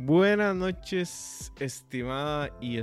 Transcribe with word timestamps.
Buenas 0.00 0.54
noches, 0.54 1.52
estimada 1.58 2.56
y 2.60 2.80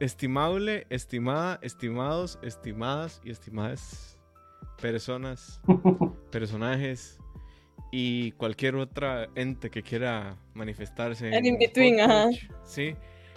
estimable, 0.00 0.84
estimada, 0.90 1.60
estimados, 1.62 2.40
estimadas 2.42 3.20
y 3.24 3.30
estimadas 3.30 4.18
personas, 4.82 5.60
personajes 6.32 7.20
y 7.92 8.32
cualquier 8.32 8.74
otra 8.74 9.28
ente 9.36 9.70
que 9.70 9.84
quiera 9.84 10.36
manifestarse. 10.54 11.28
En 11.32 11.46
in 11.46 11.56
between, 11.56 12.00
ajá. 12.00 12.28
Sí. 12.64 12.96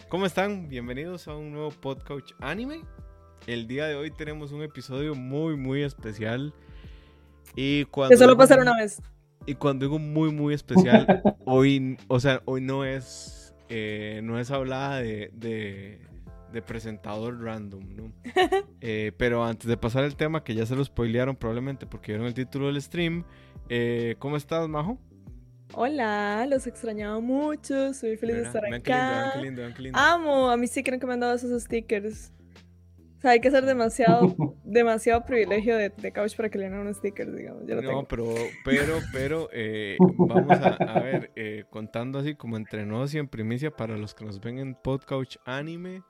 ¿Cómo 0.09 0.25
están? 0.25 0.67
Bienvenidos 0.67 1.27
a 1.27 1.35
un 1.35 1.51
nuevo 1.51 1.69
podcast 1.69 2.31
anime. 2.39 2.81
El 3.45 3.67
día 3.67 3.85
de 3.85 3.93
hoy 3.93 4.09
tenemos 4.09 4.51
un 4.51 4.63
episodio 4.63 5.13
muy, 5.13 5.55
muy 5.55 5.83
especial. 5.83 6.51
Y 7.55 7.85
cuando 7.85 8.15
que 8.15 8.17
solo 8.17 8.35
pasar 8.35 8.59
una 8.59 8.75
vez. 8.75 8.99
Y 9.47 9.55
cuando 9.55 9.85
digo 9.85 9.97
muy, 9.97 10.29
muy 10.31 10.53
especial, 10.53 11.23
hoy, 11.45 11.97
o 12.09 12.19
sea, 12.19 12.41
hoy 12.43 12.59
no 12.59 12.83
es, 12.83 13.55
eh, 13.69 14.19
no 14.21 14.39
es 14.39 14.51
hablada 14.51 14.97
de, 14.97 15.31
de, 15.33 16.61
presentador 16.63 17.41
random, 17.41 17.95
¿no? 17.95 18.11
Eh, 18.81 19.11
pero 19.17 19.45
antes 19.45 19.67
de 19.67 19.77
pasar 19.77 20.03
el 20.03 20.15
tema, 20.15 20.43
que 20.43 20.53
ya 20.53 20.65
se 20.65 20.75
lo 20.75 20.83
spoilearon 20.83 21.35
probablemente 21.35 21.85
porque 21.85 22.11
vieron 22.11 22.27
el 22.27 22.33
título 22.33 22.67
del 22.67 22.81
stream, 22.81 23.23
eh, 23.69 24.15
¿cómo 24.19 24.37
estás, 24.37 24.67
Majo? 24.67 24.99
Hola, 25.73 26.45
los 26.49 26.67
extrañaba 26.67 27.19
mucho, 27.19 27.93
soy 27.93 28.17
feliz 28.17 28.35
de 28.37 28.41
estar 28.43 28.65
acá. 28.65 29.31
Qué 29.35 29.41
lindo, 29.43 29.61
qué 29.75 29.81
lindo, 29.81 29.99
Amo, 29.99 30.49
a 30.49 30.57
mí 30.57 30.67
sí 30.67 30.83
creen 30.83 30.99
que 30.99 31.07
me 31.07 31.13
han 31.13 31.19
dado 31.21 31.35
esos 31.35 31.63
stickers. 31.63 32.33
O 33.17 33.19
sea, 33.19 33.31
hay 33.31 33.39
que 33.39 33.49
ser 33.49 33.65
demasiado, 33.65 34.35
demasiado 34.63 35.25
privilegio 35.25 35.75
de, 35.75 35.89
de, 35.89 36.11
couch 36.11 36.35
para 36.35 36.49
que 36.49 36.59
le 36.59 36.65
den 36.65 36.75
unos 36.75 36.97
stickers, 36.97 37.35
digamos. 37.35 37.63
no, 37.63 38.07
pero, 38.07 38.35
pero, 38.63 38.99
pero, 39.11 39.49
eh, 39.51 39.97
vamos 39.99 40.51
a, 40.61 40.99
ver, 40.99 41.31
eh, 41.35 41.63
contando 41.71 42.19
así 42.19 42.35
como 42.35 42.57
entre 42.57 42.85
nos 42.85 43.15
y 43.15 43.17
en 43.17 43.27
primicia 43.27 43.71
para 43.71 43.97
los 43.97 44.13
que 44.13 44.23
nos 44.23 44.39
ven 44.39 44.59
en 44.59 44.75
Podcouch 44.75 45.37
Anime. 45.45 46.03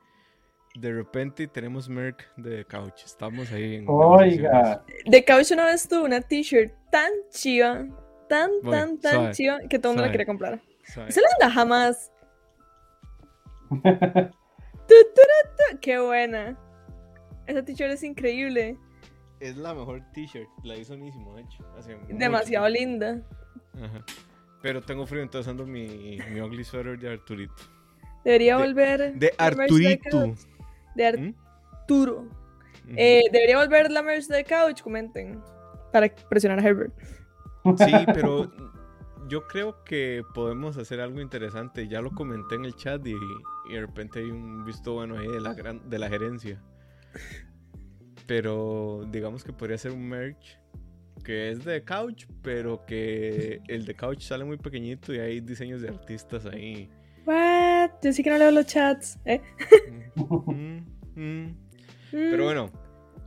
De 0.75 0.91
repente 0.91 1.47
tenemos 1.47 1.87
Merc 1.87 2.27
de 2.35 2.65
Couch. 2.65 3.05
Estamos 3.05 3.51
ahí 3.53 3.75
en. 3.75 3.85
Oiga. 3.87 4.83
De 5.05 5.23
Couch 5.23 5.51
una 5.51 5.65
vez 5.65 5.87
tuvo 5.87 6.03
una 6.03 6.19
t-shirt 6.19 6.73
tan 6.91 7.09
chiva, 7.31 7.87
tan, 8.27 8.51
tan, 8.69 8.99
tan 8.99 9.31
chiva 9.31 9.59
que 9.69 9.79
todo 9.79 9.93
el 9.93 9.95
mundo 9.95 10.07
la 10.07 10.11
quería 10.11 10.25
comprar. 10.25 10.59
Se 10.83 11.21
la 11.21 11.27
anda 11.39 11.49
jamás. 11.51 12.11
¡Qué 15.81 15.99
buena! 15.99 16.57
Esa 17.47 17.63
t-shirt 17.63 17.91
es 17.91 18.03
increíble. 18.03 18.77
Es 19.39 19.57
la 19.57 19.73
mejor 19.73 20.01
t-shirt, 20.13 20.49
la 20.63 20.75
hizo 20.75 20.95
Nísimo, 20.97 21.35
de 21.35 21.41
hecho. 21.43 21.63
Demasiado 22.09 22.67
linda. 22.69 23.21
Ajá. 23.73 24.03
Pero 24.61 24.81
tengo 24.81 25.05
frío, 25.05 25.21
entonces 25.21 25.49
ando 25.49 25.65
mi, 25.65 26.19
mi 26.31 26.41
ugly 26.41 26.63
sweater 26.63 26.97
de 26.99 27.11
Arturito. 27.11 27.53
Debería 28.25 28.57
volver. 28.57 29.13
De 29.13 29.33
Arturito. 29.37 30.33
De 30.95 31.13
¿Mm? 31.17 31.35
Arturo. 31.71 32.27
Eh, 32.89 33.21
debería 33.31 33.57
volver 33.57 33.91
la 33.91 34.01
merch 34.01 34.25
de 34.27 34.43
Couch, 34.43 34.81
comenten. 34.81 35.41
Para 35.93 36.13
presionar 36.29 36.59
a 36.59 36.67
Herbert. 36.67 36.93
Sí, 37.77 37.93
pero 38.13 38.51
yo 39.27 39.45
creo 39.47 39.83
que 39.83 40.23
podemos 40.33 40.77
hacer 40.77 40.99
algo 40.99 41.21
interesante. 41.21 41.87
Ya 41.87 42.01
lo 42.01 42.11
comenté 42.11 42.55
en 42.55 42.65
el 42.65 42.75
chat 42.75 43.05
y, 43.05 43.13
y 43.69 43.73
de 43.73 43.81
repente 43.81 44.19
hay 44.19 44.31
un 44.31 44.65
visto 44.65 44.93
bueno 44.93 45.17
ahí 45.17 45.27
de 45.27 45.39
la, 45.39 45.53
gran, 45.53 45.89
de 45.89 45.99
la 45.99 46.09
gerencia. 46.09 46.61
Pero 48.25 49.05
digamos 49.11 49.43
que 49.43 49.53
podría 49.53 49.77
ser 49.77 49.91
un 49.91 50.07
merch 50.07 50.59
que 51.23 51.51
es 51.51 51.65
de 51.65 51.83
couch, 51.83 52.25
pero 52.41 52.85
que 52.85 53.61
el 53.67 53.85
de 53.85 53.95
couch 53.95 54.21
sale 54.21 54.45
muy 54.45 54.57
pequeñito 54.57 55.13
y 55.13 55.19
hay 55.19 55.41
diseños 55.41 55.81
de 55.81 55.89
artistas 55.89 56.45
ahí. 56.45 56.89
What? 57.25 57.91
Yo 58.01 58.13
sí 58.13 58.23
que 58.23 58.29
no 58.29 58.37
leo 58.37 58.51
los 58.51 58.65
chats. 58.65 59.19
¿eh? 59.25 59.41
Mm, 60.15 60.79
mm. 61.15 61.55
Pero 62.11 62.45
bueno, 62.45 62.71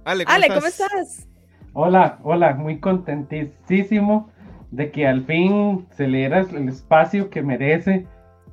Ale, 0.05 0.25
¿cómo, 0.25 0.35
Ale 0.35 0.47
estás? 0.47 0.59
¿cómo 0.59 0.67
estás? 0.67 1.29
Hola, 1.75 2.19
hola, 2.23 2.55
muy 2.55 2.81
contentísimo 2.81 4.31
de 4.71 4.91
que 4.91 5.07
al 5.07 5.25
fin 5.27 5.87
se 5.91 6.09
le 6.09 6.19
diera 6.19 6.41
el 6.41 6.69
espacio 6.69 7.31
que 7.31 7.43
merece 7.43 8.07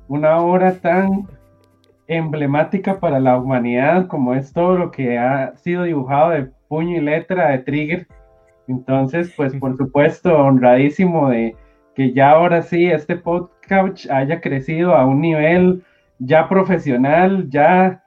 una 0.08 0.38
hora 0.38 0.74
tan 0.80 1.28
emblemática 2.08 2.98
para 2.98 3.20
la 3.20 3.38
humanidad, 3.38 4.06
como 4.08 4.34
es 4.34 4.52
todo 4.52 4.76
lo 4.76 4.90
que 4.90 5.18
ha 5.18 5.54
sido 5.56 5.84
dibujado 5.84 6.30
de 6.30 6.50
puño 6.68 6.96
y 6.96 7.00
letra 7.00 7.50
de 7.50 7.58
Trigger. 7.58 8.06
Entonces, 8.66 9.32
pues 9.36 9.54
por 9.54 9.76
supuesto, 9.76 10.36
honradísimo 10.36 11.30
de 11.30 11.54
que 11.94 12.12
ya 12.12 12.30
ahora 12.30 12.62
sí 12.62 12.86
este 12.86 13.16
podcast 13.16 14.10
haya 14.10 14.40
crecido 14.40 14.94
a 14.94 15.06
un 15.06 15.20
nivel 15.20 15.82
ya 16.18 16.48
profesional, 16.48 17.48
ya, 17.50 18.02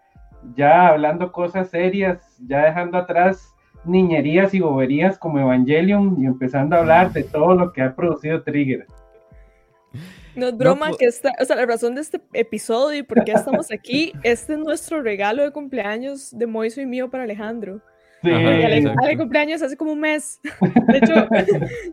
ya 0.55 0.87
hablando 0.87 1.31
cosas 1.31 1.69
serias, 1.69 2.37
ya 2.47 2.65
dejando 2.65 2.97
atrás 2.97 3.47
niñerías 3.83 4.53
y 4.53 4.59
boberías 4.59 5.17
como 5.17 5.39
Evangelion 5.39 6.17
y 6.21 6.25
empezando 6.25 6.75
a 6.75 6.79
hablar 6.79 7.11
de 7.13 7.23
todo 7.23 7.55
lo 7.55 7.73
que 7.73 7.81
ha 7.81 7.95
producido 7.95 8.43
Trigger. 8.43 8.85
No 10.35 10.47
es 10.47 10.57
broma 10.57 10.91
que 10.97 11.05
esta, 11.05 11.33
o 11.39 11.45
sea, 11.45 11.55
la 11.55 11.65
razón 11.65 11.95
de 11.95 12.01
este 12.01 12.21
episodio 12.33 12.99
y 12.99 13.03
por 13.03 13.23
qué 13.23 13.33
estamos 13.33 13.71
aquí, 13.71 14.13
este 14.23 14.53
es 14.53 14.59
nuestro 14.59 15.01
regalo 15.01 15.43
de 15.43 15.51
cumpleaños 15.51 16.37
de 16.37 16.47
Moiso 16.47 16.81
y 16.81 16.85
mío 16.85 17.09
para 17.09 17.23
Alejandro. 17.23 17.81
Sí, 18.23 18.29
Ale, 18.29 19.17
cumpleaños 19.17 19.63
hace 19.63 19.75
como 19.75 19.93
un 19.93 19.99
mes. 19.99 20.39
De 20.87 20.97
hecho, 20.99 21.27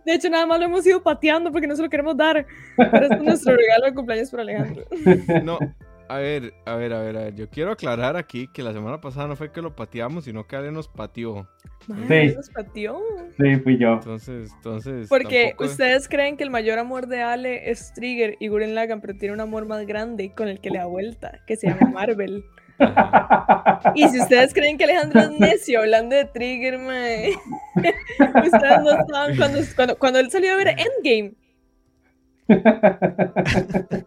de 0.04 0.14
hecho, 0.14 0.28
nada 0.28 0.44
más 0.44 0.58
lo 0.58 0.66
hemos 0.66 0.86
ido 0.86 1.02
pateando 1.02 1.50
porque 1.50 1.66
no 1.66 1.74
se 1.74 1.80
lo 1.80 1.88
queremos 1.88 2.18
dar. 2.18 2.44
Pero 2.76 3.02
este 3.02 3.14
es 3.14 3.22
nuestro 3.22 3.56
regalo 3.56 3.86
de 3.86 3.94
cumpleaños 3.94 4.30
para 4.30 4.42
Alejandro. 4.42 4.84
No, 5.42 5.58
a 6.08 6.18
ver, 6.18 6.54
a 6.64 6.74
ver, 6.76 6.92
a 6.92 7.00
ver, 7.00 7.16
a 7.16 7.20
ver. 7.24 7.34
Yo 7.34 7.48
quiero 7.48 7.72
aclarar 7.72 8.16
aquí 8.16 8.48
que 8.48 8.62
la 8.62 8.72
semana 8.72 9.00
pasada 9.00 9.28
no 9.28 9.36
fue 9.36 9.52
que 9.52 9.62
lo 9.62 9.76
pateamos, 9.76 10.24
sino 10.24 10.46
que 10.46 10.56
Ale 10.56 10.72
nos 10.72 10.88
pateó. 10.88 11.48
sí. 11.86 12.34
nos 12.34 12.50
pateó. 12.50 13.00
Sí, 13.38 13.56
fui 13.56 13.78
yo. 13.78 13.94
Entonces, 13.94 14.50
entonces. 14.56 15.08
Porque 15.08 15.54
ustedes 15.58 16.08
creen 16.08 16.36
que 16.36 16.44
el 16.44 16.50
mayor 16.50 16.78
amor 16.78 17.06
de 17.06 17.22
Ale 17.22 17.70
es 17.70 17.92
Trigger 17.94 18.36
y 18.40 18.48
Guren 18.48 18.74
Lagan, 18.74 19.00
pero 19.00 19.16
tiene 19.18 19.34
un 19.34 19.40
amor 19.40 19.66
más 19.66 19.86
grande 19.86 20.32
con 20.34 20.48
el 20.48 20.60
que 20.60 20.70
le 20.70 20.78
da 20.78 20.86
vuelta, 20.86 21.40
que 21.46 21.56
se 21.56 21.68
llama 21.68 21.90
Marvel. 21.92 22.44
Y 23.96 24.08
si 24.08 24.20
ustedes 24.20 24.54
creen 24.54 24.78
que 24.78 24.84
Alejandro 24.84 25.20
es 25.20 25.30
necio 25.30 25.80
hablando 25.80 26.14
de 26.14 26.24
Trigger, 26.26 26.78
mae, 26.78 27.32
ustedes 27.74 28.82
no 28.84 29.06
saben 29.08 29.36
cuando, 29.36 29.58
cuando, 29.74 29.98
cuando 29.98 30.18
él 30.20 30.30
salió 30.30 30.52
a 30.52 30.56
ver 30.56 30.68
Endgame 30.68 31.34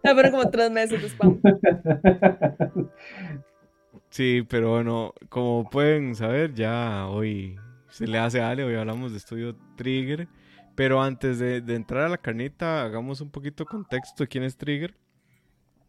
fueron 0.02 0.32
como 0.32 0.50
tres 0.50 0.70
meses 0.70 1.00
de 1.00 1.08
spam. 1.08 1.40
Sí, 4.10 4.44
pero 4.46 4.72
bueno, 4.72 5.14
como 5.30 5.70
pueden 5.70 6.14
saber, 6.14 6.52
ya 6.52 7.06
hoy 7.08 7.56
se 7.88 8.06
le 8.06 8.18
hace 8.18 8.42
a 8.42 8.50
Ale, 8.50 8.62
hoy 8.62 8.74
hablamos 8.74 9.12
de 9.12 9.18
estudio 9.18 9.56
Trigger. 9.76 10.28
Pero 10.74 11.02
antes 11.02 11.38
de, 11.38 11.56
entrar 11.68 12.04
a 12.04 12.08
la 12.08 12.18
carnita, 12.18 12.82
hagamos 12.82 13.20
un 13.20 13.30
poquito 13.30 13.64
de 13.64 13.68
contexto 13.68 14.24
de 14.24 14.28
quién 14.28 14.44
es 14.44 14.56
Trigger. 14.56 14.94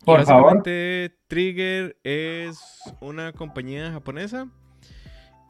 Por 0.06 0.20
básicamente, 0.20 1.18
Trigger 1.28 1.98
es 2.04 2.60
una 3.02 3.32
compañía 3.34 3.92
japonesa 3.92 4.50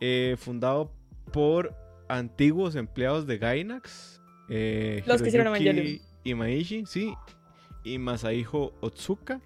eh, 0.01 0.35
fundado 0.37 0.91
por 1.31 1.75
antiguos 2.09 2.75
empleados 2.75 3.25
de 3.25 3.37
Gainax. 3.37 4.21
Eh, 4.49 5.03
Los 5.05 5.21
que 5.21 5.29
hicieron 5.29 5.47
Evangelion. 5.47 6.01
Imaishi, 6.23 6.85
sí, 6.85 7.13
y 7.83 7.97
Masahiko 7.97 8.73
Otsuka. 8.81 9.41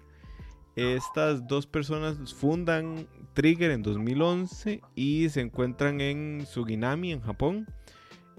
Estas 0.76 1.46
dos 1.48 1.66
personas 1.66 2.32
fundan 2.34 3.08
Trigger 3.34 3.72
en 3.72 3.82
2011 3.82 4.80
y 4.94 5.28
se 5.28 5.40
encuentran 5.40 6.00
en 6.00 6.46
Suginami, 6.46 7.12
en 7.12 7.20
Japón. 7.20 7.66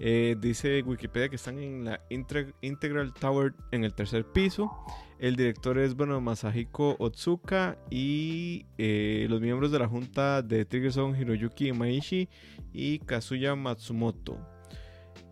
Eh, 0.02 0.34
dice 0.40 0.82
Wikipedia 0.82 1.28
que 1.28 1.36
están 1.36 1.58
en 1.58 1.84
la 1.84 2.00
Integral 2.08 3.12
Tower 3.12 3.52
en 3.70 3.84
el 3.84 3.92
tercer 3.92 4.24
piso. 4.24 4.70
El 5.18 5.36
director 5.36 5.78
es 5.78 5.94
bueno, 5.94 6.18
Masahiko 6.22 6.96
Otsuka 6.98 7.76
y 7.90 8.64
eh, 8.78 9.26
los 9.28 9.42
miembros 9.42 9.70
de 9.70 9.78
la 9.78 9.88
junta 9.88 10.40
de 10.40 10.64
Trigger 10.64 10.94
son 10.94 11.20
Hiroyuki 11.20 11.68
Imaishi 11.68 12.30
y 12.72 13.00
Kazuya 13.00 13.54
Matsumoto. 13.54 14.38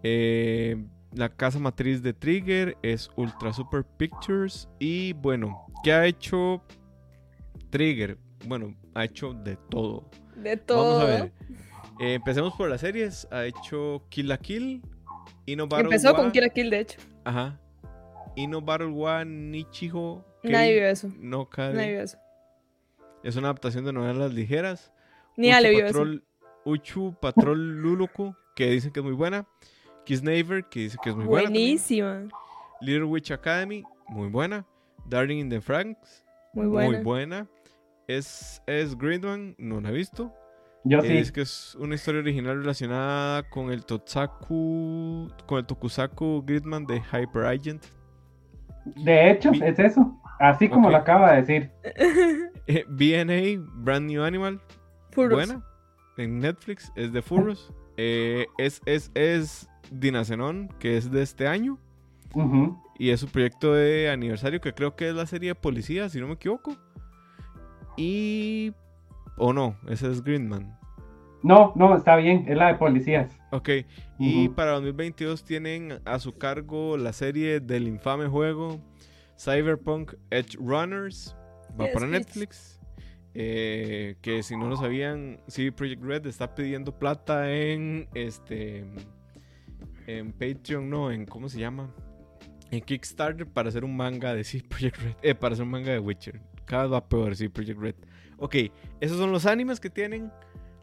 Eh, 0.03 0.77
la 1.13 1.29
casa 1.29 1.59
matriz 1.59 2.03
de 2.03 2.13
Trigger 2.13 2.77
es 2.83 3.11
Ultra 3.17 3.53
Super 3.53 3.85
Pictures. 3.85 4.69
Y 4.79 5.13
bueno, 5.15 5.67
¿qué 5.83 5.93
ha 5.93 6.07
hecho 6.07 6.63
Trigger? 7.71 8.19
Bueno, 8.47 8.75
ha 8.95 9.05
hecho 9.05 9.35
de 9.35 9.57
todo. 9.71 10.09
De 10.37 10.57
todo. 10.57 10.99
Vamos 10.99 11.03
a 11.03 11.07
ver. 11.07 11.33
Eh, 12.01 12.15
empecemos 12.15 12.55
por 12.55 12.69
las 12.69 12.81
series. 12.81 13.27
Ha 13.31 13.45
hecho 13.45 14.05
Kill 14.09 14.29
la 14.29 14.39
Kill. 14.39 14.83
Ino 15.47 15.67
Empezó 15.71 16.15
con 16.15 16.31
Kill 16.31 16.43
la 16.43 16.51
Kill, 16.51 16.71
de 16.71 16.81
hecho. 16.81 16.99
Ajá. 17.25 17.59
Ino 18.37 18.61
Battle 18.61 18.93
One 18.95 19.51
Nichiho. 19.51 20.25
Nadie 20.45 20.75
vio 20.75 20.87
eso. 20.87 21.09
No 21.19 21.49
Kade. 21.49 21.75
Nadie 21.75 21.93
vio 21.93 22.03
eso. 22.03 22.19
Es 23.25 23.35
una 23.37 23.49
adaptación 23.49 23.85
de 23.85 23.93
novelas 23.93 24.33
ligeras. 24.33 24.93
Ni 25.37 25.51
Ale 25.51 25.71
vio 25.71 25.87
eso. 25.87 26.05
Uchu 26.65 27.17
Patrol 27.21 27.81
Luluku, 27.81 28.35
que 28.55 28.71
dicen 28.71 28.93
que 28.93 29.01
es 29.01 29.05
muy 29.05 29.15
buena. 29.15 29.47
Kiss 30.09 30.23
Neighbor, 30.23 30.65
que 30.65 30.81
dice 30.81 30.97
que 31.03 31.11
es 31.11 31.17
muy 31.17 31.27
buena. 31.27 31.51
Buenísima. 31.51 32.29
Little 32.81 33.05
Witch 33.05 33.31
Academy, 33.31 33.85
muy 34.09 34.31
buena. 34.31 34.65
Darling 35.07 35.37
in 35.37 35.51
the 35.51 35.61
Franks, 35.61 36.25
Muy 36.55 36.67
buena. 36.67 36.91
Muy 36.93 37.05
buena. 37.05 37.47
Es, 38.07 38.63
es 38.67 38.97
Gridman, 38.97 39.55
no 39.59 39.83
la 39.83 39.91
he 39.91 39.93
visto. 39.93 40.33
Yo 40.85 41.03
sí. 41.03 41.19
Es 41.19 41.31
que 41.31 41.43
es 41.43 41.75
una 41.75 41.95
historia 41.95 42.23
original 42.23 42.57
relacionada 42.57 43.43
con 43.51 43.71
el 43.71 43.85
Totsaku, 43.85 45.31
con 45.45 45.59
el 45.59 45.67
Tokusaku 45.67 46.43
Gridman 46.47 46.87
de 46.87 47.03
Hyper 47.03 47.45
Agent. 47.45 47.85
De 48.97 49.31
hecho, 49.31 49.51
es 49.53 49.79
eso. 49.79 50.19
Así 50.41 50.71
como 50.71 50.89
lo 50.89 50.97
acaba 50.97 51.35
de 51.35 51.43
decir. 51.43 51.71
Eh, 52.71 52.85
BNA, 52.87 53.63
Brand 53.83 54.11
New 54.11 54.23
Animal, 54.23 54.61
Furros. 55.11 55.47
buena. 55.47 55.65
En 56.19 56.39
Netflix, 56.39 56.93
es 56.97 57.15
de 57.15 57.23
Furros. 57.23 57.73
Eh, 57.99 58.47
es, 58.59 58.81
es, 58.87 59.11
es 59.15 59.69
que 60.79 60.97
es 60.97 61.11
de 61.11 61.23
este 61.23 61.49
año. 61.49 61.79
Y 62.99 63.11
es 63.11 63.21
su 63.21 63.27
proyecto 63.27 63.75
de 63.75 64.09
aniversario, 64.11 64.61
que 64.61 64.73
creo 64.73 64.95
que 64.95 65.09
es 65.09 65.15
la 65.15 65.27
serie 65.27 65.51
de 65.51 65.55
policía, 65.57 66.09
si 66.09 66.21
no 66.21 66.29
me 66.29 66.35
equivoco. 66.35 66.77
Y. 67.97 68.73
O 69.37 69.53
no, 69.53 69.77
ese 69.89 70.11
es 70.11 70.23
Greenman. 70.23 70.79
No, 71.43 71.73
no, 71.77 71.97
está 71.97 72.17
bien. 72.17 72.45
Es 72.49 72.57
la 72.57 72.69
de 72.69 72.75
policías. 72.75 73.31
Ok, 73.51 73.71
y 74.19 74.49
para 74.51 74.73
2022 74.73 75.45
tienen 75.45 76.01
a 76.05 76.19
su 76.19 76.37
cargo 76.37 76.97
la 76.97 77.13
serie 77.13 77.61
del 77.61 77.89
infame 77.89 78.27
juego 78.27 78.81
Cyberpunk 79.39 80.15
Edge 80.31 80.57
Runners. 80.59 81.37
Va 81.81 81.87
Yes, 81.87 81.95
para. 81.95 82.07
Netflix. 82.07 82.78
Eh, 83.41 84.17
que 84.21 84.43
si 84.43 84.57
no 84.57 84.69
lo 84.69 84.77
sabían, 84.77 85.39
CD 85.47 85.71
Projekt 85.71 86.03
Red 86.03 86.27
está 86.27 86.57
pidiendo 86.57 86.99
plata 86.99 87.53
en 87.53 88.09
este 88.13 88.85
en 90.09 90.33
Patreon, 90.33 90.91
no, 90.91 91.13
en 91.13 91.25
¿cómo 91.25 91.49
se 91.49 91.61
llama? 91.61 91.95
En 92.73 92.81
Kickstarter 92.81 93.47
para 93.47 93.69
hacer 93.69 93.85
un 93.85 93.97
manga 93.97 94.35
de 94.35 94.43
CD 94.43 94.65
Projekt 94.69 94.97
Red, 94.97 95.15
eh, 95.23 95.37
para 95.37 95.53
hacer 95.53 95.63
un 95.63 95.71
manga 95.71 95.93
de 95.93 96.01
Witcher. 96.01 96.41
Cada 96.65 96.83
vez 96.83 96.93
va 96.95 97.09
peor 97.09 97.37
CD 97.37 97.49
Projekt 97.49 97.79
Red. 97.79 97.95
Ok, 98.39 98.57
esos 99.01 99.19
son 99.19 99.31
los 99.31 99.47
animes 99.47 99.79
que 99.79 99.89
tienen. 99.89 100.33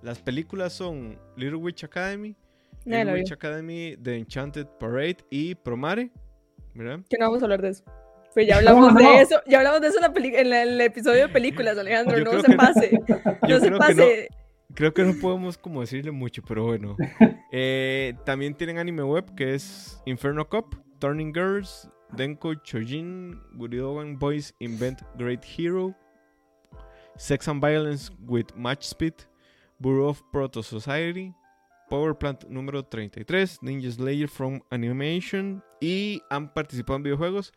Las 0.01 0.21
películas 0.21 0.71
son 0.71 1.19
Little 1.35 1.57
Witch 1.57 1.83
Academy, 1.83 2.37
Little. 2.85 3.15
Witch 3.15 3.33
Academy, 3.33 3.97
The 4.01 4.15
Enchanted 4.15 4.67
Parade 4.79 5.17
y 5.29 5.55
Promare, 5.55 6.09
¿verdad? 6.73 7.01
Que 7.09 7.17
no 7.17 7.25
vamos 7.25 7.41
a 7.41 7.45
hablar 7.47 7.61
de 7.61 7.69
eso. 7.71 7.83
Pero 8.35 8.47
ya 8.47 8.57
hablamos 8.57 8.93
No, 8.93 8.99
no. 8.99 9.09
de 9.09 9.21
eso, 9.21 9.41
ya 9.47 9.57
hablamos 9.57 9.81
de 9.81 9.87
eso 9.87 9.97
en, 9.97 10.01
la 10.03 10.13
peli- 10.13 10.35
en 10.35 10.49
la- 10.51 10.61
el 10.63 10.79
episodio 10.81 11.21
de 11.23 11.29
películas, 11.29 11.77
Alejandro. 11.77 12.17
Yo 12.19 12.23
no 12.25 12.41
se 12.41 12.55
pase. 12.55 12.99
No 13.47 13.59
se 13.59 13.67
creo 13.67 13.71
que 13.71 13.77
pase. 13.77 14.29
Creo 14.75 14.93
que 14.93 15.03
no 15.03 15.13
podemos 15.21 15.57
como 15.57 15.81
decirle 15.81 16.11
mucho, 16.11 16.43
pero 16.47 16.65
bueno. 16.65 16.95
Eh, 17.57 18.13
también 18.25 18.53
tienen 18.53 18.77
anime 18.79 19.01
web 19.03 19.33
que 19.35 19.53
es 19.55 20.01
Inferno 20.05 20.49
Cop, 20.49 20.75
Turning 20.99 21.33
Girls, 21.33 21.89
Denko 22.11 22.53
Chojin, 22.55 23.39
Guridogan 23.53 24.19
Boys 24.19 24.53
Invent 24.59 25.01
Great 25.17 25.45
Hero, 25.57 25.95
Sex 27.15 27.47
and 27.47 27.61
Violence 27.61 28.11
with 28.27 28.47
Match 28.57 28.83
Speed, 28.83 29.13
Bureau 29.79 30.09
of 30.09 30.21
Proto 30.33 30.61
Society, 30.61 31.33
Power 31.89 32.13
Plant 32.17 32.43
número 32.49 32.83
33, 32.83 33.59
Ninja 33.61 33.89
Slayer 33.91 34.27
from 34.27 34.59
Animation 34.69 35.63
y 35.79 36.21
han 36.29 36.53
participado 36.53 36.97
en 36.97 37.03
videojuegos. 37.03 37.53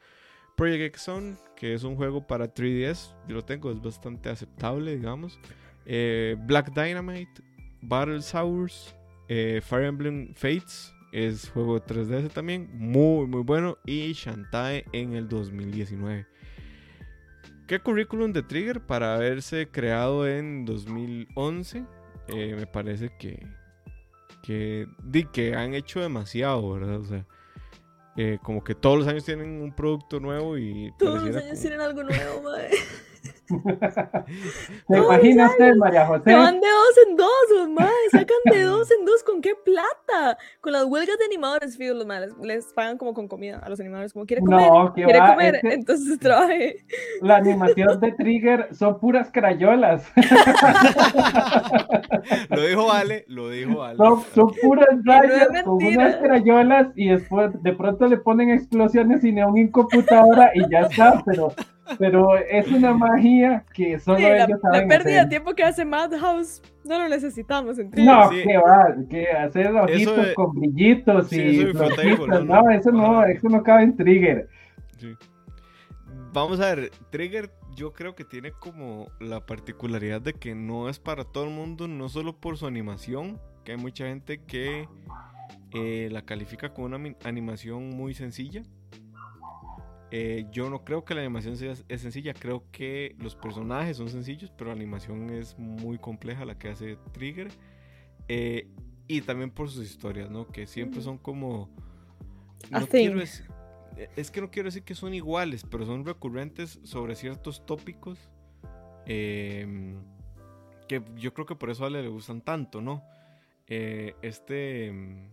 Project 0.58 0.82
X 0.96 1.02
Zone, 1.02 1.36
que 1.54 1.72
es 1.72 1.84
un 1.84 1.94
juego 1.94 2.26
para 2.26 2.52
3DS, 2.52 3.14
yo 3.28 3.36
lo 3.36 3.44
tengo, 3.44 3.70
es 3.70 3.80
bastante 3.80 4.28
aceptable, 4.28 4.96
digamos. 4.96 5.38
Eh, 5.86 6.34
Black 6.46 6.74
Dynamite, 6.74 7.40
Battle 7.80 8.20
Sours, 8.20 8.96
eh, 9.28 9.60
Fire 9.64 9.84
Emblem 9.84 10.34
Fates, 10.34 10.92
es 11.12 11.48
juego 11.50 11.78
de 11.78 11.86
3DS 11.86 12.32
también, 12.32 12.68
muy 12.74 13.28
muy 13.28 13.42
bueno, 13.44 13.78
y 13.86 14.12
Shantae 14.12 14.84
en 14.92 15.12
el 15.12 15.28
2019. 15.28 16.26
¿Qué 17.68 17.78
currículum 17.78 18.32
de 18.32 18.42
Trigger 18.42 18.84
para 18.84 19.14
haberse 19.14 19.68
creado 19.68 20.26
en 20.26 20.64
2011? 20.64 21.84
Eh, 22.28 22.56
me 22.58 22.66
parece 22.66 23.12
que, 23.16 23.46
que, 24.42 24.88
di 25.04 25.22
que 25.24 25.54
han 25.54 25.74
hecho 25.74 26.00
demasiado, 26.00 26.72
¿verdad? 26.72 26.98
O 26.98 27.04
sea, 27.04 27.26
eh, 28.20 28.38
como 28.42 28.64
que 28.64 28.74
todos 28.74 28.98
los 28.98 29.06
años 29.06 29.24
tienen 29.24 29.62
un 29.62 29.70
producto 29.72 30.18
nuevo 30.18 30.58
y 30.58 30.92
Todos 30.98 31.22
los 31.22 31.36
años 31.36 31.50
como- 31.50 31.60
tienen 31.60 31.80
algo 31.80 32.02
nuevo, 32.02 32.42
mae. 32.50 32.68
¿Se 34.88 34.98
imagina 34.98 35.48
usted, 35.48 35.74
María 35.76 36.06
José? 36.06 36.34
Van 36.34 36.60
de 36.60 36.68
dos 36.68 37.08
en 37.08 37.16
dos, 37.16 37.28
los 37.54 37.68
mae. 37.70 37.88
Sacan 38.10 38.36
de 38.44 38.62
dos 38.62 38.90
en 38.90 39.04
dos. 39.04 39.22
¿Con 39.24 39.40
qué 39.40 39.54
plata? 39.54 40.36
Con 40.60 40.72
las 40.72 40.84
huelgas 40.84 41.18
de 41.18 41.24
animadores, 41.24 41.76
fijo, 41.76 41.94
los 41.94 42.06
mae. 42.06 42.28
Les, 42.42 42.72
pagan 42.74 42.98
como 42.98 43.14
con 43.14 43.28
comida 43.28 43.58
a 43.58 43.68
los 43.68 43.80
animadores. 43.80 44.12
Como 44.12 44.26
quiere 44.26 44.42
comer. 44.42 44.68
No, 44.68 44.92
que 44.92 45.04
quiere 45.04 45.20
va, 45.20 45.30
comer. 45.30 45.60
Entonces 45.62 46.18
trabaje. 46.18 46.84
La 47.22 47.36
animación 47.36 48.00
de 48.00 48.12
Trigger 48.12 48.68
son 48.74 48.98
puras 49.00 49.30
crayolas. 49.32 50.06
Lo 52.50 52.62
dijo 52.62 52.92
Ale, 52.92 53.24
lo 53.28 53.50
dijo 53.50 53.82
Ale. 53.82 53.96
Son, 53.96 54.22
son 54.34 54.52
puras 54.60 54.88
rayas 55.04 55.48
con 55.64 55.82
unas 55.82 56.16
crayolas 56.16 56.88
y 56.96 57.08
después 57.08 57.50
de 57.62 57.72
pronto 57.72 58.06
le 58.06 58.18
ponen 58.18 58.50
explosiones 58.50 59.24
y 59.24 59.32
neón 59.32 59.56
en 59.58 59.68
computadora 59.68 60.50
y 60.54 60.68
ya 60.70 60.80
está, 60.80 61.22
pero, 61.24 61.52
pero 61.98 62.36
es 62.36 62.66
una 62.70 62.92
magia 62.94 63.64
que 63.72 63.98
solo 63.98 64.18
Sí, 64.18 64.22
la, 64.24 64.44
ellos 64.44 64.60
la 64.62 64.70
saben 64.72 64.88
pérdida 64.88 65.22
de 65.24 65.28
tiempo 65.30 65.54
que 65.54 65.62
hace 65.64 65.84
Madhouse 65.84 66.62
no 66.84 66.98
lo 66.98 67.08
necesitamos 67.08 67.78
en 67.78 67.90
Trigger. 67.90 68.12
No, 68.14 68.30
Sí. 68.30 68.42
que 68.42 68.56
va, 68.58 68.94
que 69.08 69.28
hacer 69.30 69.74
ojitos 69.74 70.26
de- 70.26 70.34
con 70.34 70.52
brillitos 70.54 71.28
Sí, 71.28 71.40
y 71.40 71.60
eso 71.60 71.72
no, 72.26 72.40
no, 72.44 72.70
eso 72.70 72.90
no, 72.92 73.24
eso 73.24 73.48
no 73.48 73.62
cabe 73.62 73.84
en 73.84 73.96
Trigger. 73.96 74.48
Sí. 74.98 75.14
Vamos 76.32 76.60
a 76.60 76.74
ver, 76.74 76.90
Trigger 77.10 77.50
yo 77.74 77.92
creo 77.92 78.14
que 78.14 78.24
tiene 78.24 78.50
como 78.52 79.06
la 79.20 79.46
particularidad 79.46 80.20
de 80.20 80.32
que 80.34 80.54
no 80.54 80.88
es 80.88 80.98
para 80.98 81.24
todo 81.24 81.44
el 81.44 81.50
mundo, 81.50 81.86
no 81.88 82.08
solo 82.08 82.36
por 82.40 82.56
su 82.56 82.66
animación, 82.66 83.40
que 83.64 83.72
hay 83.72 83.78
mucha 83.78 84.06
gente 84.06 84.42
que 84.44 84.88
eh, 85.74 86.08
la 86.10 86.22
califica 86.22 86.72
como 86.72 86.86
una 86.86 87.14
animación 87.24 87.90
muy 87.90 88.14
sencilla. 88.14 88.62
Eh, 90.10 90.46
yo 90.50 90.70
no 90.70 90.84
creo 90.84 91.04
que 91.04 91.14
la 91.14 91.20
animación 91.20 91.56
sea 91.56 91.74
es 91.86 92.00
sencilla, 92.00 92.32
creo 92.32 92.64
que 92.72 93.14
los 93.18 93.36
personajes 93.36 93.98
son 93.98 94.08
sencillos, 94.08 94.50
pero 94.56 94.70
la 94.70 94.76
animación 94.76 95.30
es 95.30 95.58
muy 95.58 95.98
compleja 95.98 96.46
la 96.46 96.58
que 96.58 96.68
hace 96.68 96.96
Trigger. 97.12 97.48
Eh, 98.28 98.68
y 99.06 99.20
también 99.22 99.50
por 99.50 99.70
sus 99.70 99.84
historias, 99.84 100.30
¿no? 100.30 100.46
Que 100.46 100.66
siempre 100.66 101.02
son 101.02 101.18
como... 101.18 101.68
No 102.70 102.86
quiero 102.86 103.20
eh, 103.20 104.10
es 104.16 104.30
que 104.30 104.40
no 104.40 104.50
quiero 104.50 104.68
decir 104.68 104.82
que 104.82 104.94
son 104.94 105.12
iguales, 105.12 105.64
pero 105.68 105.84
son 105.84 106.04
recurrentes 106.04 106.80
sobre 106.84 107.14
ciertos 107.14 107.64
tópicos 107.66 108.18
em, 109.06 109.98
que 110.88 111.02
yo 111.16 111.34
creo 111.34 111.46
que 111.46 111.54
por 111.54 111.70
eso 111.70 111.84
a 111.84 111.86
Ale 111.88 112.02
le 112.02 112.08
gustan 112.08 112.40
tanto, 112.40 112.80
¿no? 112.80 113.02
Este, 113.66 114.86
em, 114.86 115.30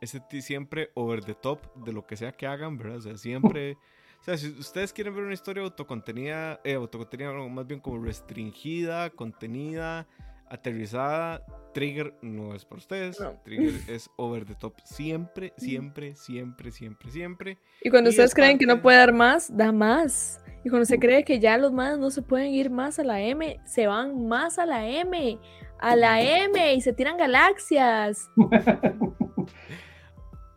este 0.00 0.42
siempre 0.42 0.90
over 0.94 1.24
the 1.24 1.34
top 1.34 1.74
de 1.84 1.92
lo 1.92 2.06
que 2.06 2.16
sea 2.16 2.32
que 2.32 2.46
hagan, 2.46 2.78
¿verdad? 2.78 2.98
O 2.98 3.02
sea, 3.02 3.16
siempre... 3.16 3.76
O 4.20 4.24
sea, 4.24 4.36
si 4.36 4.48
ustedes 4.48 4.92
quieren 4.92 5.14
ver 5.14 5.24
una 5.24 5.34
historia 5.34 5.62
autocontenida, 5.62 6.60
eh, 6.64 6.74
autocontenida, 6.74 7.32
no, 7.32 7.48
más 7.48 7.66
bien 7.66 7.78
como 7.80 8.02
restringida, 8.04 9.10
contenida, 9.10 10.06
aterrizada, 10.48 11.44
Trigger 11.74 12.14
no 12.22 12.54
es 12.54 12.64
para 12.64 12.78
ustedes. 12.78 13.20
No. 13.20 13.32
Trigger 13.44 13.74
es 13.88 14.10
over 14.16 14.44
the 14.44 14.54
top 14.54 14.74
siempre, 14.84 15.52
siempre, 15.56 16.16
siempre, 16.16 16.70
siempre, 16.70 17.10
siempre. 17.10 17.58
Y 17.82 17.90
cuando 17.90 18.10
Y 18.10 18.12
ustedes 18.12 18.30
es 18.30 18.34
creen 18.34 18.58
que 18.58 18.66
no 18.66 18.74
parte- 18.74 18.82
puede 18.82 18.96
dar 18.98 19.12
más, 19.12 19.56
da 19.56 19.70
más. 19.72 20.40
Y 20.64 20.68
cuando 20.70 20.86
se 20.86 20.98
cree 20.98 21.22
que 21.22 21.38
ya 21.38 21.56
los 21.58 21.72
más 21.72 21.96
no 21.98 22.10
se 22.10 22.22
pueden 22.22 22.48
ir 22.48 22.70
más 22.70 22.98
a 22.98 23.04
la 23.04 23.20
M, 23.20 23.60
se 23.64 23.86
van 23.86 24.26
más 24.26 24.58
a 24.58 24.66
la 24.66 24.88
M. 24.88 25.38
A 25.78 25.94
la 25.94 26.20
M 26.22 26.74
y 26.74 26.80
se 26.80 26.92
tiran 26.92 27.16
galaxias. 27.18 28.28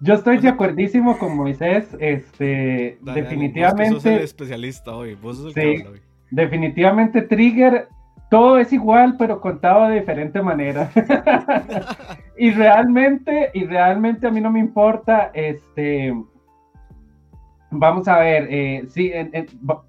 Yo 0.02 0.14
estoy 0.14 0.38
de 0.38 0.48
acuerdísimo 0.50 1.18
con 1.18 1.36
Moisés, 1.36 1.96
este, 2.00 2.98
Dale, 3.02 3.22
definitivamente. 3.22 3.94
vos 3.96 4.04
que 4.04 4.10
sos 4.10 4.18
el 4.18 4.24
especialista 4.24 4.96
hoy. 4.96 5.16
Vos 5.16 5.38
sos 5.38 5.48
el 5.48 5.54
que 5.54 5.62
Sí. 5.62 5.78
habla 5.84 5.90
hoy. 5.92 6.02
Definitivamente 6.32 7.22
Trigger, 7.24 7.88
todo 8.30 8.60
es 8.60 8.72
igual, 8.72 9.16
pero 9.18 9.42
contado 9.42 9.88
de 9.90 10.00
diferente 10.00 10.42
manera. 10.42 10.90
y 12.38 12.52
realmente, 12.52 13.50
y 13.54 13.66
realmente 13.66 14.28
a 14.28 14.32
mí 14.32 14.40
no 14.40 14.52
me 14.52 14.60
importa, 14.60 15.32
este, 15.34 16.14
vamos 17.72 18.08
a 18.08 18.20
ver, 18.20 18.48
eh, 18.50 18.84
sí, 18.90 19.12
en, 19.14 19.30
en- 19.34 19.48
va- 19.70 19.84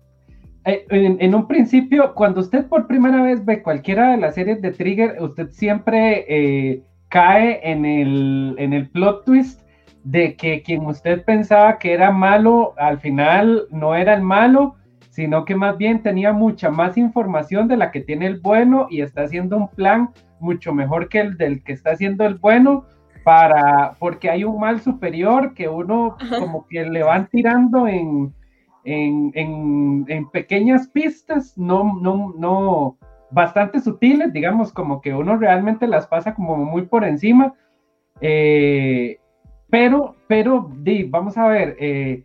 eh, 0.64 0.86
en- 0.90 1.18
en 1.20 1.34
un 1.34 1.46
principio, 1.46 2.14
cuando 2.14 2.40
usted 2.40 2.66
por 2.66 2.86
primera 2.86 3.22
vez 3.22 3.44
ve 3.44 3.62
cualquiera 3.62 4.10
de 4.10 4.16
las 4.16 4.34
series 4.34 4.60
de 4.60 4.72
Trigger, 4.72 5.16
usted 5.20 5.50
siempre 5.50 6.24
eh, 6.28 6.82
cae 7.08 7.60
en 7.70 7.84
el, 7.84 8.54
en 8.58 8.72
el 8.72 8.88
plot 8.90 9.24
twist 9.24 9.59
de 10.04 10.36
que 10.36 10.62
quien 10.62 10.86
usted 10.86 11.24
pensaba 11.24 11.78
que 11.78 11.92
era 11.92 12.10
malo, 12.10 12.74
al 12.78 12.98
final 12.98 13.66
no 13.70 13.94
era 13.94 14.14
el 14.14 14.22
malo, 14.22 14.76
sino 15.10 15.44
que 15.44 15.54
más 15.54 15.76
bien 15.76 16.02
tenía 16.02 16.32
mucha 16.32 16.70
más 16.70 16.96
información 16.96 17.68
de 17.68 17.76
la 17.76 17.90
que 17.90 18.00
tiene 18.00 18.26
el 18.26 18.40
bueno 18.40 18.86
y 18.90 19.02
está 19.02 19.22
haciendo 19.22 19.56
un 19.56 19.68
plan 19.68 20.10
mucho 20.38 20.72
mejor 20.72 21.08
que 21.08 21.20
el 21.20 21.36
del 21.36 21.62
que 21.62 21.72
está 21.72 21.90
haciendo 21.90 22.24
el 22.24 22.36
bueno 22.36 22.86
para 23.24 23.96
porque 23.98 24.30
hay 24.30 24.44
un 24.44 24.58
mal 24.58 24.80
superior 24.80 25.52
que 25.52 25.68
uno 25.68 26.16
Ajá. 26.18 26.38
como 26.38 26.66
que 26.66 26.84
le 26.84 27.02
van 27.02 27.28
tirando 27.28 27.86
en 27.86 28.32
en, 28.84 30.06
en, 30.08 30.30
pequeñas 30.30 30.88
pistas, 30.88 31.56
no, 31.56 31.98
no, 32.00 32.34
no, 32.36 32.98
bastante 33.30 33.80
sutiles, 33.80 34.32
digamos, 34.32 34.72
como 34.72 35.00
que 35.00 35.14
uno 35.14 35.36
realmente 35.36 35.86
las 35.86 36.06
pasa 36.06 36.34
como 36.34 36.56
muy 36.56 36.82
por 36.82 37.04
encima. 37.04 37.54
Eh, 38.20 39.18
pero, 39.70 40.16
pero, 40.26 40.70
di, 40.78 41.04
vamos 41.04 41.38
a 41.38 41.48
ver, 41.48 41.76
eh, 41.78 42.24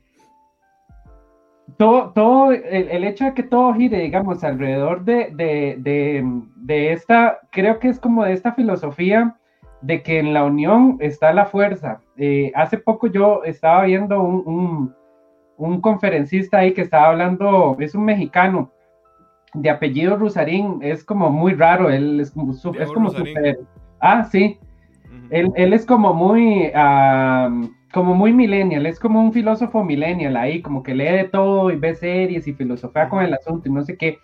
todo, 1.78 2.12
todo 2.12 2.52
el, 2.52 3.04
hecho 3.04 3.26
de 3.26 3.34
que 3.34 3.44
todo 3.44 3.74
gire, 3.74 4.00
digamos, 4.00 4.44
alrededor 4.44 5.04
de, 5.04 5.32
de, 5.34 6.24
de, 6.56 6.94
esta, 6.94 7.40
creo 7.52 7.80
que 7.80 7.90
es 7.90 8.00
como 8.00 8.24
de 8.24 8.34
esta 8.34 8.54
filosofía 8.54 9.36
de 9.82 10.02
que 10.02 10.20
en 10.20 10.34
la 10.34 10.44
unión 10.44 10.98
está 11.00 11.34
la 11.34 11.46
fuerza. 11.46 12.00
Eh, 12.18 12.52
hace 12.56 12.78
poco 12.78 13.08
yo 13.08 13.44
estaba 13.44 13.84
viendo 13.84 14.22
un, 14.22 14.94
un, 15.58 15.82
conferencista 15.82 16.60
ahí 16.60 16.74
que 16.74 16.82
estaba 16.82 17.10
hablando, 17.10 17.76
es 17.80 17.94
un 17.94 18.06
mexicano 18.06 18.72
de 19.54 19.70
apellido 19.70 20.18
Rusarín, 20.18 20.80
es 20.82 21.04
como 21.04 21.30
muy 21.30 21.54
raro, 21.54 21.90
él 21.90 22.20
es, 22.20 22.34
es 22.80 22.92
como 22.92 23.10
super... 23.10 23.60
Ah, 24.00 24.24
sí, 24.24 24.60
él, 25.30 25.52
él, 25.56 25.74
es 25.74 25.86
como 25.86 26.14
muy... 26.14 26.72
como 27.94 28.14
muy 28.14 28.34
millennial, 28.34 28.86
es 28.86 29.00
como 29.00 29.22
un 29.22 29.32
filósofo 29.32 29.84
millennial 29.84 30.36
ahí, 30.36 30.62
como 30.62 30.84
que 30.84 30.94
lee 30.94 31.06
de 31.06 31.24
todo 31.26 31.72
y 31.72 31.78
ve 31.78 31.96
series 31.96 32.48
y 32.48 32.54
filosofía 32.54 33.08
con 33.08 33.24
el 33.24 33.34
asunto 33.34 33.70
y 33.70 33.72
no 33.72 33.84
sé 33.84 33.98
qué. 33.98 34.20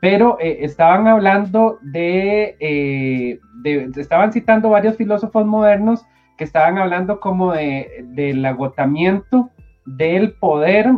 Pero 0.00 0.38
eh, 0.40 0.58
estaban 0.62 1.06
hablando 1.06 1.78
eh, 1.94 3.38
de, 3.62 3.90
estaban 3.96 4.32
citando 4.32 4.70
varios 4.70 4.96
filósofos 4.96 5.46
modernos 5.46 6.06
que 6.38 6.44
estaban 6.44 6.78
hablando 6.78 7.20
como 7.20 7.52
de, 7.52 8.06
del 8.14 8.44
agotamiento 8.46 9.50
del 9.84 10.32
poder 10.32 10.90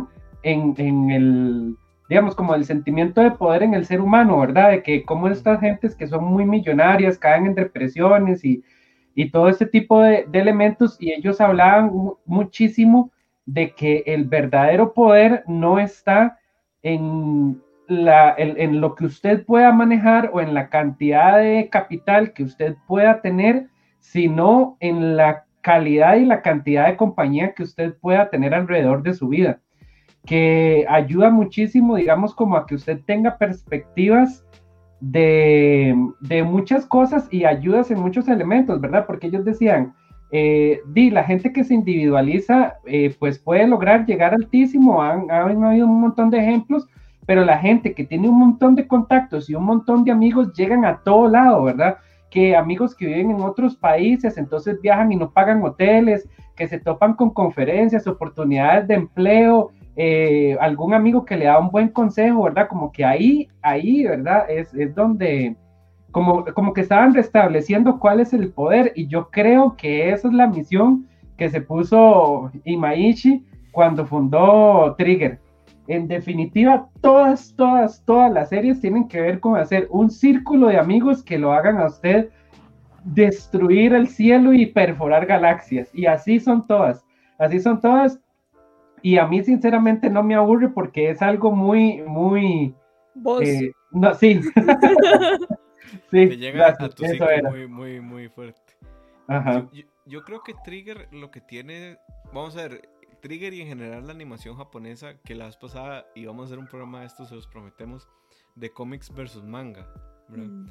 en, 0.43 0.73
en, 0.77 1.11
el, 1.11 1.75
digamos, 2.07 2.35
como 2.35 2.55
el 2.55 2.63
sentimiento 2.63 3.19
de 3.19 3.31
poder 3.31 3.63
en 3.63 3.73
el 3.73 3.85
ser 3.85 3.99
humano, 3.99 4.39
¿verdad? 4.39 4.71
De 4.71 4.83
que 4.83 5.03
como 5.03 5.27
estas 5.27 5.59
gentes 5.59 5.95
que 5.95 6.07
son 6.07 6.23
muy 6.23 6.45
millonarias 6.45 7.17
caen 7.17 7.47
en 7.47 7.55
depresiones 7.55 8.45
y, 8.45 8.63
y 9.15 9.29
todo 9.29 9.49
ese 9.49 9.65
tipo 9.65 10.01
de, 10.01 10.27
elementos 10.33 10.97
y 10.99 11.13
ellos 11.13 11.39
hablaban 11.41 11.91
muchísimo 12.25 13.11
de 13.45 13.71
que 13.71 14.03
el 14.05 14.25
verdadero 14.25 14.93
poder 14.93 15.43
no 15.47 15.79
está 15.79 16.39
en 16.81 17.61
en, 17.87 18.81
lo 18.81 18.95
que 18.95 19.05
usted 19.05 19.45
pueda 19.45 19.71
manejar 19.71 20.31
o 20.33 20.41
en 20.41 20.53
la 20.53 20.69
cantidad 20.69 21.39
de 21.39 21.69
capital 21.69 22.33
que 22.33 22.43
usted 22.43 22.75
pueda 22.87 23.21
tener, 23.21 23.67
sino 23.99 24.77
en 24.79 25.17
la 25.17 25.45
calidad 25.61 26.15
y 26.15 26.25
la 26.25 26.41
cantidad 26.41 26.87
de 26.87 26.97
compañía 26.97 27.53
que 27.53 27.63
usted 27.63 27.95
pueda 27.99 28.29
tener 28.29 28.53
alrededor 28.53 29.03
de 29.03 29.13
su 29.13 29.29
vida, 29.29 29.61
que 30.25 30.85
ayuda 30.89 31.29
muchísimo, 31.29 31.95
digamos, 31.95 32.33
como 32.35 32.57
a 32.57 32.65
que 32.65 32.75
usted 32.75 32.99
tenga 33.05 33.37
perspectivas 33.37 34.45
de, 35.03 36.43
muchas 36.45 36.85
cosas 36.85 37.27
y 37.29 37.43
ayudas 37.43 37.91
en 37.91 37.99
muchos 37.99 38.27
elementos, 38.29 38.79
¿verdad? 38.79 39.05
Porque 39.05 39.27
ellos 39.27 39.43
decían, 39.43 39.93
eh, 40.31 40.79
di, 40.87 41.11
la 41.11 41.23
gente 41.23 41.51
que 41.51 41.63
se 41.63 41.73
individualiza, 41.73 42.75
eh, 42.85 43.13
pues 43.19 43.37
puede 43.37 43.67
lograr 43.67 44.05
llegar 44.05 44.33
altísimo, 44.33 45.01
han, 45.01 45.29
han 45.29 45.63
habido 45.63 45.87
un 45.87 46.01
montón 46.01 46.29
de 46.29 46.39
ejemplos, 46.39 46.87
pero 47.25 47.43
la 47.43 47.57
gente 47.57 47.93
que 47.93 48.05
tiene 48.05 48.29
un 48.29 48.39
montón 48.39 48.75
de 48.75 48.87
contactos 48.87 49.49
y 49.49 49.55
un 49.55 49.65
montón 49.65 50.03
de 50.05 50.11
amigos 50.11 50.53
llegan 50.53 50.85
a 50.85 50.99
todo 50.99 51.27
lado, 51.27 51.63
¿verdad? 51.63 51.97
Que 52.29 52.55
amigos 52.55 52.95
que 52.95 53.07
viven 53.07 53.31
en 53.31 53.41
otros 53.41 53.75
países, 53.75 54.37
entonces 54.37 54.81
viajan 54.81 55.11
y 55.11 55.17
no 55.17 55.31
pagan 55.31 55.61
hoteles, 55.63 56.27
que 56.55 56.67
se 56.67 56.79
topan 56.79 57.13
con 57.13 57.31
conferencias, 57.31 58.07
oportunidades 58.07 58.87
de 58.87 58.95
empleo, 58.95 59.71
eh, 59.95 60.57
algún 60.59 60.93
amigo 60.93 61.25
que 61.25 61.37
le 61.37 61.45
da 61.45 61.59
un 61.59 61.69
buen 61.69 61.89
consejo, 61.89 62.43
¿verdad? 62.43 62.67
Como 62.67 62.91
que 62.91 63.05
ahí, 63.05 63.47
ahí, 63.61 64.03
¿verdad? 64.03 64.49
Es, 64.49 64.73
es 64.73 64.93
donde, 64.95 65.55
como, 66.11 66.45
como 66.53 66.73
que 66.73 66.81
estaban 66.81 67.13
restableciendo 67.13 67.99
cuál 67.99 68.19
es 68.19 68.33
el 68.33 68.51
poder 68.51 68.91
y 68.95 69.07
yo 69.07 69.29
creo 69.29 69.75
que 69.75 70.11
esa 70.11 70.27
es 70.27 70.33
la 70.33 70.47
misión 70.47 71.07
que 71.37 71.49
se 71.49 71.61
puso 71.61 72.51
Imaishi 72.63 73.45
cuando 73.71 74.05
fundó 74.05 74.95
Trigger 74.97 75.39
en 75.87 76.07
definitiva, 76.07 76.87
todas, 77.01 77.53
todas, 77.55 78.03
todas 78.05 78.31
las 78.31 78.49
series 78.49 78.79
tienen 78.79 79.07
que 79.07 79.19
ver 79.19 79.39
con 79.39 79.57
hacer 79.57 79.87
un 79.89 80.09
círculo 80.09 80.67
de 80.67 80.77
amigos 80.77 81.21
que 81.21 81.37
lo 81.37 81.51
hagan 81.51 81.77
a 81.77 81.87
usted 81.87 82.29
destruir 83.03 83.93
el 83.93 84.07
cielo 84.07 84.53
y 84.53 84.67
perforar 84.67 85.25
galaxias. 85.25 85.89
Y 85.93 86.05
así 86.05 86.39
son 86.39 86.65
todas, 86.67 87.03
así 87.37 87.59
son 87.59 87.81
todas. 87.81 88.19
Y 89.03 89.17
a 89.17 89.27
mí 89.27 89.43
sinceramente 89.43 90.09
no 90.09 90.23
me 90.23 90.33
aburre 90.33 90.69
porque 90.69 91.09
es 91.09 91.21
algo 91.21 91.51
muy, 91.51 92.01
muy... 92.01 92.73
¿Vos? 93.13 93.43
Eh, 93.43 93.71
no, 93.91 94.13
sí. 94.15 94.41
sí, 96.09 96.27
Te 96.27 96.37
llega 96.37 96.69
a 96.69 96.89
tu 96.89 97.03
muy, 97.51 97.67
muy, 97.67 97.99
muy 97.99 98.29
fuerte. 98.29 98.73
Ajá. 99.27 99.69
yo 100.05 100.23
creo 100.23 100.41
que 100.41 100.53
Trigger 100.65 101.07
lo 101.11 101.31
que 101.31 101.41
tiene, 101.41 101.97
vamos 102.33 102.57
a 102.57 102.63
ver, 102.63 102.89
Trigger 103.21 103.53
y 103.53 103.61
en 103.61 103.67
general 103.67 104.07
la 104.07 104.13
animación 104.13 104.55
japonesa, 104.55 105.17
que 105.23 105.35
la 105.35 105.45
vez 105.45 105.57
pasada 105.57 106.05
íbamos 106.15 106.43
a 106.43 106.45
hacer 106.45 106.59
un 106.59 106.67
programa 106.67 107.01
de 107.01 107.07
esto, 107.07 107.25
se 107.25 107.35
los 107.35 107.47
prometemos, 107.47 108.07
de 108.55 108.71
cómics 108.71 109.13
versus 109.13 109.43
manga. 109.43 109.87
Mm. 110.29 110.67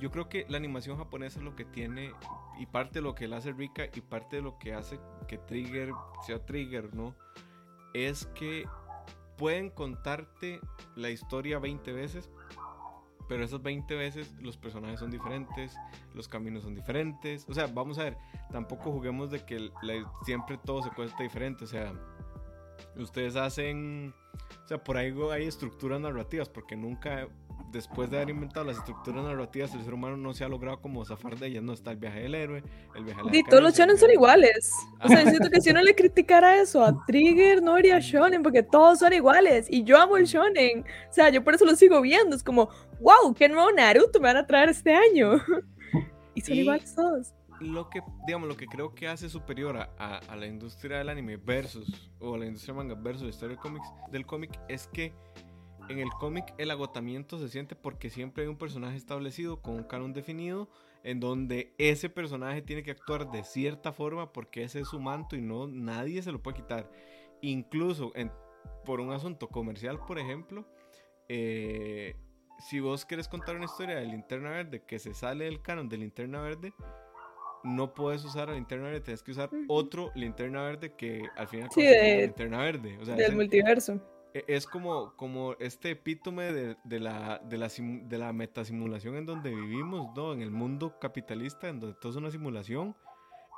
Yo 0.00 0.10
creo 0.10 0.28
que 0.28 0.44
la 0.48 0.56
animación 0.56 0.98
japonesa 0.98 1.38
es 1.38 1.44
lo 1.44 1.56
que 1.56 1.64
tiene, 1.64 2.12
y 2.58 2.66
parte 2.66 2.98
de 2.98 3.02
lo 3.02 3.14
que 3.14 3.28
la 3.28 3.38
hace 3.38 3.52
rica, 3.52 3.84
y 3.94 4.00
parte 4.00 4.36
de 4.36 4.42
lo 4.42 4.58
que 4.58 4.74
hace 4.74 4.98
que 5.26 5.38
Trigger 5.38 5.92
sea 6.26 6.44
Trigger, 6.44 6.94
¿no? 6.94 7.14
Es 7.96 8.26
que 8.34 8.66
pueden 9.38 9.70
contarte 9.70 10.60
la 10.96 11.08
historia 11.08 11.58
20 11.58 11.92
veces, 11.92 12.30
pero 13.26 13.42
esas 13.42 13.62
20 13.62 13.94
veces 13.94 14.34
los 14.38 14.58
personajes 14.58 15.00
son 15.00 15.10
diferentes, 15.10 15.74
los 16.12 16.28
caminos 16.28 16.64
son 16.64 16.74
diferentes. 16.74 17.46
O 17.48 17.54
sea, 17.54 17.68
vamos 17.68 17.98
a 17.98 18.04
ver, 18.04 18.18
tampoco 18.52 18.92
juguemos 18.92 19.30
de 19.30 19.46
que 19.46 19.70
siempre 20.26 20.58
todo 20.58 20.82
se 20.82 20.90
cuesta 20.90 21.22
diferente. 21.22 21.64
O 21.64 21.66
sea, 21.66 21.94
ustedes 22.96 23.34
hacen, 23.34 24.14
o 24.62 24.68
sea, 24.68 24.84
por 24.84 24.98
ahí 24.98 25.14
hay 25.32 25.46
estructuras 25.46 25.98
narrativas, 25.98 26.50
porque 26.50 26.76
nunca 26.76 27.28
después 27.72 28.10
de 28.10 28.16
haber 28.16 28.30
inventado 28.30 28.64
las 28.66 28.78
estructuras 28.78 29.24
narrativas, 29.24 29.74
el 29.74 29.84
ser 29.84 29.94
humano 29.94 30.16
no 30.16 30.32
se 30.34 30.44
ha 30.44 30.48
logrado 30.48 30.80
como 30.80 31.04
zafar 31.04 31.38
de 31.38 31.48
ellas. 31.48 31.62
No 31.62 31.72
está 31.72 31.90
el 31.90 31.96
viaje 31.96 32.20
del 32.20 32.34
héroe, 32.34 32.62
el 32.94 33.04
viaje 33.04 33.22
de 33.22 33.30
la 33.30 33.36
Y 33.36 33.42
todos 33.42 33.62
los 33.62 33.74
shonen 33.74 33.98
son 33.98 34.10
iguales. 34.10 34.72
O 35.02 35.08
sea, 35.08 35.28
siento 35.28 35.50
que 35.50 35.60
si 35.60 35.70
uno 35.70 35.82
le 35.82 35.94
criticara 35.94 36.60
eso 36.60 36.84
a 36.84 37.04
Trigger, 37.06 37.62
no 37.62 37.74
haría 37.74 37.98
shonen, 38.00 38.42
porque 38.42 38.62
todos 38.62 39.00
son 39.00 39.12
iguales. 39.12 39.66
Y 39.70 39.84
yo 39.84 39.98
amo 39.98 40.16
el 40.16 40.26
shonen. 40.26 40.80
O 40.80 41.12
sea, 41.12 41.30
yo 41.30 41.42
por 41.42 41.54
eso 41.54 41.64
lo 41.64 41.76
sigo 41.76 42.00
viendo. 42.00 42.36
Es 42.36 42.42
como, 42.42 42.68
wow, 43.00 43.34
qué 43.34 43.48
nuevo 43.48 43.70
Naruto 43.72 44.20
me 44.20 44.28
van 44.28 44.38
a 44.38 44.46
traer 44.46 44.70
este 44.70 44.94
año. 44.94 45.40
y 46.34 46.40
son 46.40 46.56
iguales 46.56 46.94
todos. 46.94 47.32
Lo 47.60 47.88
que, 47.88 48.02
digamos, 48.26 48.48
lo 48.48 48.56
que 48.56 48.66
creo 48.66 48.94
que 48.94 49.08
hace 49.08 49.30
superior 49.30 49.78
a, 49.78 50.18
a, 50.18 50.36
la 50.36 50.46
industria 50.46 50.98
del 50.98 51.08
anime 51.08 51.38
versus, 51.38 52.10
o 52.20 52.34
a 52.34 52.38
la 52.38 52.44
industria 52.44 52.74
manga 52.74 52.94
versus 52.94 53.22
la 53.22 53.30
historia 53.30 53.58
del 54.10 54.26
cómic 54.26 54.60
es 54.68 54.86
que 54.88 55.14
en 55.88 55.98
el 55.98 56.10
cómic 56.10 56.54
el 56.58 56.70
agotamiento 56.70 57.38
se 57.38 57.48
siente 57.48 57.76
porque 57.76 58.10
siempre 58.10 58.44
hay 58.44 58.48
un 58.48 58.58
personaje 58.58 58.96
establecido 58.96 59.60
con 59.62 59.74
un 59.74 59.84
canon 59.84 60.12
definido 60.12 60.68
en 61.02 61.20
donde 61.20 61.72
ese 61.78 62.08
personaje 62.08 62.62
tiene 62.62 62.82
que 62.82 62.90
actuar 62.90 63.30
de 63.30 63.44
cierta 63.44 63.92
forma 63.92 64.32
porque 64.32 64.64
ese 64.64 64.80
es 64.80 64.88
su 64.88 64.98
manto 64.98 65.36
y 65.36 65.40
no 65.40 65.66
nadie 65.66 66.22
se 66.22 66.32
lo 66.32 66.42
puede 66.42 66.56
quitar. 66.56 66.90
Incluso 67.42 68.12
por 68.84 69.00
un 69.00 69.12
asunto 69.12 69.48
comercial, 69.48 70.00
por 70.06 70.18
ejemplo, 70.18 70.66
eh, 71.28 72.16
si 72.58 72.80
vos 72.80 73.04
querés 73.04 73.28
contar 73.28 73.56
una 73.56 73.66
historia 73.66 73.96
de 73.96 74.06
linterna 74.06 74.50
verde 74.50 74.82
que 74.84 74.98
se 74.98 75.14
sale 75.14 75.44
del 75.44 75.62
canon 75.62 75.88
de 75.88 75.98
linterna 75.98 76.40
verde, 76.40 76.72
no 77.62 77.94
puedes 77.94 78.24
usar 78.24 78.48
la 78.48 78.54
linterna 78.54 78.86
verde, 78.86 79.00
tienes 79.00 79.22
que 79.22 79.32
usar 79.32 79.50
otro 79.68 80.10
linterna 80.14 80.62
verde 80.62 80.94
que 80.94 81.22
al 81.36 81.48
final 81.48 81.68
sí, 81.72 81.82
de, 81.82 82.22
linterna 82.22 82.58
verde. 82.58 82.98
O 83.00 83.04
sea, 83.04 83.14
del 83.14 83.34
multiverso. 83.34 84.00
E, 84.36 84.44
es 84.48 84.66
como, 84.66 85.16
como 85.16 85.54
este 85.60 85.92
epítome 85.92 86.52
de, 86.52 86.76
de, 86.84 87.00
la, 87.00 87.38
de, 87.38 87.56
la, 87.56 87.68
de 87.68 88.18
la 88.18 88.34
metasimulación 88.34 89.16
en 89.16 89.24
donde 89.24 89.48
vivimos, 89.48 90.14
¿no? 90.14 90.34
En 90.34 90.42
el 90.42 90.50
mundo 90.50 90.98
capitalista, 91.00 91.68
en 91.68 91.80
donde 91.80 91.96
todo 91.98 92.12
es 92.12 92.16
una 92.16 92.30
simulación, 92.30 92.94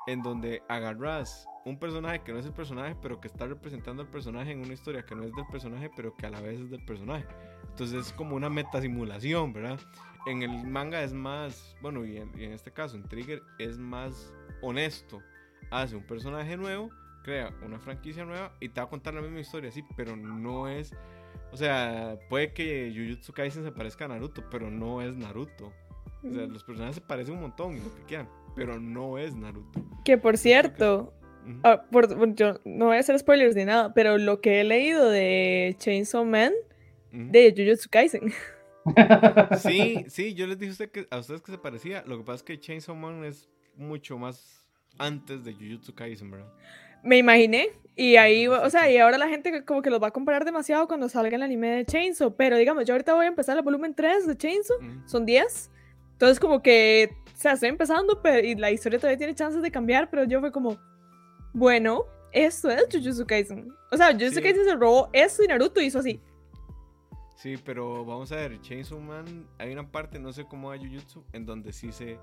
en 0.07 0.23
donde 0.23 0.63
agarras 0.69 1.49
un 1.65 1.81
personaje 1.81 2.23
que 2.23 2.33
no 2.33 2.39
es 2.39 2.47
el 2.47 2.53
personaje, 2.53 2.97
pero 3.03 3.21
que 3.21 3.27
está 3.27 3.47
representando 3.47 4.03
al 4.05 4.09
personaje 4.09 4.53
en 4.53 4.61
una 4.61 4.73
historia 4.73 5.05
que 5.05 5.17
no 5.17 5.25
es 5.25 5.35
del 5.35 5.47
personaje, 5.49 5.91
pero 5.97 6.15
que 6.15 6.27
a 6.27 6.31
la 6.31 6.41
vez 6.41 6.61
es 6.61 6.71
del 6.71 6.85
personaje. 6.85 7.27
Entonces 7.71 8.07
es 8.07 8.13
como 8.13 8.37
una 8.37 8.49
metasimulación, 8.49 9.53
¿verdad? 9.53 9.81
En 10.27 10.43
el 10.43 10.65
manga 10.65 11.03
es 11.03 11.13
más, 11.13 11.77
bueno, 11.83 12.07
y 12.07 12.19
en, 12.19 12.31
y 12.39 12.45
en 12.45 12.53
este 12.53 12.73
caso, 12.73 12.95
en 12.95 13.03
Trigger, 13.03 13.43
es 13.59 13.79
más 13.79 14.33
honesto. 14.63 15.21
Hace 15.73 15.97
un 15.97 16.07
personaje 16.07 16.57
nuevo 16.57 16.91
crea 17.23 17.55
una 17.65 17.79
franquicia 17.79 18.25
nueva 18.25 18.53
y 18.61 18.69
te 18.69 18.81
va 18.81 18.87
a 18.87 18.91
contar 18.91 19.15
la 19.15 19.21
misma 19.21 19.41
historia, 19.41 19.71
sí, 19.71 19.85
pero 19.97 20.17
no 20.17 20.69
es. 20.69 20.95
O 21.53 21.57
sea, 21.57 22.19
puede 22.29 22.53
que 22.53 22.93
Jujutsu 22.95 23.33
Kaisen 23.33 23.65
se 23.65 23.73
parezca 23.73 24.05
a 24.05 24.09
Naruto, 24.09 24.45
pero 24.51 24.71
no 24.71 25.03
es 25.03 25.15
Naruto. 25.17 25.73
O 26.25 26.33
sea, 26.33 26.47
los 26.47 26.65
personajes 26.65 26.97
se 26.97 27.01
parecen 27.01 27.35
un 27.35 27.43
montón 27.43 27.77
y 27.77 27.81
lo 27.81 27.95
que 27.95 28.03
quieran, 28.03 28.29
pero 28.57 28.79
no 28.81 29.19
es 29.19 29.35
Naruto. 29.35 29.81
Que 30.05 30.19
por 30.19 30.37
cierto, 30.37 31.15
Ah, 31.63 31.83
yo 32.35 32.61
no 32.65 32.87
voy 32.87 32.97
a 32.97 33.01
hacer 33.01 33.19
spoilers 33.19 33.57
ni 33.57 33.65
nada, 33.65 33.95
pero 33.95 34.19
lo 34.19 34.41
que 34.41 34.61
he 34.61 34.65
leído 34.65 35.09
de 35.11 35.75
Chainsaw 35.79 36.25
Man, 36.25 36.53
de 37.13 37.55
Jujutsu 37.57 37.89
Kaisen. 37.91 38.33
Sí, 39.59 40.07
sí, 40.09 40.33
yo 40.33 40.47
les 40.47 40.59
dije 40.59 40.71
a, 40.71 40.73
usted 40.73 40.91
que, 40.91 41.07
a 41.11 41.19
ustedes 41.19 41.43
que 41.43 41.53
se 41.53 41.59
parecía. 41.59 42.03
Lo 42.07 42.17
que 42.17 42.25
pasa 42.25 42.37
es 42.37 42.43
que 42.43 42.59
Chainsaw 42.59 42.97
Man 42.97 43.23
es 43.23 43.47
mucho 43.77 44.17
más 44.17 44.65
antes 44.97 45.45
de 45.45 45.53
Jujutsu 45.53 45.95
Kaisen, 45.95 46.31
¿verdad? 46.31 46.51
Me 47.03 47.19
imaginé. 47.19 47.71
Y 47.97 48.17
ahí, 48.17 48.47
o 48.47 48.71
sea, 48.71 48.89
y 48.91 48.99
ahora 48.99 49.19
la 49.19 49.29
gente 49.29 49.65
como 49.65 49.83
que 49.83 49.91
los 49.91 50.01
va 50.01 50.09
a 50.09 50.11
comparar 50.13 50.45
demasiado 50.45 50.87
cuando 50.87 51.09
salga 51.09 51.35
el 51.35 51.43
anime 51.43 51.69
de 51.69 51.85
Chainsaw. 51.85 52.37
Pero 52.37 52.57
digamos, 52.57 52.85
yo 52.85 52.95
ahorita 52.95 53.13
voy 53.13 53.25
a 53.25 53.29
empezar 53.29 53.57
el 53.57 53.65
volumen 53.65 53.95
3 53.95 54.27
de 54.27 54.37
Chainsaw. 54.37 54.77
Son 55.05 55.27
10. 55.27 55.71
Entonces 56.13 56.39
como 56.41 56.63
que, 56.63 57.11
o 57.33 57.37
sea, 57.37 57.53
estoy 57.53 57.69
empezando 57.69 58.21
pero, 58.23 58.47
y 58.47 58.55
la 58.57 58.71
historia 58.71 58.99
todavía 58.99 59.19
tiene 59.19 59.35
chances 59.35 59.63
de 59.63 59.71
cambiar, 59.71 60.11
pero 60.11 60.25
yo 60.25 60.41
fue 60.41 60.51
como, 60.51 60.77
bueno, 61.53 62.05
esto 62.33 62.71
es 62.71 62.87
Jujutsu 62.93 63.27
Kaisen. 63.27 63.73
O 63.91 63.97
sea, 63.97 64.13
Jujutsu 64.13 64.43
Kaisen 64.43 64.65
se 64.65 64.75
robó 64.75 65.09
eso 65.13 65.43
y 65.45 65.47
Naruto 65.47 65.81
hizo 65.81 66.01
así. 66.01 66.21
Sí, 67.37 67.57
pero 67.65 68.05
vamos 68.05 68.33
a 68.33 68.37
ver, 68.37 68.61
Chainsaw 68.61 68.99
Man, 68.99 69.47
hay 69.59 69.73
una 69.73 69.89
parte, 69.89 70.19
no 70.19 70.33
sé 70.33 70.45
cómo 70.45 70.71
va 70.71 70.77
Jujutsu, 70.77 71.25
en 71.33 71.47
donde 71.47 71.73
sí 71.73 71.93
se... 71.93 72.19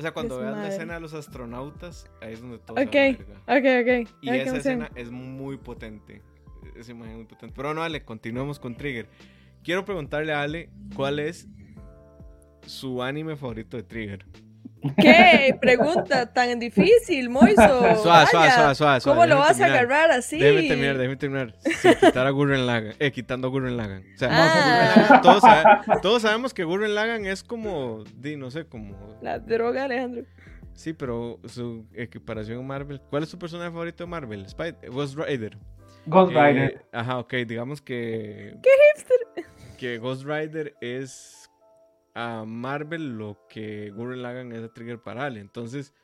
O 0.00 0.02
sea, 0.02 0.12
cuando 0.12 0.38
veas 0.38 0.56
la 0.56 0.68
escena 0.68 0.94
de 0.94 1.00
los 1.00 1.12
astronautas, 1.12 2.10
ahí 2.22 2.32
es 2.32 2.40
donde 2.40 2.56
todo 2.56 2.82
okay. 2.82 3.16
se 3.16 3.22
Ok, 3.22 4.06
ok, 4.06 4.10
Y 4.22 4.30
esa 4.30 4.56
escena 4.56 4.90
es 4.94 5.10
muy 5.10 5.58
potente. 5.58 6.22
Esa 6.74 6.92
imagen 6.92 7.10
es 7.10 7.16
muy 7.18 7.26
potente. 7.26 7.52
Pero 7.54 7.74
no, 7.74 7.82
Ale, 7.82 8.02
continuemos 8.02 8.58
con 8.58 8.74
Trigger. 8.76 9.10
Quiero 9.62 9.84
preguntarle 9.84 10.32
a 10.32 10.40
Ale 10.40 10.70
cuál 10.96 11.18
es 11.18 11.48
su 12.64 13.02
anime 13.02 13.36
favorito 13.36 13.76
de 13.76 13.82
Trigger. 13.82 14.24
¿Qué? 14.96 15.56
Pregunta 15.60 16.32
tan 16.32 16.58
difícil, 16.58 17.28
Moiso. 17.28 17.56
Suave, 18.02 18.26
suave, 18.30 18.74
suave, 18.74 19.00
¿Cómo 19.02 19.26
lo 19.26 19.38
vas 19.38 19.60
a 19.60 19.66
agarrar 19.66 20.10
así? 20.10 20.38
Déjame 20.38 20.68
terminar, 20.68 20.98
déjame 20.98 21.16
terminar. 21.16 21.54
Quitar 22.00 22.26
a 22.26 22.30
Gurren 22.30 22.66
Lagan. 22.66 22.94
Eh, 22.98 23.12
quitando 23.12 23.48
a 23.48 23.50
Gurren 23.50 23.76
Lagan. 23.76 24.04
O 24.14 24.18
sea, 24.18 24.28
ah. 24.32 25.20
todos, 25.22 25.42
todos, 26.02 26.22
sabemos 26.22 26.54
que 26.54 26.64
Gurren 26.64 26.94
Lagan 26.94 27.26
es 27.26 27.42
como, 27.42 28.04
di, 28.16 28.36
no 28.36 28.50
sé, 28.50 28.64
como... 28.64 29.18
La 29.20 29.38
droga, 29.38 29.84
Alejandro. 29.84 30.24
Sí, 30.72 30.92
pero 30.94 31.38
su 31.46 31.86
equiparación 31.94 32.60
en 32.60 32.66
Marvel. 32.66 33.00
¿Cuál 33.10 33.24
es 33.24 33.30
tu 33.30 33.38
personaje 33.38 33.70
favorito 33.70 34.04
de 34.04 34.10
Marvel? 34.10 34.46
Ghost 34.88 35.18
Rider. 35.18 35.58
Ghost 36.06 36.32
eh, 36.32 36.42
Rider. 36.42 36.86
Ajá, 36.92 37.18
ok, 37.18 37.34
digamos 37.46 37.82
que... 37.82 38.56
¿Qué 38.62 38.70
hipster? 38.96 39.44
Que 39.76 39.98
Ghost 39.98 40.24
Rider 40.24 40.74
es 40.80 41.49
a 42.14 42.44
Marvel 42.44 43.18
lo 43.18 43.38
que 43.48 43.90
Gurren 43.90 44.22
Lagan 44.22 44.52
es 44.52 44.62
a 44.62 44.72
Trigger 44.72 45.00
para 45.00 45.26
Ale. 45.26 45.40
Entonces, 45.40 45.94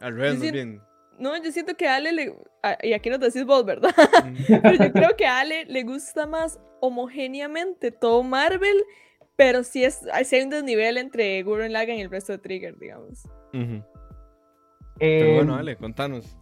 al 0.00 0.16
revés, 0.16 0.38
más 0.38 0.52
bien. 0.52 0.82
No, 1.18 1.36
yo 1.42 1.50
siento 1.50 1.74
que 1.76 1.88
a 1.88 1.96
Ale 1.96 2.12
le. 2.12 2.34
Y 2.82 2.92
aquí 2.92 3.10
nos 3.10 3.20
decís 3.20 3.44
vos, 3.44 3.64
¿verdad? 3.64 3.90
pero 4.62 4.84
yo 4.84 4.92
creo 4.92 5.16
que 5.16 5.26
a 5.26 5.40
Ale 5.40 5.64
le 5.66 5.82
gusta 5.82 6.26
más 6.26 6.60
homogéneamente 6.80 7.90
todo 7.90 8.22
Marvel, 8.22 8.76
pero 9.36 9.64
sí, 9.64 9.84
es, 9.84 10.06
sí 10.24 10.36
hay 10.36 10.42
un 10.42 10.50
desnivel 10.50 10.96
entre 10.96 11.42
Gurren 11.42 11.72
Lagan 11.72 11.96
y 11.96 12.02
el 12.02 12.10
resto 12.10 12.32
de 12.32 12.38
Trigger, 12.38 12.78
digamos. 12.78 13.28
pero 14.98 15.34
bueno, 15.34 15.56
Ale, 15.56 15.76
contanos. 15.76 16.36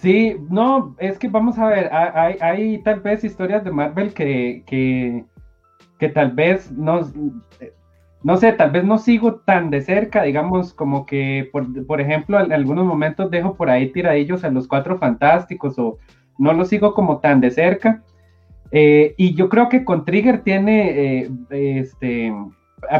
Sí, 0.00 0.36
no, 0.48 0.96
es 0.98 1.18
que 1.18 1.28
vamos 1.28 1.58
a 1.58 1.66
ver, 1.66 1.92
hay, 1.92 2.36
hay 2.40 2.82
tal 2.82 3.00
vez 3.00 3.22
historias 3.24 3.64
de 3.64 3.70
Marvel 3.70 4.14
que, 4.14 4.62
que, 4.66 5.24
que 5.98 6.08
tal 6.08 6.32
vez 6.32 6.70
nos 6.70 7.12
no 8.22 8.36
sé, 8.36 8.52
tal 8.52 8.70
vez 8.70 8.84
no 8.84 8.98
sigo 8.98 9.36
tan 9.36 9.70
de 9.70 9.80
cerca, 9.80 10.22
digamos, 10.22 10.74
como 10.74 11.06
que, 11.06 11.50
por, 11.86 12.00
ejemplo, 12.00 12.38
en 12.40 12.52
algunos 12.52 12.84
momentos 12.84 13.30
dejo 13.30 13.54
por 13.54 13.70
ahí 13.70 13.90
tiradillos 13.92 14.44
a 14.44 14.50
los 14.50 14.68
cuatro 14.68 14.98
fantásticos 14.98 15.78
o 15.78 15.98
no 16.38 16.52
lo 16.52 16.64
sigo 16.66 16.92
como 16.92 17.18
tan 17.20 17.40
de 17.40 17.50
cerca. 17.50 18.02
Eh, 18.72 19.14
y 19.16 19.34
yo 19.34 19.48
creo 19.48 19.68
que 19.68 19.84
con 19.84 20.04
Trigger 20.04 20.42
tiene, 20.42 21.22
eh, 21.22 21.30
este, 21.50 22.32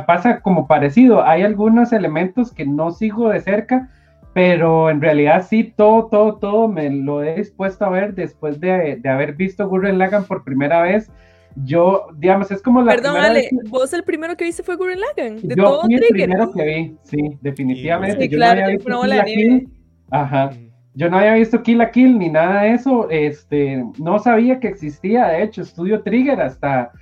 pasa 0.06 0.40
como 0.40 0.66
parecido. 0.66 1.22
Hay 1.22 1.42
algunos 1.42 1.92
elementos 1.92 2.52
que 2.52 2.64
no 2.64 2.90
sigo 2.90 3.28
de 3.28 3.40
cerca, 3.40 3.90
pero 4.32 4.88
en 4.88 5.02
realidad 5.02 5.46
sí, 5.46 5.64
todo, 5.76 6.06
todo, 6.06 6.36
todo 6.36 6.66
me 6.66 6.88
lo 6.88 7.22
he 7.22 7.36
dispuesto 7.36 7.84
a 7.84 7.90
ver 7.90 8.14
después 8.14 8.58
de, 8.58 8.96
de 8.96 9.08
haber 9.08 9.34
visto 9.34 9.68
Gurren 9.68 9.98
Lagan 9.98 10.24
por 10.24 10.44
primera 10.44 10.80
vez 10.80 11.10
yo, 11.56 12.06
digamos, 12.16 12.50
es 12.50 12.62
como 12.62 12.82
la. 12.82 12.92
Perdón, 12.92 13.16
Ale, 13.16 13.48
vos 13.68 13.92
el 13.92 14.02
primero 14.04 14.36
que 14.36 14.44
viste 14.44 14.62
fue 14.62 14.76
Gurren 14.76 15.00
Lagann. 15.00 15.36
De 15.42 15.54
yo 15.54 15.64
todo 15.64 15.82
fui 15.82 15.94
el 15.94 16.06
primero 16.10 16.52
que 16.52 16.64
vi, 16.64 16.96
sí, 17.02 17.38
definitivamente. 17.40 18.28
yo 18.28 18.38
no 18.38 18.46
había 18.46 18.66
visto 18.68 19.00
Kill 19.02 19.24
Kill. 19.24 19.68
Ajá. 20.10 20.50
Yo 20.94 21.08
no 21.08 21.18
había 21.18 21.34
visto 21.34 21.62
Kill 21.62 21.78
la 21.78 21.90
Kill 21.90 22.18
ni 22.18 22.28
nada 22.28 22.62
de 22.62 22.74
eso. 22.74 23.08
Este, 23.10 23.84
no 23.98 24.18
sabía 24.18 24.58
que 24.58 24.68
existía, 24.68 25.28
de 25.28 25.42
hecho, 25.42 25.62
Estudio 25.62 26.02
Trigger 26.02 26.40
hasta, 26.40 26.92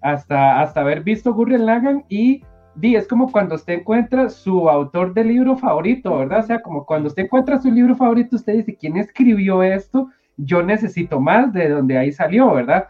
hasta, 0.00 0.60
hasta 0.60 0.80
haber 0.80 1.02
visto 1.02 1.32
Gurren 1.32 1.66
Lagann 1.66 2.04
y 2.08 2.42
di, 2.74 2.96
es 2.96 3.06
como 3.06 3.30
cuando 3.30 3.54
usted 3.54 3.74
encuentra 3.74 4.28
su 4.28 4.68
autor 4.68 5.14
de 5.14 5.24
libro 5.24 5.56
favorito, 5.56 6.18
¿verdad? 6.18 6.40
O 6.40 6.42
sea, 6.42 6.62
como 6.62 6.84
cuando 6.84 7.08
usted 7.08 7.24
encuentra 7.24 7.60
su 7.60 7.70
libro 7.70 7.96
favorito, 7.96 8.36
usted 8.36 8.54
dice, 8.54 8.76
¿quién 8.76 8.96
escribió 8.96 9.62
esto? 9.62 10.08
Yo 10.36 10.62
necesito 10.62 11.20
más 11.20 11.52
de 11.52 11.68
donde 11.68 11.98
ahí 11.98 12.12
salió, 12.12 12.52
¿verdad? 12.52 12.88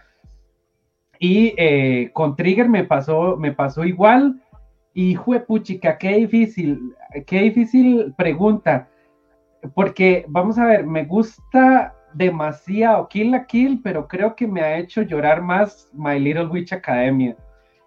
Y 1.18 1.54
eh, 1.56 2.10
con 2.12 2.36
Trigger 2.36 2.68
me 2.68 2.84
pasó, 2.84 3.36
me 3.36 3.52
pasó 3.52 3.84
igual. 3.84 4.40
Y 4.94 5.16
puchica, 5.46 5.96
qué 5.96 6.16
difícil, 6.16 6.94
qué 7.26 7.42
difícil 7.42 8.14
pregunta. 8.16 8.88
Porque, 9.74 10.24
vamos 10.28 10.58
a 10.58 10.66
ver, 10.66 10.86
me 10.86 11.04
gusta 11.04 11.94
demasiado 12.14 13.08
Kill 13.08 13.30
la 13.30 13.46
Kill, 13.46 13.80
pero 13.82 14.08
creo 14.08 14.34
que 14.34 14.46
me 14.46 14.60
ha 14.60 14.78
hecho 14.78 15.02
llorar 15.02 15.42
más 15.42 15.88
My 15.92 16.18
Little 16.18 16.46
Witch 16.46 16.72
Academia. 16.72 17.36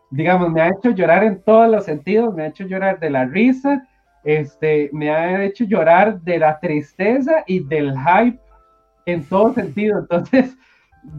Digamos, 0.09 0.51
me 0.51 0.61
ha 0.61 0.69
hecho 0.69 0.91
llorar 0.91 1.23
en 1.23 1.41
todos 1.41 1.69
los 1.69 1.85
sentidos, 1.85 2.33
me 2.33 2.43
ha 2.43 2.47
hecho 2.47 2.65
llorar 2.65 2.99
de 2.99 3.09
la 3.09 3.25
risa, 3.25 3.87
este, 4.23 4.89
me 4.93 5.09
ha 5.09 5.43
hecho 5.43 5.63
llorar 5.63 6.21
de 6.21 6.39
la 6.39 6.59
tristeza 6.59 7.43
y 7.47 7.59
del 7.59 7.93
hype 7.97 8.39
en 9.05 9.23
todo 9.23 9.53
sentido. 9.53 9.99
Entonces, 9.99 10.55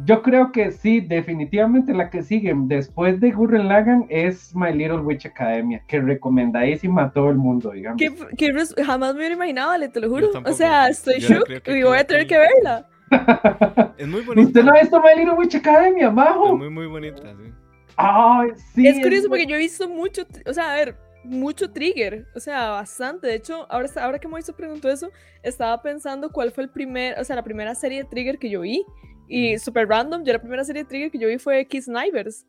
yo 0.05 0.23
creo 0.23 0.53
que 0.53 0.71
sí, 0.71 1.01
definitivamente 1.01 1.93
la 1.93 2.09
que 2.11 2.23
sigue 2.23 2.53
después 2.55 3.21
de 3.21 3.33
Gurren 3.33 3.69
Lagan 3.69 4.07
es 4.09 4.55
My 4.55 4.73
Little 4.73 5.01
Witch 5.01 5.27
Academia, 5.27 5.83
que 5.89 6.01
recomendadísima 6.01 7.05
a 7.05 7.13
todo 7.13 7.31
el 7.31 7.37
mundo, 7.37 7.73
digamos. 7.73 8.01
Que, 8.01 8.53
jamás 8.85 9.15
me 9.15 9.21
hubiera 9.21 9.35
imaginado, 9.35 9.73
Ale, 9.73 9.89
te 9.89 10.01
lo 10.01 10.09
juro. 10.09 10.31
O 10.45 10.53
sea, 10.53 10.89
estoy 10.89 11.19
shook 11.19 11.49
y 11.67 11.83
voy 11.83 11.99
a 11.99 12.05
tener 12.05 12.27
que 12.27 12.39
verla. 12.39 12.89
es 13.99 14.09
muy 14.09 14.23
bonita. 14.23 14.47
¿Usted 14.47 14.65
no 14.65 14.73
ha 14.73 14.81
visto 14.81 15.01
My 15.01 15.19
Little 15.19 15.35
Witch 15.35 15.57
Academia, 15.57 16.11
majo? 16.11 16.47
Es 16.47 16.59
muy, 16.59 16.71
muy 16.71 16.87
bonita, 16.87 17.23
sí. 17.23 17.53
Ay, 17.97 18.51
sí. 18.75 18.87
Es 18.87 19.01
curioso 19.01 19.29
porque 19.29 19.47
yo 19.47 19.57
he 19.57 19.59
visto 19.59 19.89
mucho, 19.89 20.23
o 20.47 20.53
sea, 20.53 20.73
a 20.73 20.77
ver, 20.77 20.97
mucho 21.25 21.71
trigger, 21.71 22.27
o 22.35 22.41
sea, 22.41 22.71
bastante. 22.71 23.27
De 23.27 23.35
hecho, 23.35 23.67
ahora, 23.71 23.89
ahora 24.01 24.19
que 24.19 24.29
Moiso 24.29 24.55
preguntó 24.55 24.89
eso, 24.89 25.11
estaba 25.43 25.81
pensando 25.83 26.31
cuál 26.31 26.51
fue 26.51 26.65
el 26.65 26.71
primer, 26.71 27.19
o 27.19 27.25
sea, 27.25 27.37
la 27.37 27.45
primera 27.45 27.75
serie 27.75 28.03
de 28.03 28.09
trigger 28.09 28.39
que 28.39 28.51
yo 28.51 28.61
vi. 28.61 28.85
Y 29.29 29.59
super 29.59 29.89
random, 29.89 30.25
yo 30.25 30.33
la 30.33 30.41
primera 30.41 30.65
serie 30.65 30.83
de 30.83 30.89
Trigger 30.89 31.11
que 31.11 31.19
yo 31.19 31.29
vi 31.29 31.39
fue 31.39 31.65
Kiss 31.67 31.87
Snipers. 31.87 32.45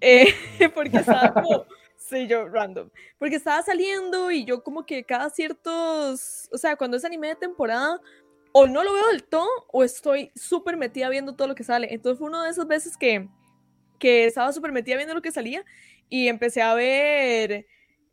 Eh, 0.00 0.26
porque 0.74 0.98
estaba 0.98 1.32
como, 1.32 1.64
sí, 1.96 2.26
yo 2.26 2.48
random. 2.48 2.90
Porque 3.18 3.36
estaba 3.36 3.62
saliendo 3.62 4.30
y 4.30 4.44
yo 4.44 4.62
como 4.62 4.84
que 4.84 5.04
cada 5.04 5.30
ciertos, 5.30 6.48
o 6.52 6.58
sea, 6.58 6.76
cuando 6.76 6.96
es 6.96 7.04
anime 7.04 7.28
de 7.28 7.36
temporada, 7.36 8.00
o 8.52 8.66
no 8.66 8.82
lo 8.82 8.92
veo 8.92 9.08
del 9.08 9.24
todo, 9.24 9.48
o 9.72 9.84
estoy 9.84 10.32
súper 10.34 10.76
metida 10.76 11.08
viendo 11.08 11.34
todo 11.34 11.48
lo 11.48 11.54
que 11.54 11.64
sale. 11.64 11.92
Entonces 11.92 12.18
fue 12.18 12.28
una 12.28 12.44
de 12.44 12.50
esas 12.50 12.66
veces 12.66 12.96
que, 12.96 13.28
que 13.98 14.24
estaba 14.26 14.52
súper 14.52 14.72
metida 14.72 14.96
viendo 14.96 15.14
lo 15.14 15.22
que 15.22 15.32
salía 15.32 15.64
y 16.08 16.28
empecé 16.28 16.62
a 16.62 16.74
ver 16.74 17.66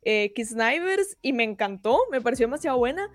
eh, 0.04 0.34
Kiss 0.34 0.50
Snipers 0.50 1.18
y 1.22 1.34
me 1.34 1.44
encantó, 1.44 2.00
me 2.12 2.22
pareció 2.22 2.46
demasiado 2.46 2.78
buena, 2.78 3.10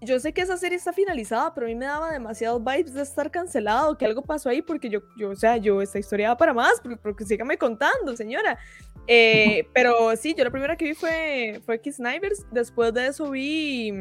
yo 0.00 0.20
sé 0.20 0.32
que 0.32 0.42
esa 0.42 0.56
serie 0.56 0.76
está 0.76 0.92
finalizada, 0.92 1.54
pero 1.54 1.66
a 1.66 1.68
mí 1.68 1.74
me 1.74 1.86
daba 1.86 2.12
demasiados 2.12 2.62
vibes 2.62 2.92
de 2.92 3.02
estar 3.02 3.30
cancelado, 3.30 3.96
que 3.96 4.04
algo 4.04 4.22
pasó 4.22 4.50
ahí, 4.50 4.60
porque 4.60 4.90
yo, 4.90 5.00
yo 5.16 5.30
o 5.30 5.36
sea, 5.36 5.56
yo, 5.56 5.80
esta 5.80 5.98
historia 5.98 6.28
va 6.28 6.36
para 6.36 6.52
más, 6.52 6.80
porque, 6.82 6.96
porque 6.96 7.24
sígame 7.24 7.56
contando, 7.56 8.14
señora. 8.14 8.58
Eh, 9.06 9.66
pero 9.74 10.14
sí, 10.16 10.34
yo 10.36 10.44
la 10.44 10.50
primera 10.50 10.76
que 10.76 10.84
vi 10.84 10.94
fue, 10.94 11.60
fue 11.64 11.80
Kiss 11.80 11.96
Snipers, 11.96 12.46
después 12.50 12.92
de 12.92 13.06
eso 13.06 13.30
vi, 13.30 13.92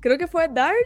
creo 0.00 0.18
que 0.18 0.26
fue 0.26 0.48
Darling 0.48 0.76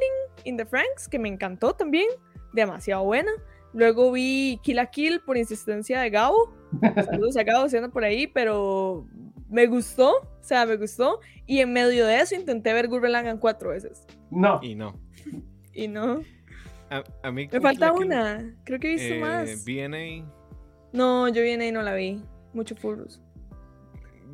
in 0.45 0.57
the 0.57 0.65
Franks, 0.65 1.09
que 1.09 1.19
me 1.19 1.29
encantó 1.29 1.75
también, 1.75 2.09
demasiado 2.53 3.05
buena. 3.05 3.33
Luego 3.73 4.13
vi 4.13 4.59
Kill 4.63 4.79
a 4.79 4.87
Kill 4.87 5.21
por 5.21 5.37
insistencia 5.37 6.01
de 6.01 6.09
Gabo. 6.09 6.55
Saludos 7.05 7.37
a 7.37 7.43
Gabo, 7.43 7.69
si 7.69 7.79
por 7.89 8.05
ahí, 8.05 8.27
pero 8.27 9.07
me 9.49 9.67
gustó, 9.67 10.11
o 10.21 10.43
sea, 10.43 10.67
me 10.67 10.77
gustó. 10.77 11.21
Y 11.47 11.61
en 11.61 11.73
medio 11.73 12.07
de 12.07 12.21
eso 12.21 12.35
intenté 12.35 12.73
ver 12.73 12.89
Gurren 12.89 13.13
Lagann 13.13 13.39
cuatro 13.39 13.71
veces. 13.71 14.07
No. 14.31 14.61
Y 14.63 14.75
no. 14.75 14.99
y 15.73 15.89
no. 15.89 16.23
A, 16.91 17.31
mí 17.31 17.49
me 17.51 17.61
falta 17.61 17.93
una. 17.93 18.55
Creo 18.65 18.79
que 18.79 18.89
he 18.89 18.95
visto 18.95 19.15
eh, 19.15 19.21
más. 19.21 19.65
BNA. 19.65 20.25
No, 20.93 21.29
yo 21.29 21.43
BNA 21.43 21.73
no 21.73 21.83
la 21.83 21.95
vi. 21.95 22.23
Mucho 22.53 22.77
furros. 22.77 23.21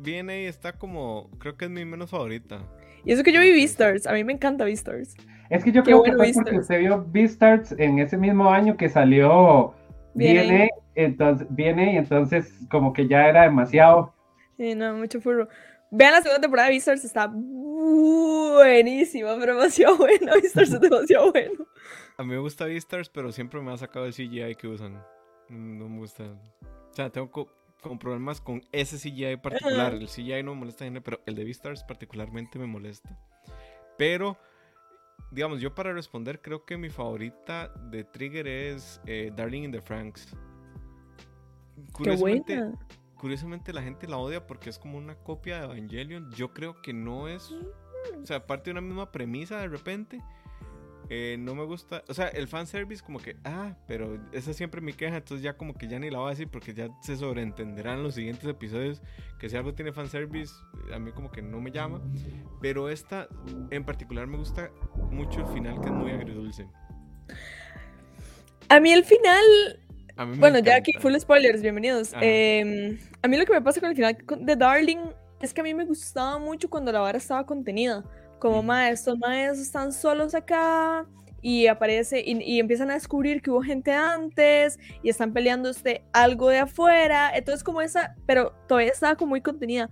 BNA 0.01 0.47
está 0.49 0.73
como. 0.73 1.29
Creo 1.39 1.57
que 1.57 1.65
es 1.65 1.71
mi 1.71 1.83
menos 1.85 2.11
favorita. 2.11 2.61
Y 3.05 3.11
eso 3.11 3.23
que 3.23 3.33
yo 3.33 3.41
vi 3.41 3.51
Beastars. 3.51 4.07
A 4.07 4.13
mí 4.13 4.23
me 4.23 4.33
encanta 4.33 4.65
Beastars. 4.65 5.15
Es 5.49 5.63
que 5.63 5.71
yo 5.71 5.83
creo 5.83 6.03
que 6.03 6.13
fue 6.13 6.31
porque 6.33 6.57
usted 6.57 6.79
vio 6.79 7.05
Beastars 7.09 7.73
en 7.73 7.99
ese 7.99 8.17
mismo 8.17 8.49
año 8.49 8.77
que 8.77 8.89
salió 8.89 9.73
viene, 10.13 10.69
entonces 10.95 11.47
viene 11.49 11.93
y 11.93 11.97
entonces 11.97 12.53
como 12.69 12.93
que 12.93 13.07
ya 13.07 13.27
era 13.27 13.43
demasiado. 13.43 14.13
Sí, 14.57 14.75
no, 14.75 14.95
mucho 14.95 15.21
furro. 15.21 15.47
Vean 15.95 16.13
la 16.13 16.21
segunda 16.21 16.41
temporada 16.41 16.69
de 16.69 16.73
Beastars, 16.73 17.05
está 17.05 17.27
buenísima, 17.27 19.37
pero 19.39 19.55
demasiado 19.55 19.97
buena. 19.97 20.33
Beastars 20.41 20.73
es 20.73 20.81
demasiado 20.81 21.31
bueno. 21.31 21.67
A 22.17 22.23
mí 22.23 22.29
me 22.29 22.39
gusta 22.39 22.65
Beastars, 22.65 23.09
pero 23.09 23.31
siempre 23.31 23.61
me 23.61 23.71
ha 23.71 23.77
sacado 23.77 24.05
el 24.05 24.13
CGI 24.13 24.55
que 24.55 24.67
usan. 24.67 25.03
No 25.49 25.87
me 25.87 25.99
gusta. 25.99 26.23
O 26.23 26.93
sea, 26.93 27.11
tengo 27.11 27.29
como 27.29 27.99
problemas 27.99 28.41
con 28.41 28.63
ese 28.71 28.97
CGI 28.97 29.37
particular. 29.37 29.93
El 29.93 30.07
CGI 30.07 30.41
no 30.41 30.55
me 30.55 30.61
molesta, 30.61 30.85
pero 31.03 31.21
el 31.27 31.35
de 31.35 31.43
Beastars 31.43 31.83
particularmente 31.83 32.57
me 32.57 32.65
molesta. 32.65 33.15
Pero, 33.97 34.37
digamos, 35.31 35.61
yo 35.61 35.75
para 35.75 35.93
responder, 35.93 36.41
creo 36.41 36.65
que 36.65 36.77
mi 36.77 36.89
favorita 36.89 37.67
de 37.91 38.03
Trigger 38.03 38.47
es 38.47 38.99
eh, 39.05 39.31
Darling 39.35 39.63
in 39.63 39.71
the 39.71 39.81
Franks. 39.81 40.35
Qué 42.03 42.15
buena. 42.15 42.73
Curiosamente 43.23 43.71
la 43.71 43.81
gente 43.81 44.05
la 44.05 44.17
odia 44.17 44.45
porque 44.45 44.69
es 44.69 44.77
como 44.77 44.97
una 44.97 45.15
copia 45.15 45.59
de 45.59 45.63
Evangelion. 45.63 46.29
Yo 46.33 46.53
creo 46.53 46.81
que 46.81 46.91
no 46.91 47.29
es. 47.29 47.55
O 48.21 48.25
sea, 48.25 48.45
parte 48.45 48.65
de 48.65 48.71
una 48.71 48.81
misma 48.81 49.13
premisa 49.13 49.61
de 49.61 49.69
repente. 49.69 50.21
Eh, 51.09 51.37
no 51.39 51.55
me 51.55 51.63
gusta, 51.63 52.03
o 52.09 52.13
sea, 52.13 52.27
el 52.27 52.47
fanservice 52.49 53.01
como 53.01 53.19
que, 53.19 53.37
ah, 53.45 53.75
pero 53.87 54.19
esa 54.31 54.51
es 54.51 54.57
siempre 54.57 54.81
mi 54.81 54.93
queja, 54.93 55.17
entonces 55.17 55.43
ya 55.43 55.55
como 55.55 55.73
que 55.73 55.87
ya 55.87 55.99
ni 55.99 56.09
la 56.09 56.19
voy 56.19 56.27
a 56.27 56.29
decir 56.31 56.47
porque 56.47 56.73
ya 56.73 56.89
se 57.01 57.17
sobreentenderán 57.17 58.03
los 58.03 58.15
siguientes 58.15 58.45
episodios 58.45 59.01
que 59.37 59.49
si 59.49 59.57
algo 59.57 59.73
tiene 59.73 59.91
fanservice, 59.91 60.53
a 60.93 60.99
mí 60.99 61.11
como 61.11 61.29
que 61.29 61.41
no 61.41 61.59
me 61.59 61.71
llama, 61.71 62.01
pero 62.61 62.89
esta 62.89 63.27
en 63.69 63.83
particular 63.83 64.27
me 64.27 64.37
gusta 64.37 64.71
mucho 65.11 65.41
el 65.41 65.47
final 65.47 65.79
que 65.81 65.87
es 65.87 65.93
muy 65.93 66.11
agridulce. 66.11 66.67
A 68.69 68.79
mí 68.79 68.91
el 68.91 69.03
final, 69.03 69.82
bueno, 70.37 70.59
ya 70.59 70.75
aquí 70.75 70.93
full 70.99 71.15
spoilers, 71.17 71.61
bienvenidos. 71.61 72.13
Em, 72.21 72.99
a 73.21 73.27
mí 73.27 73.37
lo 73.37 73.45
que 73.45 73.53
me 73.53 73.61
pasa 73.61 73.79
con 73.79 73.89
el 73.89 73.95
final 73.95 74.17
de 74.39 74.55
Darling 74.55 74.99
es 75.41 75.53
que 75.53 75.61
a 75.61 75.63
mí 75.63 75.73
me 75.73 75.85
gustaba 75.85 76.37
mucho 76.39 76.69
cuando 76.69 76.91
la 76.91 76.99
vara 76.99 77.17
estaba 77.17 77.45
contenida. 77.45 78.03
Como, 78.39 78.61
maestros, 78.61 79.17
maestros 79.17 79.59
están 79.59 79.91
solos 79.91 80.35
acá 80.35 81.05
y 81.41 81.67
aparece 81.67 82.23
y, 82.25 82.59
empiezan 82.59 82.89
a 82.91 82.93
descubrir 82.93 83.41
que 83.41 83.51
hubo 83.51 83.61
gente 83.61 83.91
antes 83.91 84.79
y 85.01 85.09
están 85.09 85.33
peleando 85.33 85.69
este 85.69 86.05
algo 86.13 86.49
de 86.49 86.59
afuera, 86.59 87.31
entonces 87.35 87.63
como 87.63 87.81
esa, 87.81 88.15
pero 88.25 88.53
todavía 88.67 88.91
estaba 88.91 89.15
como 89.15 89.31
muy 89.31 89.41
contenida. 89.41 89.89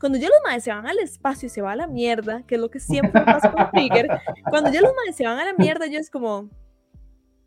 Cuando 0.00 0.18
ya 0.18 0.28
los 0.28 0.38
maestros 0.44 0.64
se 0.64 0.70
van 0.70 0.86
al 0.86 0.98
espacio 0.98 1.46
y 1.46 1.50
se 1.50 1.62
va 1.62 1.72
a 1.72 1.76
la 1.76 1.86
mierda, 1.86 2.42
que 2.46 2.56
es 2.56 2.60
lo 2.60 2.70
que 2.70 2.80
siempre 2.80 3.22
pasa 3.22 3.52
con 3.52 3.70
Trigger, 3.72 4.08
cuando 4.48 4.70
ya 4.70 4.80
los 4.80 4.92
maestros 4.94 5.16
se 5.16 5.24
van 5.24 5.38
a 5.38 5.44
la 5.44 5.54
mierda, 5.54 5.86
yo 5.86 5.98
es 5.98 6.10
como, 6.10 6.48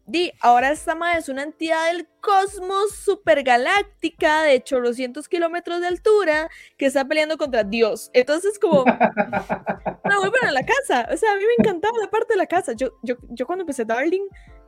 Di, 0.07 0.31
ahora 0.39 0.71
esta 0.71 0.95
madre 0.95 1.19
es 1.19 1.27
una 1.27 1.43
entidad 1.43 1.91
del 1.91 2.07
cosmos 2.21 2.95
supergaláctica 2.95 4.43
de 4.43 4.63
chorrocientos 4.63 5.27
kilómetros 5.27 5.81
de 5.81 5.87
altura 5.87 6.49
que 6.77 6.85
está 6.85 7.03
peleando 7.03 7.37
contra 7.37 7.65
Dios. 7.65 8.09
Entonces, 8.13 8.57
como, 8.57 8.85
no, 8.85 10.19
vuelven 10.21 10.45
a 10.45 10.51
la 10.53 10.65
casa. 10.65 11.09
O 11.13 11.17
sea, 11.17 11.33
a 11.33 11.35
mí 11.35 11.43
me 11.43 11.61
encantaba 11.61 11.97
la 11.99 12.09
parte 12.09 12.35
de 12.35 12.37
la 12.37 12.47
casa. 12.47 12.71
Yo, 12.71 12.97
yo, 13.03 13.17
yo 13.27 13.45
cuando 13.45 13.63
empecé 13.63 13.83
Darling, 13.83 14.25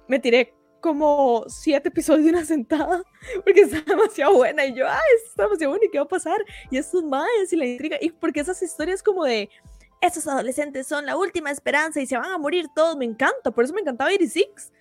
me 0.09 0.19
tiré 0.19 0.53
como 0.81 1.45
siete 1.47 1.87
episodios 1.87 2.25
de 2.25 2.31
una 2.31 2.43
sentada 2.43 3.01
porque 3.45 3.61
está 3.61 3.79
demasiado 3.87 4.33
buena. 4.33 4.65
Y 4.65 4.73
yo, 4.73 4.89
ah, 4.89 4.99
esto 5.15 5.29
está 5.29 5.43
demasiado 5.43 5.71
bueno, 5.71 5.85
¿y 5.85 5.89
qué 5.89 5.99
va 5.99 6.03
a 6.03 6.09
pasar? 6.09 6.43
Y 6.69 6.77
estos 6.77 7.01
madres 7.05 7.53
y 7.53 7.55
la 7.55 7.65
intriga. 7.65 7.97
Y 8.01 8.11
porque 8.11 8.41
esas 8.41 8.61
historias 8.61 9.01
como 9.01 9.23
de 9.23 9.49
estos 10.01 10.27
adolescentes 10.27 10.85
son 10.85 11.05
la 11.05 11.15
última 11.15 11.49
esperanza 11.49 12.01
y 12.01 12.07
se 12.07 12.17
van 12.17 12.29
a 12.29 12.37
morir 12.37 12.65
todos, 12.75 12.97
me 12.97 13.05
encanta. 13.05 13.51
Por 13.51 13.63
eso 13.63 13.73
me 13.73 13.79
encantaba 13.79 14.09
86 14.09 14.73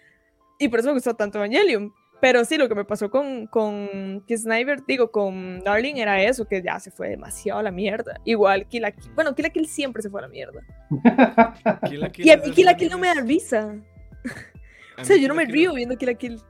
y 0.58 0.68
por 0.68 0.80
eso 0.80 0.88
me 0.88 0.94
gustó 0.94 1.14
tanto 1.14 1.38
Evangelion. 1.38 1.92
Pero 2.20 2.44
sí, 2.44 2.58
lo 2.58 2.68
que 2.68 2.74
me 2.74 2.84
pasó 2.84 3.10
con, 3.10 3.46
con 3.46 4.24
Sniper, 4.28 4.84
digo, 4.86 5.12
con 5.12 5.60
Darling 5.60 5.96
era 5.96 6.20
eso, 6.20 6.48
que 6.48 6.60
ya 6.62 6.80
se 6.80 6.90
fue 6.90 7.08
demasiado 7.10 7.60
a 7.60 7.62
la 7.62 7.70
mierda. 7.70 8.20
Igual 8.24 8.66
Kill 8.66 8.82
la 8.82 8.90
Kill. 8.90 9.12
Bueno, 9.14 9.34
Kill 9.36 9.44
la 9.44 9.50
Kill 9.50 9.68
siempre 9.68 10.02
se 10.02 10.10
fue 10.10 10.20
a 10.20 10.22
la 10.22 10.28
mierda. 10.28 10.60
y 12.18 12.30
a 12.30 12.36
mí 12.38 12.50
Kill 12.50 12.66
la 12.66 12.76
Kill 12.76 12.90
no 12.90 12.98
me 12.98 13.06
da 13.06 13.20
risa. 13.20 13.76
o 14.98 15.04
sea, 15.04 15.16
yo 15.16 15.28
no 15.28 15.34
me 15.34 15.44
río 15.44 15.74
viendo 15.74 15.96
Kill 15.96 16.08
la 16.08 16.14
Kill. 16.14 16.40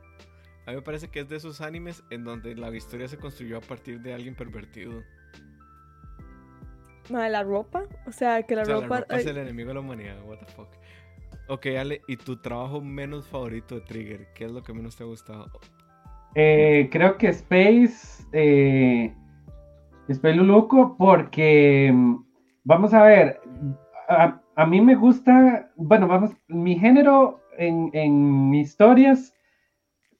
A 0.65 0.71
mí 0.71 0.77
me 0.77 0.83
parece 0.83 1.09
que 1.09 1.21
es 1.21 1.29
de 1.29 1.37
esos 1.37 1.61
animes 1.61 2.03
en 2.11 2.25
donde 2.25 2.55
la 2.55 2.75
historia 2.75 3.07
se 3.09 3.19
construyó 3.19 3.59
a 3.59 3.61
partir 3.61 4.01
de 4.01 4.15
alguien 4.15 4.35
pervertido. 4.35 5.03
¿De 7.09 7.29
la 7.29 7.43
ropa? 7.43 7.85
O 8.07 8.13
sea, 8.13 8.43
que 8.43 8.55
la 8.55 8.65
ropa... 8.65 8.97
La 8.97 9.01
ropa 9.01 9.17
es 9.17 9.27
el 9.27 9.39
enemigo 9.39 9.69
de 9.69 9.75
la 9.75 9.81
humanidad, 9.81 10.23
what 10.25 10.39
the 10.39 10.47
fuck. 10.47 10.69
Ok, 11.51 11.67
Ale, 11.79 12.03
¿y 12.07 12.19
tu 12.19 12.37
trabajo 12.37 12.83
menos 12.83 13.27
favorito 13.27 13.77
de 13.77 13.81
Trigger? 13.81 14.29
¿Qué 14.35 14.45
es 14.45 14.51
lo 14.51 14.63
que 14.63 14.75
menos 14.75 14.97
te 14.97 15.03
ha 15.03 15.07
gustado? 15.07 15.47
Eh, 16.35 16.91
creo 16.93 17.17
que 17.17 17.29
Space. 17.29 18.23
Eh, 18.33 19.15
Space 20.09 20.35
Luluco, 20.35 20.95
porque. 20.99 21.91
Mm, 21.91 22.17
vamos 22.65 22.93
a 22.93 23.03
ver. 23.03 23.41
A, 24.09 24.67
mí 24.67 24.83
me 24.83 24.95
gusta. 24.95 25.71
Bueno, 25.77 26.07
vamos. 26.07 26.33
Mi 26.49 26.79
género 26.79 27.41
en, 27.57 27.91
en 27.95 28.55
historias. 28.55 29.35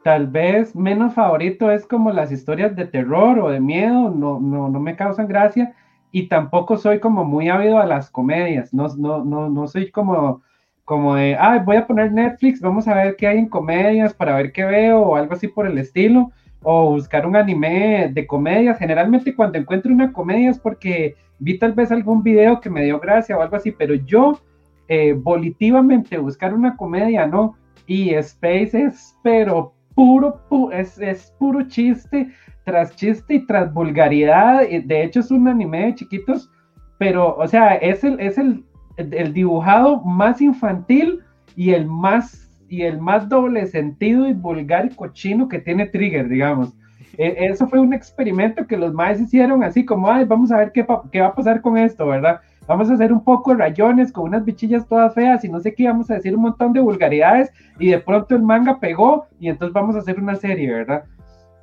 Tal 0.05 0.29
vez 0.29 0.75
menos 0.75 1.13
favorito 1.13 1.71
es 1.71 1.87
como 1.87 2.11
las 2.11 2.33
historias 2.33 2.75
de 2.75 2.87
terror 2.87 3.39
o 3.39 3.51
de 3.51 3.61
miedo. 3.61 4.09
No, 4.09 4.41
no, 4.41 4.71
no 4.71 4.81
me 4.81 4.97
causan 4.97 5.29
gracia. 5.29 5.75
Y 6.11 6.29
tampoco 6.29 6.79
soy 6.79 7.01
como 7.01 7.27
muy 7.27 7.51
ávido 7.51 7.79
a 7.79 7.85
las 7.85 8.11
comedias. 8.11 8.73
No, 8.73 8.89
no, 8.97 9.23
no, 9.23 9.51
no 9.51 9.69
soy 9.69 9.91
como 9.91 10.43
como 10.89 11.17
de, 11.17 11.37
ah, 11.39 11.63
voy 11.63 11.77
a 11.77 11.87
poner 11.87 12.11
Netflix, 12.13 12.63
vamos 12.63 12.89
a 12.89 12.95
ver 12.95 13.15
qué 13.17 13.27
hay 13.27 13.37
en 13.37 13.51
comedias 13.51 14.15
para 14.15 14.35
ver 14.37 14.53
qué 14.53 14.65
veo 14.65 15.03
o 15.03 15.17
algo 15.17 15.35
así 15.35 15.47
por 15.47 15.67
el 15.67 15.77
estilo, 15.77 16.33
o 16.63 16.93
buscar 16.93 17.27
un 17.27 17.37
anime 17.37 18.11
de 18.11 18.27
comedias. 18.27 18.79
Generalmente 18.79 19.37
cuando 19.37 19.59
encuentro 19.59 19.93
una 19.93 20.11
comedia 20.15 20.49
es 20.49 20.59
porque 20.59 21.15
vi 21.41 21.59
tal 21.59 21.75
vez 21.75 21.93
algún 21.93 22.23
video 22.23 22.59
que 22.63 22.71
me 22.71 22.85
dio 22.85 22.99
gracia 22.99 23.37
o 23.37 23.43
algo 23.43 23.57
así, 23.57 23.71
pero 23.71 23.97
yo 23.97 24.41
eh, 24.89 25.13
volitivamente 25.13 26.17
buscar 26.17 26.55
una 26.55 26.75
comedia, 26.75 27.27
¿no? 27.27 27.55
Y 27.87 28.15
Space 28.15 28.71
es, 28.73 29.15
pero 29.23 29.75
puro, 29.95 30.41
es, 30.73 30.99
es 30.99 31.35
puro 31.39 31.69
chiste 31.69 32.31
tras 32.65 32.97
chiste 32.97 33.35
y 33.35 33.47
tras 33.47 33.75
vulgaridad. 33.75 34.63
De 34.67 35.05
hecho 35.05 35.21
es 35.21 35.31
un 35.31 35.49
anime 35.49 35.85
de 35.85 35.97
chiquitos, 35.97 36.51
pero, 36.99 37.37
o 37.37 37.47
sea, 37.47 37.75
es 37.75 38.05
el, 38.05 38.19
es 38.21 38.39
el 38.39 38.65
el 38.99 39.33
dibujado 39.33 40.03
más 40.03 40.41
infantil 40.41 41.21
y 41.57 41.71
el 41.71 41.87
más, 41.87 42.51
y 42.69 42.83
el 42.83 43.01
más 43.01 43.29
doble 43.29 43.67
sentido 43.67 44.29
y 44.29 44.33
vulgar 44.33 44.87
y 44.87 44.95
cochino 44.95 45.49
que 45.49 45.61
tiene 45.61 45.87
Trigger, 45.87 46.29
digamos. 46.29 46.75
E, 47.17 47.47
eso 47.47 47.67
fue 47.67 47.81
un 47.81 47.93
experimento 47.93 48.67
que 48.67 48.77
los 48.77 48.93
maes 48.93 49.21
hicieron 49.21 49.65
así 49.65 49.85
como, 49.85 50.09
Ay, 50.09 50.25
vamos 50.25 50.53
a 50.53 50.59
ver 50.59 50.71
qué, 50.71 50.87
qué 51.11 51.21
va 51.21 51.29
a 51.29 51.35
pasar 51.35 51.61
con 51.63 51.77
esto, 51.77 52.07
¿verdad? 52.07 52.41
Vamos 52.69 52.91
a 52.91 52.95
hacer 52.95 53.13
un 53.13 53.25
poco 53.25 53.51
de 53.51 53.57
rayones 53.57 54.13
con 54.13 54.25
unas 54.25 54.45
bichillas 54.45 54.87
todas 54.87 55.15
feas 55.15 55.43
y 55.43 55.49
no 55.49 55.59
sé 55.59 55.75
qué, 55.75 55.89
vamos 55.89 56.11
a 56.11 56.15
decir 56.15 56.37
un 56.37 56.43
montón 56.43 56.73
de 56.75 56.81
vulgaridades 56.81 57.51
y 57.79 57.89
de 57.89 57.99
pronto 57.99 58.37
el 58.37 58.43
manga 58.43 58.79
pegó 58.79 59.27
y 59.41 59.49
entonces 59.49 59.73
vamos 59.73 59.97
a 59.97 60.01
hacer 60.01 60.21
una 60.21 60.37
serie, 60.37 60.71
¿verdad? 60.71 61.05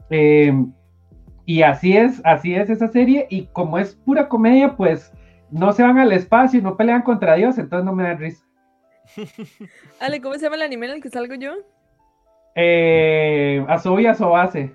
Em, 0.09 0.73
y 1.45 1.61
así 1.61 1.95
es, 1.95 2.21
así 2.25 2.55
es 2.55 2.69
esa 2.69 2.87
serie 2.87 3.27
y 3.29 3.45
como 3.53 3.77
es 3.77 3.95
pura 3.95 4.27
comedia, 4.27 4.75
pues 4.75 5.13
no 5.51 5.71
se 5.73 5.83
van 5.83 5.97
al 5.97 6.11
espacio 6.11 6.59
y 6.59 6.63
no 6.63 6.77
pelean 6.77 7.01
contra 7.01 7.35
Dios, 7.35 7.57
entonces 7.57 7.85
no 7.85 7.93
me 7.93 8.03
da 8.03 8.13
risa. 8.15 8.45
Ale, 9.99 10.21
¿cómo 10.21 10.35
se 10.35 10.41
llama 10.41 10.55
el 10.55 10.63
anime 10.63 10.87
en 10.87 10.93
el 10.93 11.01
que 11.01 11.09
salgo 11.09 11.35
yo? 11.35 11.53
Eh, 12.55 13.63
Asobi 13.67 14.07
Asobase. 14.07 14.71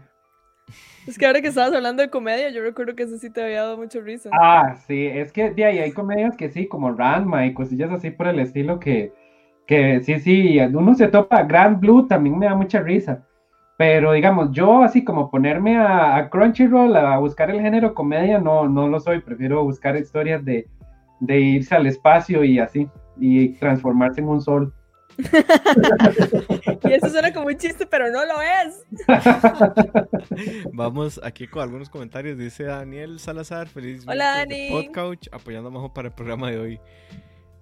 Es 1.06 1.18
que 1.18 1.26
ahora 1.26 1.40
que 1.40 1.48
estabas 1.48 1.74
hablando 1.74 2.02
de 2.02 2.11
comedia, 2.11 2.50
yo 2.50 2.62
recuerdo 2.62 2.94
que 2.94 3.04
eso 3.04 3.16
sí 3.16 3.30
te 3.30 3.42
había 3.42 3.62
dado 3.62 3.76
mucha 3.78 4.00
risa. 4.00 4.30
Ah, 4.33 4.76
sí, 4.87 5.06
es 5.06 5.33
que 5.33 5.50
de 5.50 5.64
ahí 5.64 5.78
hay 5.78 5.92
comedias 5.92 6.37
que 6.37 6.50
sí, 6.50 6.68
como 6.68 6.92
Ranma 6.92 7.46
y 7.46 7.54
cosillas 7.54 7.90
así 7.90 8.11
por 8.11 8.28
el 8.28 8.38
estilo 8.38 8.78
que, 8.78 9.12
que 9.66 10.00
sí, 10.02 10.20
sí, 10.20 10.61
uno 10.61 10.94
se 10.94 11.09
topa. 11.09 11.42
Grand 11.44 11.80
Blue 11.80 12.06
también 12.06 12.38
me 12.38 12.46
da 12.46 12.54
mucha 12.54 12.80
risa. 12.80 13.26
Pero 13.81 14.12
digamos, 14.12 14.51
yo 14.53 14.83
así 14.83 15.03
como 15.03 15.31
ponerme 15.31 15.79
a, 15.79 16.29
Crunchyroll 16.29 16.95
a 16.95 17.16
buscar 17.16 17.51
el 17.51 17.62
género 17.62 17.95
comedia, 17.95 18.38
no, 18.38 18.69
no 18.69 18.87
lo 18.88 19.01
soy. 19.01 19.23
Prefiero 19.23 19.64
buscar 19.64 19.97
historias 19.97 20.45
de, 20.45 20.69
de 21.21 21.40
irse 21.40 21.75
al 21.75 21.87
espacio 21.87 22.45
y 22.45 22.59
así, 22.59 22.87
y 23.19 23.55
transformarse 23.55 24.21
en 24.21 24.29
un 24.29 24.43
sol. 24.43 24.75
y 25.16 26.93
eso 26.93 27.09
suena 27.09 27.33
como 27.33 27.47
un 27.47 27.57
chiste, 27.57 27.87
pero 27.87 28.11
no 28.11 28.21
lo 28.27 28.35
es. 28.43 28.85
Vamos 30.75 31.19
aquí 31.25 31.47
con 31.47 31.62
algunos 31.62 31.88
comentarios. 31.88 32.37
Dice 32.37 32.64
Daniel 32.64 33.19
Salazar, 33.19 33.66
feliz 33.66 34.05
Hola, 34.07 34.37
Dani. 34.37 34.69
Podcouch, 34.69 35.29
apoyando 35.33 35.71
a 35.71 35.73
Majo 35.73 35.95
para 35.95 36.09
el 36.09 36.14
programa 36.14 36.51
de 36.51 36.59
hoy. 36.59 36.81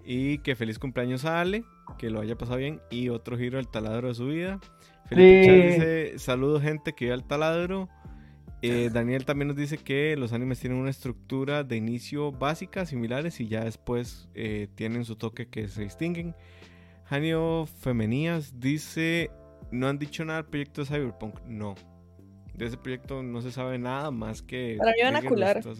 Y 0.04 0.38
que 0.38 0.56
feliz 0.56 0.80
cumpleaños 0.80 1.24
a 1.24 1.40
Ale, 1.40 1.62
que 1.96 2.10
lo 2.10 2.20
haya 2.20 2.36
pasado 2.36 2.58
bien 2.58 2.80
y 2.90 3.08
otro 3.08 3.38
giro 3.38 3.60
al 3.60 3.68
taladro 3.68 4.08
de 4.08 4.14
su 4.16 4.26
vida. 4.26 4.58
Felipe 5.08 5.68
dice, 5.68 6.18
saludos 6.18 6.62
gente 6.62 6.92
que 6.92 7.06
ve 7.06 7.12
al 7.12 7.24
taladro. 7.24 7.88
Eh, 8.62 8.90
Daniel 8.92 9.24
también 9.24 9.48
nos 9.48 9.56
dice 9.56 9.78
que 9.78 10.16
los 10.16 10.32
animes 10.32 10.60
tienen 10.60 10.78
una 10.78 10.90
estructura 10.90 11.64
de 11.64 11.76
inicio 11.76 12.32
básica, 12.32 12.86
similares, 12.86 13.40
y 13.40 13.48
ya 13.48 13.64
después 13.64 14.28
eh, 14.34 14.68
tienen 14.74 15.04
su 15.04 15.16
toque 15.16 15.48
que 15.48 15.68
se 15.68 15.82
distinguen. 15.82 16.34
Janio 17.04 17.66
Femenías 17.80 18.60
dice, 18.60 19.30
no 19.70 19.88
han 19.88 19.98
dicho 19.98 20.24
nada 20.24 20.42
del 20.42 20.50
proyecto 20.50 20.82
de 20.82 20.86
Cyberpunk. 20.88 21.40
No. 21.46 21.74
De 22.54 22.66
ese 22.66 22.76
proyecto 22.76 23.22
no 23.22 23.40
se 23.40 23.52
sabe 23.52 23.78
nada 23.78 24.10
más 24.10 24.42
que... 24.42 24.76
Para 24.78 24.92
mí 24.92 24.98
van 25.02 25.16
a 25.16 25.22
cular. 25.22 25.60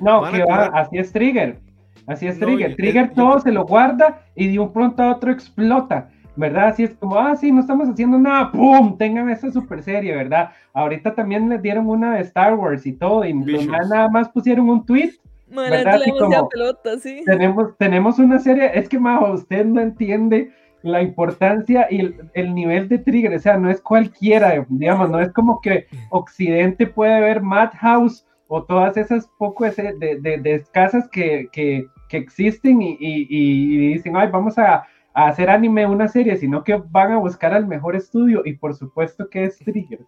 No, 0.00 0.28
que 0.32 0.42
va, 0.42 0.64
así 0.74 0.98
es 0.98 1.12
Trigger. 1.12 1.60
Así 2.08 2.26
es 2.26 2.40
Trigger. 2.40 2.74
Trigger 2.74 3.12
todo 3.14 3.38
se 3.38 3.52
lo 3.52 3.64
guarda 3.64 4.26
y 4.34 4.48
de 4.48 4.58
un 4.58 4.72
pronto 4.72 5.00
a 5.00 5.14
otro 5.14 5.30
explota. 5.30 6.10
¿Verdad? 6.36 6.68
Así 6.68 6.84
es 6.84 6.94
como, 6.94 7.18
ah, 7.18 7.36
sí, 7.36 7.52
no 7.52 7.60
estamos 7.60 7.88
haciendo 7.88 8.18
nada, 8.18 8.50
¡pum! 8.50 8.96
Tengan 8.96 9.28
esta 9.30 9.50
super 9.50 9.82
serie, 9.82 10.14
¿verdad? 10.14 10.50
Ahorita 10.72 11.14
también 11.14 11.48
les 11.48 11.60
dieron 11.62 11.88
una 11.88 12.14
de 12.14 12.22
Star 12.22 12.54
Wars 12.54 12.86
y 12.86 12.92
todo, 12.92 13.24
y 13.24 13.34
nada 13.34 14.08
más 14.08 14.28
pusieron 14.28 14.68
un 14.68 14.84
tweet. 14.84 15.12
¿verdad? 15.48 16.00
Como, 16.18 16.48
pelota, 16.48 16.98
sí. 16.98 17.22
Tenemos, 17.26 17.76
tenemos 17.76 18.18
una 18.18 18.38
serie, 18.38 18.70
es 18.74 18.88
que, 18.88 18.98
Majo, 18.98 19.32
usted 19.32 19.66
no 19.66 19.80
entiende 19.80 20.50
la 20.82 21.02
importancia 21.02 21.86
y 21.90 22.14
el, 22.34 22.54
nivel 22.54 22.88
de 22.88 22.98
trigger, 22.98 23.34
o 23.34 23.38
sea, 23.38 23.56
no 23.56 23.70
es 23.70 23.80
cualquiera, 23.80 24.64
digamos, 24.68 25.10
no 25.10 25.20
es 25.20 25.30
como 25.32 25.60
que 25.60 25.86
Occidente 26.10 26.86
puede 26.86 27.20
ver 27.20 27.40
Madhouse 27.40 28.26
o 28.48 28.64
todas 28.64 28.96
esas 28.96 29.30
poco 29.38 29.64
de, 29.64 30.18
de, 30.20 30.38
de, 30.38 30.64
casas 30.72 31.08
que, 31.08 31.48
que, 31.52 31.86
que 32.08 32.16
existen 32.16 32.82
y, 32.82 32.96
y, 32.98 33.26
y, 33.30 33.92
dicen, 33.94 34.16
ay, 34.16 34.28
vamos 34.30 34.58
a, 34.58 34.84
a 35.14 35.28
hacer 35.28 35.50
anime 35.50 35.86
una 35.86 36.08
serie, 36.08 36.36
sino 36.36 36.64
que 36.64 36.82
van 36.90 37.12
a 37.12 37.18
buscar 37.18 37.52
al 37.52 37.66
mejor 37.66 37.96
estudio 37.96 38.42
y 38.44 38.54
por 38.54 38.74
supuesto 38.74 39.28
que 39.28 39.44
es 39.44 39.58
Trigger. 39.58 40.00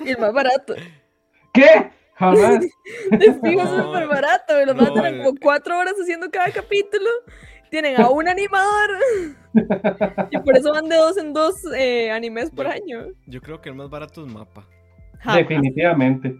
Y 0.00 0.08
el 0.10 0.18
más 0.18 0.32
barato. 0.32 0.74
¿Qué? 1.52 1.90
Jamás. 2.14 2.60
De 3.10 3.34
fijo 3.42 3.62
es 3.62 3.70
súper 3.70 4.06
barato, 4.06 4.54
me 4.54 4.66
lo 4.66 4.74
mandan 4.74 5.18
como 5.18 5.38
cuatro 5.40 5.78
horas 5.78 5.94
haciendo 6.00 6.30
cada 6.30 6.50
capítulo. 6.50 7.08
Tienen 7.70 8.00
a 8.00 8.10
un 8.10 8.28
animador. 8.28 8.90
y 10.30 10.38
por 10.38 10.56
eso 10.56 10.72
van 10.72 10.88
de 10.88 10.96
dos 10.96 11.16
en 11.16 11.32
dos 11.32 11.54
eh, 11.76 12.10
animes 12.10 12.50
por 12.50 12.66
año. 12.66 13.06
Yo 13.26 13.40
creo 13.40 13.60
que 13.60 13.68
el 13.68 13.76
más 13.76 13.88
barato 13.88 14.26
es 14.26 14.32
Mapa. 14.32 14.66
Definitivamente. 15.36 16.34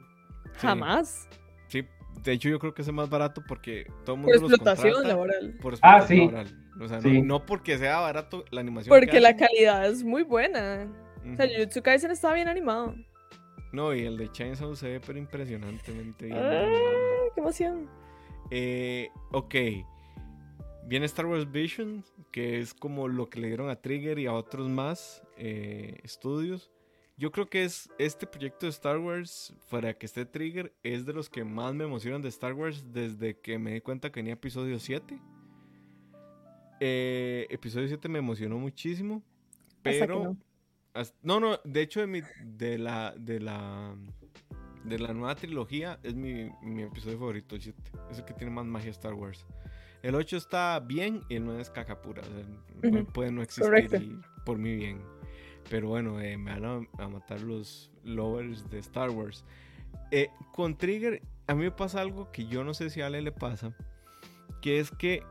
Jamás. 0.55 1.29
Sí, 1.31 1.40
de 2.23 2.33
hecho 2.33 2.49
yo 2.49 2.59
creo 2.59 2.75
que 2.75 2.83
es 2.83 2.89
el 2.89 2.95
más 2.95 3.09
barato 3.09 3.43
porque 3.47 3.87
todo 4.05 4.17
el 4.17 4.23
mundo 4.23 4.41
por 4.41 4.51
explotación 4.51 5.07
laboral. 5.07 5.57
Por 5.61 5.75
ah, 5.83 5.99
explotación 5.99 6.03
ah, 6.03 6.07
sí. 6.07 6.17
laboral. 6.19 6.71
O 6.81 6.89
sea, 6.89 7.01
no, 7.23 7.47
porque 7.47 7.79
sea 7.79 8.01
barato 8.01 8.45
la 8.51 8.61
animación. 8.61 8.97
Porque 8.97 9.21
la 9.21 9.37
calidad 9.37 9.87
es 9.87 10.03
muy 10.03 10.23
buena. 10.23 10.89
O 11.31 11.37
sea, 11.37 11.47
Jujutsu 11.47 11.83
Kaisen 11.83 12.11
está 12.11 12.33
bien 12.33 12.49
animado. 12.49 12.95
No, 13.73 13.95
y 13.95 14.05
el 14.05 14.17
de 14.17 14.31
Chainsaw 14.33 14.75
se 14.75 14.89
ve 14.89 15.01
pero 15.01 15.19
impresionantemente 15.19 16.27
bien. 16.27 16.39
Ah, 16.39 16.67
¡Qué 17.35 17.41
emoción! 17.41 17.89
Eh, 18.51 19.11
ok. 19.33 19.55
Viene 20.87 21.07
Star 21.07 21.27
Wars 21.27 21.51
Vision, 21.51 22.05
que 22.33 22.59
es 22.59 22.75
como 22.75 23.07
lo 23.07 23.31
que 23.31 23.39
le 23.39 23.47
dieron 23.47 23.71
a 23.71 23.77
Trigger 23.77 24.19
y 24.19 24.27
a 24.27 24.33
otros 24.33 24.69
más 24.69 25.23
eh, 25.37 26.01
estudios. 26.03 26.71
Yo 27.21 27.31
creo 27.31 27.51
que 27.51 27.65
es 27.65 27.91
este 27.99 28.27
proyecto 28.27 28.65
de 28.65 28.71
Star 28.71 28.97
Wars, 28.97 29.53
fuera 29.67 29.93
que 29.93 30.07
esté 30.07 30.25
Trigger, 30.25 30.73
es 30.83 31.05
de 31.05 31.13
los 31.13 31.29
que 31.29 31.45
más 31.45 31.75
me 31.75 31.85
emocionan 31.85 32.23
de 32.23 32.31
Star 32.31 32.55
Wars 32.55 32.83
desde 32.95 33.39
que 33.39 33.59
me 33.59 33.75
di 33.75 33.83
cuenta 33.83 34.09
que 34.09 34.21
tenía 34.21 34.33
episodio 34.33 34.79
7. 34.79 35.21
Eh, 36.81 37.47
episodio 37.51 37.89
7 37.89 38.09
me 38.09 38.21
emocionó 38.21 38.57
muchísimo. 38.57 39.23
Pero. 39.83 40.35
No. 41.23 41.41
no. 41.41 41.61
de 41.63 41.83
hecho, 41.83 42.01
de, 42.01 42.07
mi, 42.07 42.23
de, 42.43 42.79
la, 42.79 43.13
de, 43.15 43.39
la, 43.39 43.95
de 44.85 44.99
la 44.99 45.13
nueva 45.13 45.35
trilogía 45.35 46.01
es 46.03 46.15
mi, 46.15 46.51
mi 46.63 46.85
episodio 46.85 47.19
favorito, 47.19 47.55
el 47.55 47.61
7. 47.61 47.79
Es 48.11 48.19
el 48.21 48.25
que 48.25 48.33
tiene 48.33 48.51
más 48.51 48.65
magia 48.65 48.93
Star 48.93 49.13
Wars. 49.13 49.45
El 50.03 50.15
8 50.15 50.39
está 50.39 50.81
bien 50.81 51.21
y 51.29 51.35
el 51.35 51.45
9 51.45 51.61
es 51.61 51.69
caca 51.69 52.01
pura. 52.01 52.23
Puede 53.13 53.31
no 53.31 53.43
existir 53.43 54.23
por 54.47 54.57
mi 54.57 54.75
bien. 54.75 55.20
Pero 55.69 55.89
bueno, 55.89 56.21
eh, 56.21 56.37
me 56.37 56.59
van 56.59 56.89
a, 56.99 57.09
matar 57.09 57.41
los 57.41 57.91
lovers 58.05 58.69
de 58.71 58.79
Star 58.79 59.11
Wars. 59.11 59.45
Eh, 60.11 60.29
con 60.53 60.77
Trigger, 60.77 61.23
a 61.47 61.55
mí 61.55 61.63
me 61.65 61.71
pasa 61.71 62.01
algo 62.01 62.31
que 62.33 62.47
yo 62.47 62.65
no 62.65 62.75
sé 62.75 62.91
si 62.91 63.01
a 63.01 63.07
Ale 63.07 63.23
le 63.23 63.33
pasa. 63.33 63.75
Que 64.63 64.81
es 64.81 64.91
que 64.91 65.23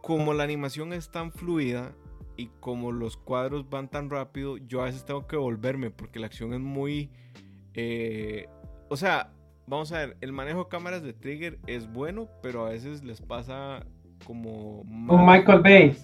como 0.00 0.34
la 0.34 0.44
animación 0.44 0.92
es 0.92 1.10
tan 1.10 1.32
fluida 1.32 1.92
y 2.36 2.48
como 2.60 2.92
los 2.92 3.16
cuadros 3.16 3.68
van 3.70 3.88
tan 3.88 4.10
rápido, 4.10 4.58
yo 4.58 4.82
a 4.82 4.84
veces 4.84 5.04
tengo 5.04 5.26
que 5.26 5.36
volverme 5.36 5.90
porque 5.90 6.18
la 6.18 6.26
acción 6.26 6.52
es 6.52 6.60
muy... 6.60 7.10
Eh, 7.74 8.46
o 8.88 8.96
sea, 8.96 9.32
vamos 9.66 9.92
a 9.92 9.98
ver, 9.98 10.16
el 10.20 10.32
manejo 10.32 10.64
de 10.64 10.68
cámaras 10.68 11.02
de 11.02 11.12
Trigger 11.12 11.58
es 11.66 11.90
bueno, 11.92 12.28
pero 12.42 12.66
a 12.66 12.70
veces 12.70 13.02
les 13.02 13.20
pasa 13.20 13.86
como... 14.26 14.80
Un 14.80 15.26
Michael 15.26 15.60
Bay. 15.60 15.96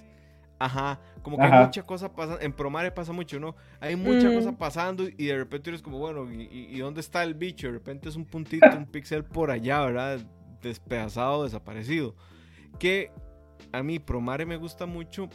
Ajá, 0.61 1.01
como 1.23 1.39
que 1.39 1.43
hay 1.45 1.65
mucha 1.65 1.83
cosa 1.85 2.13
pasando, 2.13 2.43
en 2.43 2.53
Promare 2.53 2.93
pasa 2.93 3.15
mucho, 3.15 3.41
¿no? 3.41 3.57
Hay 3.81 3.97
mucha 3.97 4.29
mm. 4.29 4.35
cosa 4.35 4.59
pasando 4.59 5.05
y 5.09 5.25
de 5.25 5.39
repente 5.39 5.71
eres 5.71 5.81
como, 5.81 5.99
bueno, 5.99 6.31
¿y, 6.31 6.43
¿y, 6.53 6.79
dónde 6.81 7.01
está 7.01 7.23
el 7.23 7.33
bicho? 7.33 7.69
De 7.69 7.73
repente 7.73 8.11
es 8.11 8.17
un 8.17 8.27
puntito, 8.27 8.69
un 8.77 8.85
pixel 8.93 9.25
por 9.25 9.51
allá, 9.51 9.81
¿verdad? 9.81 10.21
Despedazado, 10.61 11.45
desaparecido. 11.45 12.15
Que 12.79 13.11
a 13.73 13.83
mí 13.83 13.99
Promare 14.01 14.45
me 14.45 14.59
gusta 14.59 14.85
mucho 14.85 15.31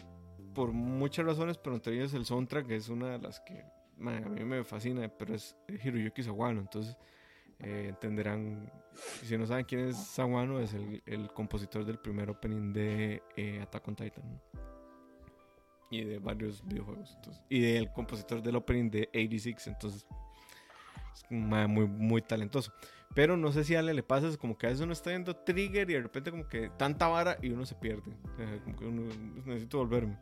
por 0.54 0.74
muchas 0.74 1.26
razones, 1.26 1.58
pero 1.58 1.76
entre 1.76 1.96
ellas 1.96 2.14
el 2.14 2.26
soundtrack 2.26 2.70
es 2.70 2.90
una 2.90 3.14
de 3.14 3.18
las 3.18 3.40
que 3.40 3.64
a 3.64 4.30
mí 4.30 4.46
me 4.46 4.64
fascina, 4.64 5.10
pero 5.10 5.34
es 5.34 5.58
Hiroyuki 5.68 6.22
Sawano, 6.22 6.62
entonces 6.62 6.96
eh, 7.62 7.88
entenderán, 7.90 8.72
si 9.24 9.36
no 9.40 9.48
saben 9.48 9.66
quién 9.66 9.88
es 9.88 9.98
Sawano, 9.98 10.60
es 10.60 10.76
el, 10.76 11.30
compositor 11.34 11.84
del 11.84 11.98
primer 11.98 12.30
opening 12.30 12.74
de 12.74 13.24
eh, 13.36 13.60
Attack 13.64 13.88
on 13.88 13.96
Titan 13.96 14.40
y 15.90 16.04
de 16.04 16.20
varios 16.20 16.66
videojuegos, 16.66 17.18
y 17.50 17.62
del 17.62 17.92
compositor 17.92 18.42
del 18.42 18.56
opening 18.56 18.90
de 18.90 19.10
86, 19.14 19.68
entonces 19.68 20.08
es 21.14 21.32
muy, 21.32 21.88
muy 21.88 22.22
talentoso. 22.22 22.72
Pero 23.14 23.38
no 23.38 23.52
sé 23.52 23.64
si 23.64 23.76
a 23.76 23.80
Ale 23.80 23.94
le 23.94 24.04
pasa, 24.04 24.28
es 24.28 24.38
como 24.38 24.58
que 24.58 24.68
a 24.68 24.70
veces 24.70 24.84
uno 24.84 24.92
está 24.92 25.12
viendo 25.12 25.36
trigger 25.36 25.90
y 25.90 25.94
de 25.94 26.02
repente 26.02 26.32
como 26.32 26.48
que 26.48 26.70
tanta 26.78 27.08
vara 27.08 27.38
y 27.42 27.50
uno 27.50 27.66
se 27.66 27.76
pierde. 27.76 28.12
como 28.66 28.76
que 28.76 28.86
uno 28.86 29.04
necesito 29.46 29.78
volverme. 29.78 30.18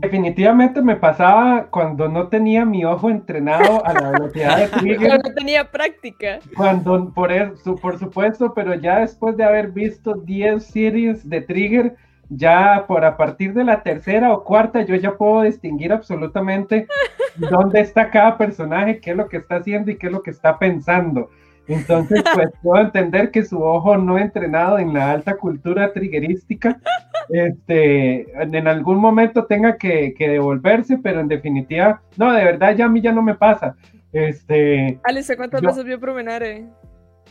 Definitivamente 0.00 0.82
me 0.82 0.96
pasaba 0.96 1.68
cuando 1.70 2.08
no 2.08 2.28
tenía 2.28 2.64
mi 2.64 2.84
ojo 2.84 3.10
entrenado 3.10 3.84
a 3.86 3.92
la 3.94 4.10
velocidad 4.10 4.58
de 4.58 4.68
trigger. 4.78 5.08
Cuando 5.08 5.28
no 5.28 5.34
tenía 5.34 5.70
práctica. 5.70 6.38
Cuando, 6.56 7.12
por, 7.14 7.32
eso, 7.32 7.76
por 7.76 7.98
supuesto, 7.98 8.52
pero 8.54 8.74
ya 8.74 9.00
después 9.00 9.36
de 9.36 9.44
haber 9.44 9.70
visto 9.70 10.14
10 10.14 10.62
series 10.64 11.28
de 11.28 11.40
trigger, 11.40 11.96
ya 12.30 12.84
por 12.86 13.04
a 13.04 13.16
partir 13.16 13.54
de 13.54 13.64
la 13.64 13.82
tercera 13.82 14.32
o 14.32 14.44
cuarta 14.44 14.82
yo 14.82 14.94
ya 14.96 15.16
puedo 15.16 15.42
distinguir 15.42 15.92
absolutamente 15.92 16.86
dónde 17.36 17.80
está 17.80 18.10
cada 18.10 18.36
personaje, 18.36 19.00
qué 19.00 19.12
es 19.12 19.16
lo 19.16 19.28
que 19.28 19.38
está 19.38 19.56
haciendo 19.56 19.90
y 19.90 19.96
qué 19.96 20.06
es 20.06 20.12
lo 20.12 20.22
que 20.22 20.30
está 20.30 20.58
pensando. 20.58 21.30
Entonces, 21.66 22.24
pues 22.34 22.48
puedo 22.62 22.82
entender 22.82 23.30
que 23.30 23.44
su 23.44 23.62
ojo 23.62 23.96
no 23.96 24.18
entrenado 24.18 24.78
en 24.78 24.94
la 24.94 25.12
alta 25.12 25.36
cultura 25.36 25.92
triggerística, 25.92 26.80
este, 27.28 28.30
en 28.40 28.66
algún 28.66 28.98
momento 28.98 29.44
tenga 29.44 29.76
que, 29.76 30.14
devolverse, 30.18 30.98
pero 30.98 31.20
en 31.20 31.28
definitiva, 31.28 32.00
no, 32.16 32.32
de 32.32 32.44
verdad 32.44 32.74
ya 32.74 32.86
a 32.86 32.88
mí 32.88 33.02
ya 33.02 33.12
no 33.12 33.22
me 33.22 33.34
pasa. 33.34 33.76
Este, 34.12 34.98
Alice, 35.04 35.36
¿cuántas 35.36 35.60
veces 35.60 35.84
vio 35.84 36.00
Promare? 36.00 36.66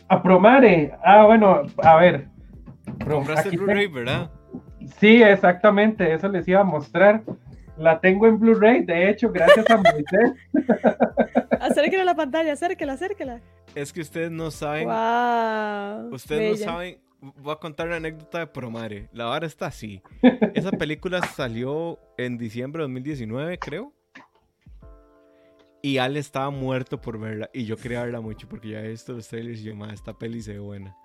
A 0.08 0.22
Promare, 0.22 0.92
ah, 1.04 1.26
bueno, 1.26 1.62
a 1.82 1.96
ver. 1.96 2.28
Compraste 3.04 3.56
Blu-ray, 3.56 3.88
¿verdad? 3.88 4.30
Sí, 4.98 5.22
exactamente, 5.22 6.12
eso 6.12 6.28
les 6.28 6.46
iba 6.48 6.60
a 6.60 6.64
mostrar. 6.64 7.22
La 7.76 8.00
tengo 8.00 8.26
en 8.26 8.40
Blu-ray, 8.40 8.84
de 8.84 9.08
hecho, 9.08 9.30
gracias 9.30 9.70
a 9.70 9.76
Moisés. 9.76 10.32
acérquela 11.60 12.02
a 12.02 12.06
la 12.06 12.16
pantalla, 12.16 12.52
acérquela, 12.52 12.94
acérquela. 12.94 13.40
Es 13.74 13.92
que 13.92 14.00
ustedes 14.00 14.30
no 14.30 14.50
saben. 14.50 14.88
ustedes 16.12 16.58
no 16.60 16.64
saben. 16.64 16.98
Voy 17.20 17.52
a 17.52 17.56
contar 17.56 17.88
una 17.88 17.96
anécdota 17.96 18.40
de 18.40 18.46
Promare. 18.46 19.08
La 19.12 19.26
vara 19.26 19.46
está 19.46 19.66
así. 19.66 20.02
Esa 20.54 20.70
película 20.70 21.20
salió 21.22 21.98
en 22.16 22.38
diciembre 22.38 22.80
de 22.80 22.84
2019, 22.84 23.58
creo. 23.58 23.92
Y 25.82 25.98
Ale 25.98 26.18
estaba 26.18 26.50
muerto 26.50 27.00
por 27.00 27.18
verla. 27.18 27.48
Y 27.52 27.64
yo 27.64 27.76
quería 27.76 28.02
verla 28.02 28.20
mucho 28.20 28.48
porque 28.48 28.70
ya 28.70 28.80
he 28.80 28.88
visto 28.88 29.12
los 29.12 29.28
trailers 29.28 29.60
y 29.60 29.64
yo, 29.64 29.86
esta 29.86 30.12
peli 30.14 30.42
se 30.42 30.54
ve 30.54 30.58
buena. 30.58 30.96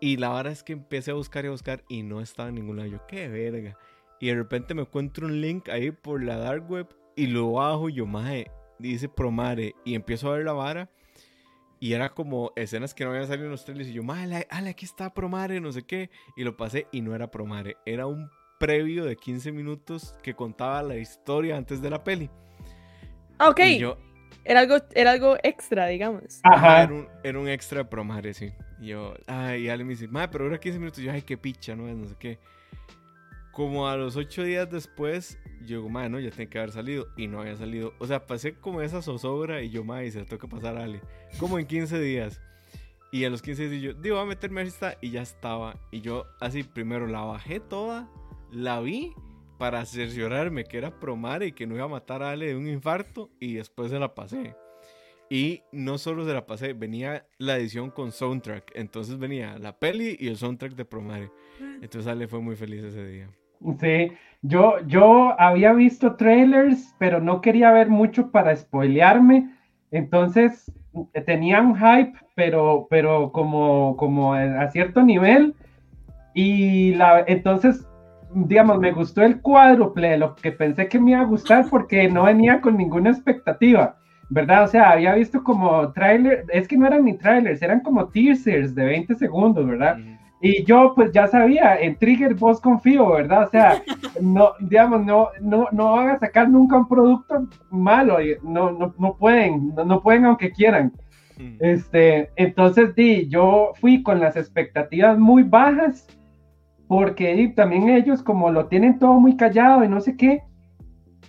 Y 0.00 0.16
la 0.18 0.28
vara 0.28 0.50
es 0.50 0.62
que 0.62 0.72
empecé 0.72 1.10
a 1.10 1.14
buscar 1.14 1.44
y 1.44 1.48
a 1.48 1.52
buscar 1.52 1.82
y 1.88 2.02
no 2.02 2.20
estaba 2.20 2.48
en 2.48 2.56
ningún 2.56 2.76
lado. 2.76 2.88
Yo, 2.88 3.06
qué 3.06 3.28
verga. 3.28 3.78
Y 4.20 4.28
de 4.28 4.34
repente 4.34 4.74
me 4.74 4.82
encuentro 4.82 5.26
un 5.26 5.40
link 5.40 5.68
ahí 5.68 5.90
por 5.90 6.22
la 6.22 6.36
dark 6.36 6.70
web 6.70 6.88
y 7.14 7.26
lo 7.26 7.52
bajo 7.52 7.88
y 7.88 7.94
yo, 7.94 8.06
maje, 8.06 8.50
dice 8.78 9.08
Promare. 9.08 9.74
Y 9.84 9.94
empiezo 9.94 10.28
a 10.28 10.36
ver 10.36 10.44
la 10.44 10.52
vara. 10.52 10.90
Y 11.78 11.92
era 11.92 12.10
como 12.10 12.52
escenas 12.56 12.94
que 12.94 13.04
no 13.04 13.10
habían 13.10 13.26
salido 13.26 13.46
en 13.46 13.52
los 13.52 13.64
trailers. 13.64 13.88
Y 13.90 13.94
yo, 13.94 14.02
maje, 14.02 14.46
aquí 14.50 14.84
está 14.84 15.12
Promare, 15.12 15.60
no 15.60 15.72
sé 15.72 15.82
qué. 15.82 16.10
Y 16.36 16.44
lo 16.44 16.56
pasé 16.56 16.86
y 16.92 17.00
no 17.00 17.14
era 17.14 17.30
Promare. 17.30 17.76
Era 17.86 18.06
un 18.06 18.30
previo 18.58 19.04
de 19.04 19.16
15 19.16 19.52
minutos 19.52 20.14
que 20.22 20.34
contaba 20.34 20.82
la 20.82 20.96
historia 20.96 21.56
antes 21.56 21.80
de 21.80 21.90
la 21.90 22.02
peli. 22.02 22.30
Ah, 23.38 23.50
ok. 23.50 23.60
era, 24.44 24.60
algo, 24.60 24.76
era 24.94 25.12
algo 25.12 25.36
extra, 25.42 25.86
digamos. 25.86 26.40
Ajá. 26.42 26.84
Era 26.84 26.94
un, 26.94 27.08
era 27.22 27.38
un 27.38 27.48
extra 27.48 27.78
de 27.78 27.84
Promare, 27.84 28.32
sí. 28.32 28.52
Y 28.80 28.88
yo, 28.88 29.14
ay, 29.26 29.64
y 29.64 29.68
Ale 29.68 29.84
me 29.84 29.90
dice, 29.90 30.08
maje, 30.08 30.28
pero 30.28 30.44
ahora 30.44 30.58
15 30.58 30.78
minutos. 30.78 31.02
yo, 31.02 31.12
ay, 31.12 31.22
qué 31.22 31.36
picha, 31.36 31.74
no 31.74 31.86
no 31.86 32.06
sé 32.06 32.16
qué 32.18 32.38
como 33.56 33.88
a 33.88 33.96
los 33.96 34.16
ocho 34.16 34.42
días 34.42 34.70
después, 34.70 35.38
yo 35.62 35.78
digo, 35.78 35.88
madre, 35.88 36.10
no, 36.10 36.20
ya 36.20 36.30
tiene 36.30 36.50
que 36.50 36.58
haber 36.58 36.72
salido. 36.72 37.08
Y 37.16 37.26
no 37.26 37.40
había 37.40 37.56
salido. 37.56 37.94
O 37.98 38.06
sea, 38.06 38.26
pasé 38.26 38.52
como 38.52 38.82
esa 38.82 39.00
zozobra 39.00 39.62
y 39.62 39.70
yo, 39.70 39.82
madre, 39.82 40.10
se 40.10 40.18
le 40.18 40.26
toca 40.26 40.46
pasar 40.46 40.76
a 40.76 40.84
Ale. 40.84 41.00
Como 41.38 41.58
en 41.58 41.66
15 41.66 41.98
días. 41.98 42.38
Y 43.10 43.24
a 43.24 43.30
los 43.30 43.40
15 43.40 43.70
días 43.70 43.82
yo, 43.82 43.94
digo, 43.94 44.16
voy 44.16 44.26
a 44.26 44.28
meterme 44.28 44.60
a 44.60 44.64
esta 44.64 44.98
y 45.00 45.10
ya 45.10 45.22
estaba. 45.22 45.80
Y 45.90 46.02
yo 46.02 46.26
así 46.38 46.64
primero 46.64 47.06
la 47.06 47.22
bajé 47.22 47.58
toda, 47.58 48.10
la 48.52 48.78
vi 48.80 49.14
para 49.58 49.86
cerciorarme 49.86 50.64
que 50.64 50.76
era 50.76 51.00
Promare 51.00 51.46
y 51.46 51.52
que 51.52 51.66
no 51.66 51.76
iba 51.76 51.86
a 51.86 51.88
matar 51.88 52.22
a 52.22 52.32
Ale 52.32 52.48
de 52.48 52.56
un 52.56 52.68
infarto 52.68 53.30
y 53.40 53.54
después 53.54 53.90
se 53.90 53.98
la 53.98 54.14
pasé. 54.14 54.54
Y 55.28 55.62
no 55.72 55.98
solo 55.98 56.24
se 56.24 56.32
la 56.32 56.46
pasé, 56.46 56.72
venía 56.72 57.26
la 57.38 57.56
edición 57.56 57.90
con 57.90 58.12
soundtrack. 58.12 58.72
Entonces 58.74 59.18
venía 59.18 59.58
la 59.58 59.78
peli 59.78 60.16
y 60.18 60.28
el 60.28 60.36
soundtrack 60.36 60.74
de 60.74 60.84
Promare. 60.84 61.30
Entonces 61.82 62.06
Ale 62.06 62.28
fue 62.28 62.40
muy 62.40 62.54
feliz 62.54 62.84
ese 62.84 63.04
día. 63.06 63.28
Sí, 63.80 64.12
yo, 64.42 64.78
yo 64.86 65.34
había 65.40 65.72
visto 65.72 66.14
trailers, 66.16 66.94
pero 66.98 67.20
no 67.20 67.40
quería 67.40 67.72
ver 67.72 67.88
mucho 67.88 68.30
para 68.30 68.54
spoilearme. 68.54 69.50
Entonces 69.90 70.70
tenía 71.24 71.60
un 71.60 71.76
hype, 71.76 72.12
pero, 72.34 72.86
pero 72.88 73.32
como, 73.32 73.96
como 73.96 74.34
a 74.34 74.70
cierto 74.70 75.02
nivel. 75.02 75.54
Y 76.34 76.94
la, 76.94 77.24
entonces, 77.26 77.88
digamos, 78.32 78.78
me 78.78 78.92
gustó 78.92 79.22
el 79.22 79.40
cuádruple, 79.40 80.18
lo 80.18 80.36
que 80.36 80.52
pensé 80.52 80.88
que 80.88 81.00
me 81.00 81.12
iba 81.12 81.20
a 81.20 81.24
gustar 81.24 81.66
porque 81.70 82.08
no 82.08 82.24
venía 82.24 82.60
con 82.60 82.76
ninguna 82.76 83.10
expectativa. 83.10 83.98
¿Verdad? 84.28 84.64
O 84.64 84.68
sea, 84.68 84.90
había 84.90 85.14
visto 85.14 85.42
como 85.42 85.92
trailer, 85.92 86.44
es 86.52 86.66
que 86.66 86.76
no 86.76 86.86
eran 86.86 87.04
ni 87.04 87.16
trailers, 87.16 87.62
eran 87.62 87.80
como 87.80 88.08
teasers 88.08 88.74
de 88.74 88.84
20 88.84 89.14
segundos, 89.14 89.66
¿verdad? 89.66 89.98
Y 90.40 90.64
yo 90.64 90.92
pues 90.94 91.12
ya 91.12 91.26
sabía, 91.28 91.80
en 91.80 91.96
Trigger 91.96 92.34
vos 92.34 92.60
confío, 92.60 93.10
¿verdad? 93.10 93.44
O 93.46 93.50
sea, 93.50 93.82
no, 94.20 94.52
digamos, 94.60 95.04
no, 95.04 95.28
no, 95.40 95.66
no 95.72 95.92
van 95.92 96.10
a 96.10 96.18
sacar 96.18 96.48
nunca 96.48 96.76
un 96.76 96.88
producto 96.88 97.48
malo, 97.70 98.18
no, 98.42 98.70
no, 98.72 98.94
no 98.98 99.16
pueden, 99.16 99.74
no, 99.74 100.02
pueden 100.02 100.26
aunque 100.26 100.52
quieran. 100.52 100.92
Este, 101.60 102.30
entonces, 102.36 102.94
di, 102.94 103.28
yo 103.28 103.72
fui 103.78 104.02
con 104.02 104.20
las 104.20 104.36
expectativas 104.36 105.18
muy 105.18 105.42
bajas, 105.42 106.06
porque 106.88 107.52
también 107.54 107.90
ellos 107.90 108.22
como 108.22 108.50
lo 108.50 108.66
tienen 108.66 108.98
todo 108.98 109.20
muy 109.20 109.36
callado 109.36 109.84
y 109.84 109.88
no 109.88 110.00
sé 110.00 110.16
qué, 110.16 110.42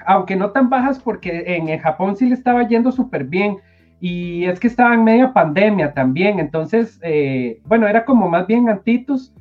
aunque 0.05 0.36
no 0.36 0.51
tan 0.51 0.69
bajas 0.69 0.99
porque 0.99 1.43
en, 1.47 1.77
Japón 1.79 2.15
sí 2.15 2.27
le 2.27 2.36
estaba 2.36 2.67
yendo 2.67 2.91
súper 2.91 3.23
bien. 3.23 3.57
Y 3.99 4.45
es 4.45 4.60
que 4.60 4.67
estaba 4.67 4.93
en 4.93 5.03
media 5.03 5.33
pandemia 5.33 5.93
también, 5.93 6.39
entonces, 6.39 6.99
eh, 7.01 7.60
bueno, 7.65 7.88
era 7.88 8.05
como 8.05 8.29
más 8.29 8.45
bien 8.45 8.69
antitos. 8.69 9.33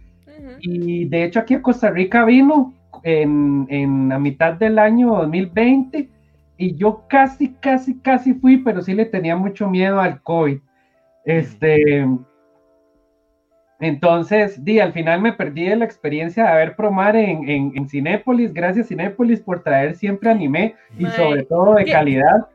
Y 0.60 1.04
de 1.06 1.24
hecho 1.24 1.40
aquí 1.40 1.54
a 1.54 1.62
Costa 1.62 1.90
Rica 1.90 2.24
vino 2.24 2.72
en, 3.02 3.66
en 3.68 4.12
a 4.12 4.18
mitad 4.18 4.54
del 4.54 4.78
año 4.78 5.14
2020 5.14 6.08
y 6.58 6.74
yo 6.76 7.04
casi, 7.08 7.54
casi, 7.54 7.98
casi 7.98 8.34
fui, 8.34 8.58
pero 8.58 8.80
sí 8.82 8.94
le 8.94 9.04
tenía 9.04 9.36
mucho 9.36 9.68
miedo 9.68 10.00
al 10.00 10.22
COVID. 10.22 10.58
Este, 11.24 12.06
entonces, 13.78 14.64
di, 14.64 14.80
al 14.80 14.92
final 14.92 15.20
me 15.20 15.32
perdí 15.32 15.66
la 15.74 15.84
experiencia 15.84 16.46
de 16.46 16.56
ver 16.56 16.76
Promar 16.76 17.14
en, 17.16 17.48
en, 17.48 17.88
Cinépolis. 17.88 18.52
Gracias, 18.54 18.88
Cinépolis, 18.88 19.40
por 19.40 19.62
traer 19.62 19.94
siempre 19.96 20.30
anime 20.30 20.76
y 20.98 21.06
sobre 21.06 21.42
todo 21.44 21.74
de 21.74 21.84
calidad. 21.84 22.48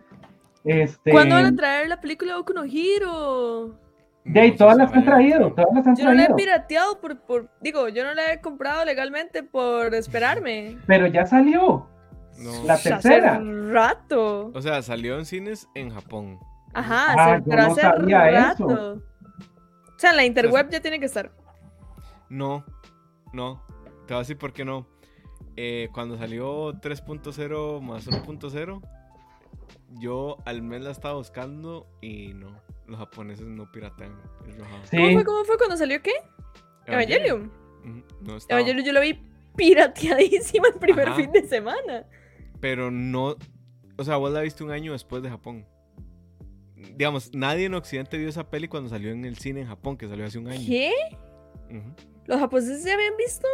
Este... 0.63 1.11
¿Cuándo 1.11 1.35
van 1.35 1.45
a 1.45 1.55
traer 1.55 1.89
la 1.89 2.01
película 2.01 2.37
Boku 2.37 2.53
no 2.53 2.63
Hero? 2.63 3.77
De 4.23 4.39
ahí, 4.39 4.51
todas 4.55 4.77
las 4.77 4.93
han 4.93 5.03
traído, 5.03 5.51
todas 5.53 5.73
las 5.73 5.87
han 5.87 5.95
yo 5.95 6.05
no 6.05 6.13
la 6.13 6.25
he 6.25 6.33
pirateado 6.35 6.99
por, 7.01 7.19
por, 7.21 7.49
digo, 7.59 7.89
yo 7.89 8.03
no 8.03 8.13
la 8.13 8.33
he 8.33 8.41
comprado 8.41 8.85
legalmente 8.85 9.41
por 9.41 9.95
esperarme. 9.95 10.77
Pero 10.85 11.07
ya 11.07 11.25
salió. 11.25 11.87
No. 12.37 12.63
La 12.65 12.77
tercera. 12.77 13.35
Hace 13.35 13.71
rato. 13.71 14.51
O 14.53 14.61
sea, 14.61 14.81
salió 14.81 15.17
en 15.17 15.25
cines 15.25 15.67
en 15.73 15.89
Japón. 15.89 16.39
Ajá, 16.73 17.13
ah, 17.17 17.41
pero 17.47 17.61
hace 17.63 17.81
rato. 17.81 18.69
Eso. 18.69 19.10
O 20.01 20.05
sea, 20.09 20.09
en 20.09 20.17
la 20.17 20.25
interweb 20.25 20.67
ya 20.71 20.79
tiene 20.79 20.99
que 20.99 21.05
estar. 21.05 21.31
No, 22.27 22.65
no. 23.33 23.63
Te 24.07 24.15
voy 24.15 24.15
a 24.15 24.19
decir 24.21 24.35
por 24.35 24.51
qué 24.51 24.65
no. 24.65 24.87
Eh, 25.55 25.89
cuando 25.93 26.17
salió 26.17 26.73
3.0 26.73 27.81
más 27.81 28.07
1.0, 28.07 28.81
yo 29.99 30.37
al 30.43 30.63
mes 30.63 30.81
la 30.81 30.89
estaba 30.89 31.13
buscando 31.13 31.85
y 32.01 32.33
no. 32.33 32.59
Los 32.87 32.97
japoneses 32.97 33.45
no 33.45 33.71
piratean 33.71 34.19
¿Cómo, 34.89 35.11
fue, 35.13 35.23
¿Cómo 35.23 35.43
fue 35.43 35.57
cuando 35.59 35.77
salió 35.77 36.01
qué? 36.01 36.13
Evangelium. 36.87 37.51
No 38.21 38.37
Evangelium 38.49 38.83
yo 38.83 38.93
lo 38.93 39.01
vi 39.01 39.21
pirateadísima 39.55 40.69
el 40.69 40.79
primer 40.79 41.13
fin 41.13 41.31
de 41.31 41.47
semana. 41.47 42.07
Pero 42.59 42.89
no. 42.89 43.35
O 43.99 44.03
sea, 44.03 44.15
vos 44.15 44.31
la 44.31 44.41
viste 44.41 44.63
un 44.63 44.71
año 44.71 44.93
después 44.93 45.21
de 45.21 45.29
Japón 45.29 45.67
digamos, 46.95 47.33
nadie 47.33 47.65
en 47.65 47.73
Occidente 47.73 48.17
vio 48.17 48.29
esa 48.29 48.49
peli 48.49 48.67
cuando 48.67 48.89
salió 48.89 49.11
en 49.11 49.25
el 49.25 49.37
cine 49.37 49.61
en 49.61 49.67
Japón, 49.67 49.97
que 49.97 50.07
salió 50.07 50.25
hace 50.25 50.37
un 50.37 50.47
año. 50.47 50.65
¿Qué? 50.65 50.91
¿Los 52.25 52.39
japoneses 52.39 52.83
ya 52.83 52.93
habían 52.93 53.15
visto 53.17 53.47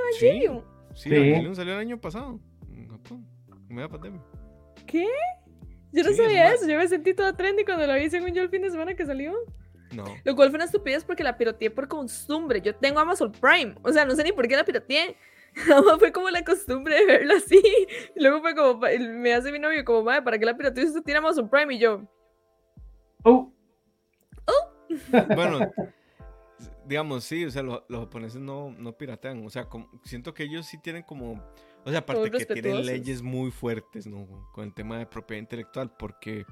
Evangelion? 0.00 0.64
Sí, 0.94 1.08
sí, 1.08 1.14
Evangelion 1.14 1.56
salió 1.56 1.74
el 1.74 1.80
año 1.80 2.00
pasado 2.00 2.40
en 2.72 2.88
Japón, 2.88 3.26
en 3.68 3.74
media 3.74 3.88
pandemia. 3.88 4.22
¿Qué? 4.86 5.08
Yo 5.92 6.02
no 6.02 6.12
sabía 6.12 6.52
eso, 6.52 6.66
yo 6.66 6.76
me 6.76 6.88
sentí 6.88 7.14
toda 7.14 7.36
trendy 7.36 7.64
cuando 7.64 7.86
la 7.86 7.94
vi 7.94 8.10
según 8.10 8.32
yo 8.34 8.42
el 8.42 8.48
fin 8.48 8.62
de 8.62 8.70
semana 8.70 8.94
que 8.94 9.06
salió. 9.06 9.32
No. 9.92 10.04
Lo 10.24 10.34
cual 10.34 10.48
fue 10.50 10.56
una 10.56 10.64
estupidez 10.64 11.04
porque 11.04 11.22
la 11.22 11.36
pirateé 11.38 11.70
por 11.70 11.86
costumbre. 11.86 12.60
Yo 12.60 12.74
tengo 12.74 12.98
Amazon 12.98 13.30
Prime, 13.30 13.76
o 13.82 13.92
sea, 13.92 14.04
no 14.04 14.16
sé 14.16 14.24
ni 14.24 14.32
por 14.32 14.48
qué 14.48 14.56
la 14.56 14.64
pirateé. 14.64 15.16
fue 15.98 16.12
como 16.12 16.30
la 16.30 16.44
costumbre 16.44 16.96
de 16.96 17.06
verla 17.06 17.34
así. 17.36 17.62
Y 18.16 18.20
luego 18.20 18.40
fue 18.40 18.54
como, 18.54 18.80
me 18.80 19.34
hace 19.34 19.52
mi 19.52 19.58
novio 19.58 19.84
como, 19.84 20.02
madre, 20.02 20.22
¿para 20.22 20.38
qué 20.38 20.44
la 20.44 20.56
pirateé? 20.56 20.84
Usted 20.84 21.02
tiene 21.02 21.18
Amazon 21.18 21.48
Prime 21.48 21.74
y 21.74 21.78
yo, 21.78 22.02
Oh. 23.24 23.52
Oh. 24.46 25.34
bueno, 25.34 25.72
digamos, 26.86 27.24
sí, 27.24 27.44
o 27.44 27.50
sea, 27.50 27.62
los, 27.62 27.82
japoneses 27.90 28.40
no, 28.40 28.70
no 28.70 28.96
piratean. 28.96 29.44
O 29.44 29.50
sea, 29.50 29.68
siento 30.04 30.34
que 30.34 30.44
ellos 30.44 30.66
sí 30.66 30.78
tienen 30.78 31.02
como. 31.02 31.42
O 31.84 31.90
sea, 31.90 32.00
aparte 32.00 32.30
que 32.30 32.46
tienen 32.46 32.86
leyes 32.86 33.22
muy 33.22 33.50
fuertes, 33.50 34.06
¿no? 34.06 34.26
Con 34.52 34.64
el 34.64 34.74
tema 34.74 34.98
de 34.98 35.06
propiedad 35.06 35.40
intelectual, 35.40 35.90
porque 35.98 36.46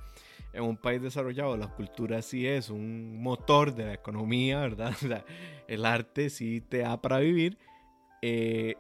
en 0.53 0.63
un 0.63 0.77
país 0.77 1.01
desarrollado 1.01 1.57
la 1.57 1.69
cultura 1.69 2.21
sí 2.21 2.47
es 2.47 2.69
un 2.69 3.23
motor 3.23 3.75
de 3.75 3.87
la 3.87 3.95
economía, 3.95 4.61
¿verdad? 4.61 4.93
O 5.03 5.09
sea, 5.09 5.25
el 5.69 5.87
arte 5.87 6.29
sí 6.29 6.61
te 6.61 6.79
da 6.79 7.01
para 7.01 7.19
vivir. 7.19 7.59
Eh, 8.21 8.75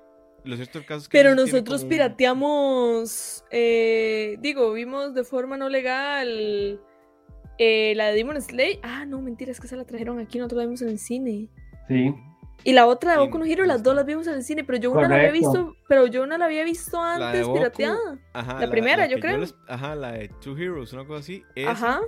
lo 0.44 0.56
cierto 0.56 0.78
el 0.78 0.84
caso 0.84 1.02
es 1.02 1.08
que 1.08 1.18
Pero 1.18 1.34
nosotros 1.34 1.84
pirateamos, 1.84 3.44
eh, 3.50 4.36
digo, 4.40 4.72
vimos 4.72 5.14
de 5.14 5.24
forma 5.24 5.56
no 5.56 5.68
legal 5.68 6.80
eh, 7.62 7.94
la 7.94 8.08
de 8.08 8.14
Demon 8.14 8.40
Slayer. 8.40 8.80
Ah, 8.82 9.04
no, 9.06 9.20
mentira, 9.20 9.52
es 9.52 9.60
que 9.60 9.68
se 9.68 9.76
la 9.76 9.84
trajeron 9.84 10.18
aquí, 10.18 10.38
nosotros 10.38 10.58
la 10.58 10.64
vimos 10.64 10.82
en 10.82 10.88
el 10.88 10.98
cine. 10.98 11.48
Sí. 11.86 12.14
Y 12.64 12.72
la 12.72 12.86
otra 12.86 13.12
de 13.12 13.18
Boku 13.18 13.38
no 13.38 13.44
Hero, 13.44 13.64
las 13.64 13.82
dos 13.82 13.94
las 13.94 14.04
vimos 14.04 14.26
en 14.26 14.34
el 14.34 14.42
cine, 14.42 14.64
pero 14.64 14.78
yo 14.78 14.90
una 14.92 15.08
la 15.08 15.16
había 15.16 15.30
visto, 15.30 15.76
pero 15.88 16.06
yo 16.06 16.22
una 16.22 16.38
la 16.38 16.46
había 16.46 16.64
visto 16.64 17.00
antes 17.00 17.48
pirateada. 17.48 18.18
la, 18.34 18.70
primera, 18.70 19.06
yo 19.06 19.18
creo. 19.18 19.44
ajá, 19.68 19.94
la 19.94 20.12
de 20.12 20.28
Two 20.40 20.56
Heroes, 20.56 20.92
una 20.92 21.04
cosa 21.04 21.20
así. 21.20 21.44
ajá. 21.66 22.00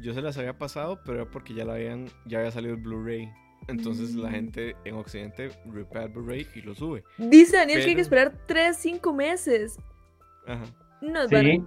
Yo 0.00 0.14
se 0.14 0.22
las 0.22 0.38
había 0.38 0.56
pasado, 0.56 1.00
pero 1.04 1.22
era 1.22 1.30
porque 1.30 1.52
ya 1.52 1.64
la 1.64 1.74
habían, 1.74 2.08
ya 2.24 2.38
había 2.38 2.50
salido 2.50 2.74
el 2.74 2.80
Blu-ray. 2.80 3.28
Entonces 3.68 4.14
la 4.14 4.30
mm. 4.30 4.32
gente 4.32 4.76
en 4.84 4.94
Occidente 4.94 5.50
ripea 5.66 6.04
el 6.04 6.08
Blu-ray 6.08 6.46
y 6.54 6.62
lo 6.62 6.74
sube. 6.74 7.04
Dice 7.18 7.58
Daniel 7.58 7.82
que 7.82 7.90
hay 7.90 7.94
que 7.94 8.00
esperar 8.00 8.32
3, 8.46 8.76
5 8.76 9.12
meses. 9.12 9.76
Ajá. 10.46 10.64
No, 11.02 11.28
sí. 11.28 11.62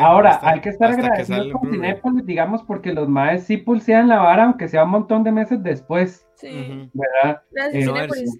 Ahora, 0.00 0.38
hay 0.42 0.60
que 0.60 0.68
estar 0.68 0.90
agradecidos 0.92 1.50
con 1.52 1.70
Cinepolis, 1.70 2.26
digamos, 2.26 2.62
porque 2.62 2.92
los 2.92 3.08
maes 3.08 3.44
sí 3.44 3.56
pulsean 3.56 4.08
la 4.08 4.18
vara, 4.18 4.44
aunque 4.44 4.68
sea 4.68 4.84
un 4.84 4.90
montón 4.90 5.24
de 5.24 5.32
meses 5.32 5.62
después. 5.62 6.26
Sí. 6.34 6.90
¿Verdad? 6.92 7.42
Gracias, 7.50 7.84
eh, 7.84 7.86
Cinépolis. 7.86 8.38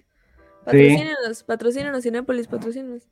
Patrocínenos, 0.65 1.43
patrocínenos, 1.43 2.03
Cinépolis, 2.03 2.47
patrocínenos. 2.47 3.09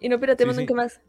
Y 0.00 0.08
no 0.08 0.20
piratemos 0.20 0.56
nunca 0.56 0.74
más. 0.74 1.00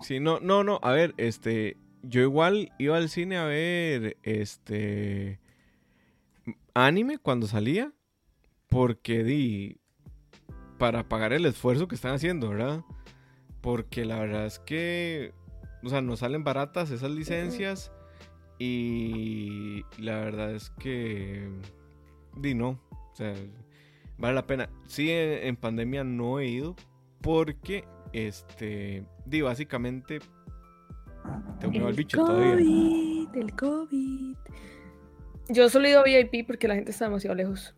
Sí, 0.00 0.20
no, 0.20 0.40
no, 0.40 0.64
no, 0.64 0.78
a 0.82 0.92
ver, 0.92 1.14
este, 1.16 1.76
yo 2.02 2.20
igual 2.22 2.72
iba 2.78 2.96
al 2.96 3.08
cine 3.08 3.36
a 3.36 3.44
ver, 3.44 4.16
este, 4.22 5.40
anime 6.74 7.18
cuando 7.18 7.46
salía, 7.46 7.92
porque 8.68 9.24
di, 9.24 9.80
para 10.78 11.08
pagar 11.08 11.32
el 11.32 11.46
esfuerzo 11.46 11.88
que 11.88 11.96
están 11.96 12.14
haciendo, 12.14 12.50
¿verdad? 12.50 12.82
Porque 13.60 14.04
la 14.04 14.18
verdad 14.18 14.46
es 14.46 14.58
que, 14.58 15.32
o 15.82 15.88
sea, 15.88 16.00
nos 16.00 16.20
salen 16.20 16.44
baratas 16.44 16.90
esas 16.90 17.10
licencias 17.10 17.92
y 18.58 19.84
la 19.98 20.20
verdad 20.20 20.54
es 20.54 20.70
que, 20.70 21.48
di 22.36 22.54
no, 22.54 22.80
o 22.90 23.14
sea, 23.14 23.34
vale 24.16 24.34
la 24.34 24.46
pena. 24.46 24.68
Sí, 24.86 25.10
en, 25.10 25.56
pandemia 25.56 26.04
no 26.04 26.40
he 26.40 26.46
ido 26.46 26.76
porque, 27.20 27.84
este, 28.12 29.04
di 29.26 29.40
básicamente, 29.40 30.20
tengo 31.60 31.88
el 31.88 31.94
bicho 31.94 32.18
todavía. 32.18 32.54
El 33.34 33.54
COVID. 33.54 34.36
Yo 35.50 35.68
solo 35.68 35.86
he 35.86 35.90
ido 35.90 36.00
a 36.00 36.04
VIP 36.04 36.46
porque 36.46 36.68
la 36.68 36.74
gente 36.74 36.90
está 36.90 37.06
demasiado 37.06 37.34
lejos. 37.34 37.74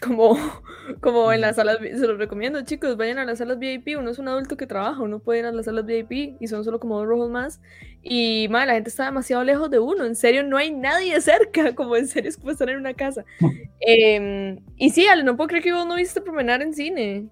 Como, 0.00 0.36
como 1.00 1.32
en 1.32 1.40
las 1.40 1.56
salas, 1.56 1.78
se 1.78 2.06
los 2.06 2.18
recomiendo, 2.18 2.62
chicos, 2.62 2.96
vayan 2.96 3.18
a 3.18 3.24
las 3.24 3.38
salas 3.38 3.58
VIP, 3.58 3.98
uno 3.98 4.10
es 4.10 4.18
un 4.18 4.28
adulto 4.28 4.56
que 4.56 4.66
trabaja, 4.66 5.02
uno 5.02 5.18
puede 5.18 5.40
ir 5.40 5.46
a 5.46 5.52
las 5.52 5.66
salas 5.66 5.86
VIP 5.86 6.36
y 6.40 6.48
son 6.48 6.64
solo 6.64 6.80
como 6.80 6.98
dos 6.98 7.06
rojos 7.06 7.30
más, 7.30 7.60
y 8.02 8.48
madre, 8.50 8.66
la 8.68 8.74
gente 8.74 8.90
está 8.90 9.06
demasiado 9.06 9.44
lejos 9.44 9.70
de 9.70 9.78
uno, 9.78 10.04
en 10.04 10.16
serio 10.16 10.42
no 10.42 10.56
hay 10.56 10.72
nadie 10.72 11.20
cerca, 11.20 11.74
como 11.74 11.96
en 11.96 12.06
serio 12.06 12.28
es 12.28 12.36
como 12.36 12.50
estar 12.50 12.68
en 12.68 12.78
una 12.78 12.94
casa. 12.94 13.24
Em, 13.80 14.58
y 14.76 14.90
sí, 14.90 15.06
Ale, 15.06 15.22
no 15.22 15.36
puedo 15.36 15.48
creer 15.48 15.62
que 15.62 15.72
vos 15.72 15.86
no 15.86 15.94
viste 15.94 16.20
promenar 16.20 16.62
en 16.62 16.74
cine. 16.74 17.26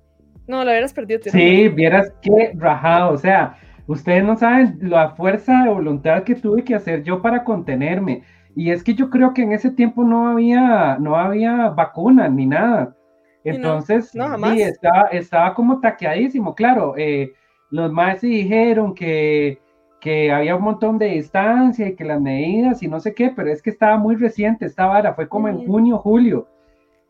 No, 0.47 0.64
la 0.64 0.71
hubieras 0.71 0.95
perdido. 0.95 1.21
Sí, 1.25 1.69
vieras 1.69 2.12
qué 2.23 2.53
rajado, 2.55 3.12
o 3.12 3.19
sea, 3.19 3.59
ustedes 3.89 4.23
no 4.23 4.37
saben 4.37 4.79
la 4.81 5.11
fuerza 5.17 5.64
de 5.64 5.71
voluntad 5.71 6.23
que 6.23 6.37
tuve 6.37 6.62
que 6.62 6.77
hacer 6.77 7.03
yo 7.03 7.21
para 7.21 7.43
contenerme 7.43 8.23
y 8.57 8.71
es 8.71 8.83
que 8.83 8.95
yo 8.95 9.11
creo 9.11 9.35
que 9.35 9.43
en 9.43 9.53
ese 9.53 9.71
tiempo 9.71 10.03
no 10.03 10.29
había, 10.29 10.97
no 10.99 11.15
había 11.15 11.69
vacuna 11.69 12.27
ni 12.31 12.47
nada. 12.47 12.97
Entonces, 13.45 14.09
sí, 14.09 14.19
estaba, 14.63 15.09
estaba 15.13 15.55
como 15.55 15.79
taqueadísimo. 15.79 16.55
Claro, 16.55 16.95
eh, 16.97 17.35
los 17.71 17.93
más 17.93 18.23
dijeron 18.23 18.95
que, 18.95 19.61
que 20.01 20.33
había 20.33 20.57
un 20.57 20.63
montón 20.63 20.97
de 20.97 21.09
distancia 21.09 21.87
y 21.87 21.95
que 21.95 22.05
las 22.05 22.19
medidas 22.19 22.83
y 22.83 22.89
no 22.89 22.99
sé 22.99 23.15
qué, 23.15 23.31
pero 23.37 23.53
es 23.53 23.61
que 23.61 23.69
estaba 23.69 23.99
muy 23.99 24.17
reciente 24.17 24.65
esta 24.65 24.87
vara, 24.87 25.13
fue 25.13 25.29
como 25.29 25.49
en 25.49 25.67
junio, 25.67 25.99
julio. 25.99 26.49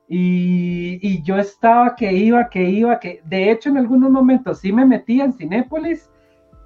Y, 0.08 0.98
y, 1.00 1.22
yo 1.22 1.38
estaba 1.38 1.94
que 1.94 2.12
iba, 2.12 2.48
que 2.48 2.68
iba, 2.68 2.98
que 2.98 3.20
de 3.24 3.52
hecho 3.52 3.68
en 3.68 3.78
algunos 3.78 4.10
momentos 4.10 4.58
sí 4.58 4.72
me 4.72 4.84
metía 4.84 5.24
en 5.24 5.32
Cinépolis 5.32 6.10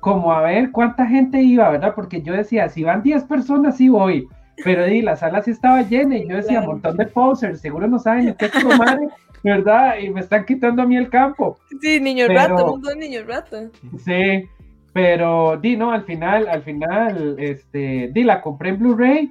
como 0.00 0.32
a 0.32 0.40
ver 0.42 0.70
cuánta 0.72 1.06
gente 1.06 1.42
iba, 1.42 1.68
¿verdad? 1.68 1.94
Porque 1.94 2.22
yo 2.22 2.32
decía, 2.32 2.68
si 2.70 2.82
van 2.82 3.02
10 3.02 3.24
personas, 3.24 3.76
sí 3.76 3.90
voy 3.90 4.26
pero 4.64 4.84
di, 4.84 5.02
la 5.02 5.16
sala 5.16 5.42
sí 5.42 5.50
estaba 5.50 5.82
llena 5.82 6.16
y 6.16 6.28
yo 6.28 6.36
decía, 6.36 6.60
un 6.60 6.66
montón 6.66 6.96
de 6.96 7.06
posers, 7.06 7.60
seguro 7.60 7.86
no 7.86 7.98
saben 7.98 8.34
qué 8.38 8.46
es 8.46 8.64
madre, 8.78 9.08
¿verdad? 9.42 9.98
Y 9.98 10.10
me 10.10 10.20
están 10.20 10.44
quitando 10.44 10.82
a 10.82 10.86
mí 10.86 10.96
el 10.96 11.08
campo. 11.08 11.58
Sí, 11.80 12.00
niño 12.00 12.26
rato, 12.28 12.54
un 12.54 12.70
montón 12.72 12.98
de 12.98 13.08
niños 13.08 13.26
rato. 13.26 13.70
Sí, 14.04 14.48
pero 14.92 15.56
di, 15.56 15.76
no, 15.76 15.92
al 15.92 16.04
final, 16.04 16.48
al 16.48 16.62
final, 16.62 17.36
este, 17.38 18.10
di, 18.12 18.24
la 18.24 18.40
compré 18.40 18.70
en 18.70 18.78
Blu-ray 18.78 19.30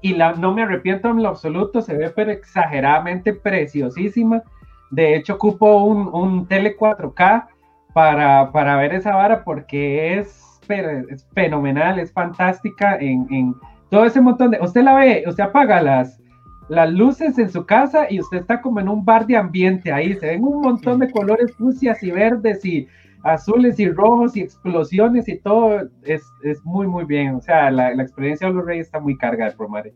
y 0.00 0.14
la, 0.14 0.32
no 0.34 0.52
me 0.52 0.62
arrepiento 0.62 1.08
en 1.08 1.22
lo 1.22 1.30
absoluto, 1.30 1.80
se 1.80 1.96
ve 1.96 2.10
pero 2.10 2.30
exageradamente 2.30 3.32
preciosísima. 3.32 4.42
De 4.90 5.16
hecho, 5.16 5.34
ocupo 5.34 5.84
un, 5.84 6.08
un 6.12 6.46
tele 6.46 6.76
4K 6.76 7.46
para, 7.92 8.52
para 8.52 8.76
ver 8.76 8.94
esa 8.94 9.14
vara 9.14 9.44
porque 9.44 10.18
es, 10.18 10.60
es 10.68 11.26
fenomenal, 11.32 11.98
es 11.98 12.12
fantástica 12.12 12.96
en, 12.96 13.26
en 13.30 13.54
todo 13.94 14.06
ese 14.06 14.20
montón 14.20 14.50
de, 14.50 14.58
usted 14.60 14.82
la 14.82 14.96
ve, 14.96 15.22
usted 15.24 15.44
apaga 15.44 15.80
las, 15.80 16.20
las 16.68 16.90
luces 16.90 17.38
en 17.38 17.48
su 17.48 17.64
casa 17.64 18.10
y 18.10 18.18
usted 18.18 18.38
está 18.38 18.60
como 18.60 18.80
en 18.80 18.88
un 18.88 19.04
bar 19.04 19.24
de 19.24 19.36
ambiente 19.36 19.92
ahí, 19.92 20.14
se 20.14 20.26
ven 20.26 20.42
un 20.42 20.62
montón 20.62 20.98
de 20.98 21.12
colores 21.12 21.54
fucsias 21.54 22.02
y 22.02 22.10
verdes 22.10 22.64
y 22.64 22.88
azules 23.22 23.78
y 23.78 23.88
rojos 23.88 24.36
y 24.36 24.40
explosiones 24.40 25.28
y 25.28 25.38
todo, 25.38 25.88
es, 26.02 26.24
muy 26.64 26.88
muy 26.88 27.04
bien, 27.04 27.36
o 27.36 27.40
sea, 27.40 27.70
la, 27.70 27.92
experiencia 27.92 28.48
de 28.48 28.54
Blu-ray 28.54 28.80
está 28.80 28.98
muy 28.98 29.16
cargada 29.16 29.52
de 29.52 29.56
Promare. 29.56 29.94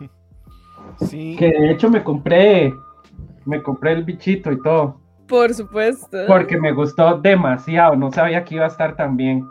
Sí. 1.00 1.36
Que 1.36 1.46
de 1.50 1.72
hecho 1.72 1.90
me 1.90 2.02
compré, 2.02 2.72
me 3.44 3.60
compré 3.62 3.92
el 3.92 4.04
bichito 4.04 4.52
y 4.52 4.62
todo. 4.62 5.00
Por 5.26 5.52
supuesto. 5.52 6.16
Porque 6.28 6.56
me 6.58 6.72
gustó 6.72 7.18
demasiado, 7.18 7.96
no 7.96 8.12
sabía 8.12 8.44
que 8.44 8.54
iba 8.54 8.64
a 8.64 8.68
estar 8.68 8.94
tan 8.94 9.16
bien 9.16 9.44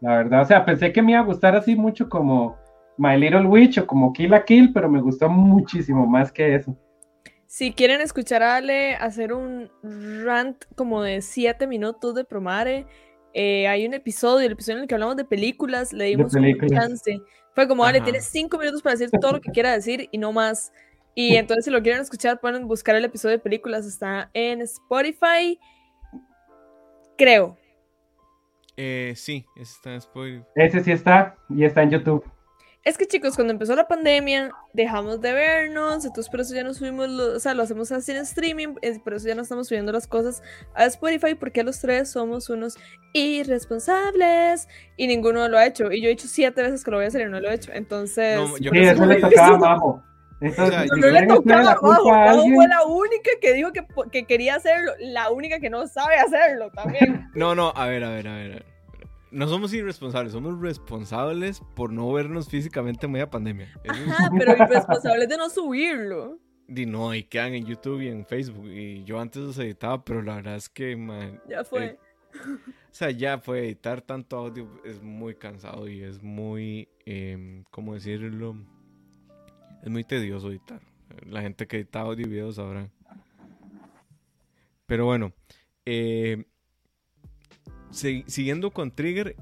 la 0.00 0.16
verdad. 0.16 0.42
O 0.42 0.44
sea, 0.44 0.64
pensé 0.64 0.92
que 0.92 1.02
me 1.02 1.12
iba 1.12 1.20
a 1.20 1.24
gustar 1.24 1.54
así 1.56 1.76
mucho 1.76 2.08
como 2.08 2.56
My 2.98 3.16
Little 3.16 3.46
Witch 3.46 3.78
o 3.78 3.86
como 3.86 4.12
Kill 4.12 4.34
a 4.34 4.44
Kill, 4.44 4.72
pero 4.72 4.88
me 4.88 5.00
gustó 5.00 5.28
muchísimo 5.28 6.06
más 6.06 6.32
que 6.32 6.54
eso. 6.54 6.76
Si 7.46 7.72
quieren 7.72 8.00
escuchar 8.00 8.42
a 8.42 8.56
Ale 8.56 8.96
hacer 8.96 9.32
un 9.32 9.70
rant 10.24 10.64
como 10.74 11.02
de 11.02 11.22
7 11.22 11.66
minutos 11.66 12.14
de 12.14 12.24
Promare, 12.24 12.86
eh, 13.34 13.68
hay 13.68 13.86
un 13.86 13.94
episodio, 13.94 14.46
el 14.46 14.52
episodio 14.52 14.78
en 14.78 14.82
el 14.82 14.88
que 14.88 14.94
hablamos 14.94 15.16
de 15.16 15.24
películas, 15.24 15.92
le 15.92 16.06
dimos 16.06 16.34
un 16.34 16.68
chance. 16.68 17.20
Fue 17.54 17.68
como, 17.68 17.84
Ale, 17.84 18.00
tienes 18.00 18.24
5 18.24 18.58
minutos 18.58 18.82
para 18.82 18.96
decir 18.96 19.10
todo 19.20 19.32
lo 19.32 19.40
que 19.40 19.50
quiera 19.50 19.72
decir 19.72 20.08
y 20.10 20.18
no 20.18 20.32
más. 20.32 20.72
Y 21.14 21.36
entonces, 21.36 21.64
si 21.64 21.70
lo 21.70 21.82
quieren 21.82 22.02
escuchar, 22.02 22.40
pueden 22.40 22.66
buscar 22.68 22.94
el 22.96 23.04
episodio 23.04 23.36
de 23.36 23.42
películas. 23.42 23.86
Está 23.86 24.30
en 24.34 24.60
Spotify, 24.60 25.58
creo. 27.16 27.56
Eh, 28.76 29.14
sí, 29.16 29.46
ese 29.56 29.72
está 29.72 29.90
en 29.90 29.96
Spotify. 29.96 30.44
Ese 30.54 30.84
sí 30.84 30.92
está 30.92 31.36
y 31.48 31.64
está 31.64 31.82
en 31.82 31.90
YouTube. 31.90 32.24
Es 32.86 32.96
que 32.96 33.06
chicos, 33.08 33.34
cuando 33.34 33.52
empezó 33.52 33.74
la 33.74 33.88
pandemia, 33.88 34.52
dejamos 34.72 35.20
de 35.20 35.32
vernos, 35.32 36.04
entonces 36.04 36.30
por 36.30 36.38
eso 36.38 36.54
ya 36.54 36.62
no 36.62 36.72
subimos, 36.72 37.08
o 37.08 37.40
sea, 37.40 37.52
lo 37.52 37.64
hacemos 37.64 37.90
así 37.90 38.12
en 38.12 38.18
streaming, 38.18 38.76
por 39.02 39.14
eso 39.14 39.26
ya 39.26 39.34
no 39.34 39.42
estamos 39.42 39.66
subiendo 39.66 39.90
las 39.90 40.06
cosas 40.06 40.40
a 40.72 40.84
Spotify, 40.84 41.34
porque 41.34 41.64
los 41.64 41.80
tres 41.80 42.12
somos 42.12 42.48
unos 42.48 42.78
irresponsables 43.12 44.68
y 44.96 45.08
ninguno 45.08 45.48
lo 45.48 45.58
ha 45.58 45.66
hecho. 45.66 45.90
Y 45.90 46.00
yo 46.00 46.06
he 46.06 46.10
dicho 46.10 46.28
siete 46.28 46.62
veces 46.62 46.84
que 46.84 46.92
lo 46.92 46.98
voy 46.98 47.06
a 47.06 47.08
hacer 47.08 47.22
y 47.22 47.24
no 47.28 47.40
lo 47.40 47.50
he 47.50 47.54
hecho, 47.54 47.72
entonces... 47.72 48.38
No, 48.38 48.56
yo 48.58 48.70
sí, 48.70 48.78
eso 48.78 49.04
le 49.04 49.16
tocaba 49.16 49.46
abajo. 49.56 50.02
Entonces, 50.40 50.88
no, 50.96 51.06
le 51.08 51.26
tocaba 51.26 51.72
abajo, 51.72 52.44
fue 52.54 52.68
la 52.68 52.84
única 53.26 53.40
que 53.40 53.52
dijo 53.52 53.72
que, 53.72 53.86
que 54.10 54.24
quería 54.24 54.56
hacerlo, 54.56 54.92
la 54.98 55.30
única 55.30 55.60
que 55.60 55.70
no 55.70 55.86
sabe 55.86 56.16
hacerlo 56.16 56.70
también. 56.70 57.28
No, 57.34 57.54
no, 57.54 57.72
a 57.74 57.86
ver, 57.86 58.02
a 58.04 58.10
ver, 58.10 58.28
a 58.28 58.34
ver 58.36 58.76
no 59.30 59.48
somos 59.48 59.72
irresponsables, 59.74 60.32
somos 60.32 60.58
responsables 60.60 61.60
por 61.74 61.92
no 61.92 62.10
vernos 62.12 62.48
físicamente 62.48 63.04
en 63.04 63.12
media 63.12 63.28
pandemia. 63.28 63.68
Ajá, 63.86 64.30
pero 64.36 64.52
irresponsables 64.52 65.28
de 65.28 65.36
no 65.36 65.50
subirlo. 65.50 66.38
Y 66.68 66.86
no, 66.86 67.14
y 67.14 67.22
quedan 67.22 67.54
en 67.54 67.66
YouTube 67.66 68.00
y 68.00 68.08
en 68.08 68.24
Facebook. 68.24 68.66
Y 68.66 69.04
yo 69.04 69.20
antes 69.20 69.42
los 69.42 69.58
editaba, 69.58 70.04
pero 70.04 70.22
la 70.22 70.36
verdad 70.36 70.56
es 70.56 70.68
que. 70.68 70.96
ya 71.48 71.64
fue. 71.64 71.84
Eh, 71.84 71.98
o 72.34 72.94
sea, 72.94 73.10
ya 73.10 73.38
fue 73.38 73.66
editar 73.66 74.00
tanto 74.00 74.36
audio, 74.38 74.68
es 74.84 75.02
muy 75.02 75.34
cansado 75.34 75.86
y 75.86 76.02
es 76.02 76.22
muy. 76.22 76.88
Eh, 77.04 77.62
¿Cómo 77.70 77.94
decirlo? 77.94 78.56
Es 79.82 79.90
muy 79.90 80.04
tedioso 80.04 80.50
editar. 80.50 80.80
La 81.26 81.42
gente 81.42 81.66
que 81.66 81.76
edita 81.76 82.00
audio 82.00 82.26
y 82.26 82.30
videos 82.30 82.56
sabrá. 82.56 82.90
Pero 84.86 85.04
bueno. 85.04 85.32
Eh, 85.84 86.44
siguiendo 87.90 88.70
con 88.70 88.90
Trigger. 88.90 89.36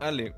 Ale. 0.00 0.34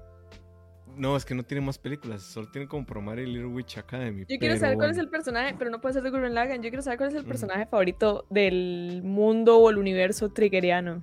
No, 0.96 1.16
es 1.16 1.24
que 1.24 1.34
no 1.34 1.42
tiene 1.42 1.64
más 1.64 1.78
películas, 1.78 2.22
solo 2.22 2.50
tiene 2.50 2.68
como 2.68 2.84
Promar 2.84 3.18
y 3.18 3.24
Little 3.24 3.46
Witch 3.46 3.78
Academy. 3.78 4.26
Yo 4.28 4.38
quiero 4.38 4.58
saber 4.58 4.76
cuál 4.76 4.90
es 4.90 4.98
el 4.98 5.08
personaje, 5.08 5.54
pero 5.58 5.70
no 5.70 5.80
puede 5.80 5.94
ser 5.94 6.02
de 6.02 6.10
Gurren 6.10 6.34
Lagann. 6.34 6.62
Yo 6.62 6.68
quiero 6.68 6.82
saber 6.82 6.98
cuál 6.98 7.10
es 7.10 7.14
el 7.16 7.24
personaje 7.24 7.64
favorito 7.64 8.26
del 8.28 9.00
mundo 9.02 9.56
o 9.58 9.70
el 9.70 9.78
universo 9.78 10.28
triggeriano. 10.30 11.02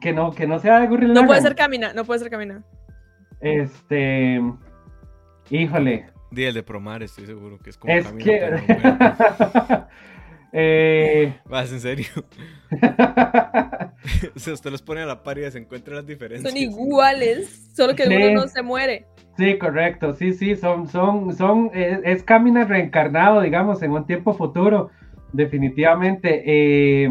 Que 0.00 0.12
no, 0.12 0.32
que 0.32 0.46
no 0.46 0.58
sea 0.58 0.80
de 0.80 0.88
Gurren 0.88 1.08
Lagann. 1.08 1.22
No 1.22 1.26
puede 1.26 1.40
ser 1.40 1.54
Camina, 1.54 1.94
no 1.94 2.04
puede 2.04 2.20
ser 2.20 2.30
Camina. 2.30 2.64
Este. 3.40 4.42
Híjole. 5.48 6.06
El 6.34 6.54
de 6.54 6.62
Promar, 6.62 7.02
estoy 7.02 7.26
seguro 7.26 7.58
que 7.58 7.70
es 7.70 7.78
como 7.78 7.92
es 7.92 8.06
Que... 8.12 8.58
Eh... 10.52 11.34
¿Vas 11.46 11.72
en 11.72 11.80
serio? 11.80 12.06
sea, 14.36 14.54
usted 14.54 14.70
los 14.70 14.82
pone 14.82 15.00
a 15.00 15.06
la 15.06 15.22
par 15.22 15.38
y 15.38 15.50
se 15.50 15.58
encuentran 15.58 15.96
las 15.96 16.06
diferencias. 16.06 16.50
Son 16.52 16.60
iguales, 16.60 17.70
solo 17.74 17.94
que 17.94 18.04
uno 18.06 18.42
no 18.42 18.48
se 18.48 18.62
muere. 18.62 19.06
Sí, 19.38 19.58
correcto, 19.58 20.14
sí, 20.14 20.34
sí, 20.34 20.56
son, 20.56 20.88
son, 20.88 21.34
son, 21.34 21.70
es, 21.74 22.22
camina 22.22 22.64
reencarnado, 22.64 23.40
digamos, 23.40 23.82
en 23.82 23.92
un 23.92 24.06
tiempo 24.06 24.34
futuro, 24.34 24.90
definitivamente. 25.32 26.42
Eh, 26.44 27.08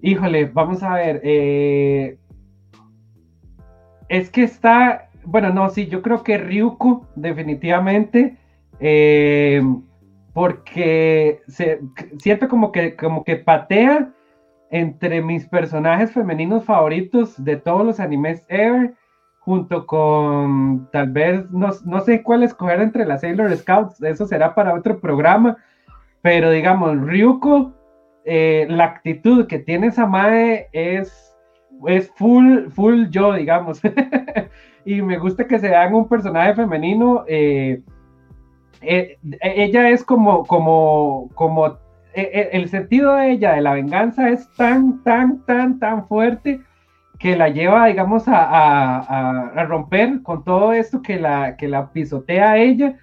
híjole, 0.00 0.46
vamos 0.46 0.82
a 0.82 0.94
ver, 0.94 1.20
eh, 1.24 2.16
es 4.08 4.30
que 4.30 4.44
está, 4.44 5.10
bueno, 5.24 5.52
no, 5.52 5.68
sí, 5.68 5.88
yo 5.88 6.00
creo 6.00 6.22
que 6.22 6.38
Ryuko, 6.38 7.06
definitivamente, 7.16 8.38
eh, 8.80 9.62
porque 10.38 11.42
se, 11.48 11.80
siento 12.18 12.46
como 12.46 12.70
que, 12.70 12.94
como 12.94 13.24
que 13.24 13.34
patea 13.34 14.08
entre 14.70 15.20
mis 15.20 15.44
personajes 15.48 16.12
femeninos 16.12 16.64
favoritos 16.64 17.42
de 17.42 17.56
todos 17.56 17.84
los 17.84 17.98
animes 17.98 18.44
ever, 18.46 18.94
junto 19.40 19.84
con 19.84 20.88
tal 20.92 21.10
vez, 21.10 21.50
no, 21.50 21.70
no 21.84 22.00
sé 22.02 22.22
cuál 22.22 22.44
escoger 22.44 22.80
entre 22.80 23.04
las 23.04 23.22
Sailor 23.22 23.56
Scouts, 23.56 24.00
eso 24.00 24.26
será 24.26 24.54
para 24.54 24.74
otro 24.74 25.00
programa, 25.00 25.56
pero 26.22 26.52
digamos, 26.52 26.96
Ryuko, 27.00 27.74
eh, 28.24 28.64
la 28.70 28.84
actitud 28.84 29.48
que 29.48 29.58
tiene 29.58 29.88
esa 29.88 30.06
Mae 30.06 30.68
es, 30.70 31.36
es 31.88 32.12
full, 32.14 32.68
full 32.68 33.06
yo, 33.10 33.32
digamos, 33.32 33.80
y 34.84 35.02
me 35.02 35.18
gusta 35.18 35.48
que 35.48 35.58
se 35.58 35.74
haga 35.74 35.96
un 35.96 36.08
personaje 36.08 36.54
femenino. 36.54 37.24
Eh, 37.26 37.82
eh, 38.82 39.18
ella 39.40 39.90
es 39.90 40.04
como, 40.04 40.44
como, 40.46 41.30
como, 41.34 41.66
eh, 41.66 42.30
eh, 42.32 42.48
el 42.52 42.68
sentido 42.68 43.14
de 43.14 43.32
ella, 43.32 43.54
de 43.54 43.62
la 43.62 43.74
venganza, 43.74 44.30
es 44.30 44.48
tan, 44.56 45.02
tan, 45.02 45.44
tan, 45.46 45.78
tan 45.78 46.06
fuerte 46.06 46.60
que 47.18 47.36
la 47.36 47.48
lleva, 47.48 47.86
digamos, 47.86 48.24
a, 48.26 49.64
romper 49.68 50.22
con 50.22 50.44
todo 50.44 50.72
esto 50.72 51.02
que 51.02 51.18
la, 51.18 51.56
que 51.56 51.68
la 51.68 51.90
pisotea 51.92 52.58
ella. 52.58 52.96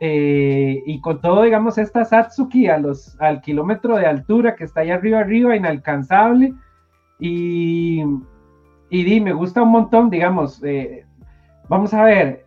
eh, 0.00 0.82
y 0.86 1.00
con 1.00 1.20
todo, 1.20 1.42
digamos, 1.42 1.78
esta 1.78 2.04
Satsuki 2.04 2.66
a 2.68 2.78
los, 2.78 3.20
al 3.20 3.40
kilómetro 3.40 3.96
de 3.96 4.06
altura 4.06 4.56
que 4.56 4.64
está 4.64 4.80
ahí 4.80 4.90
arriba, 4.90 5.20
arriba, 5.20 5.54
inalcanzable. 5.56 6.54
Y, 7.20 8.02
y 8.90 9.20
me 9.20 9.32
gusta 9.32 9.62
un 9.62 9.70
montón, 9.70 10.10
digamos, 10.10 10.62
eh, 10.64 11.06
vamos 11.68 11.94
a 11.94 12.04
ver, 12.04 12.44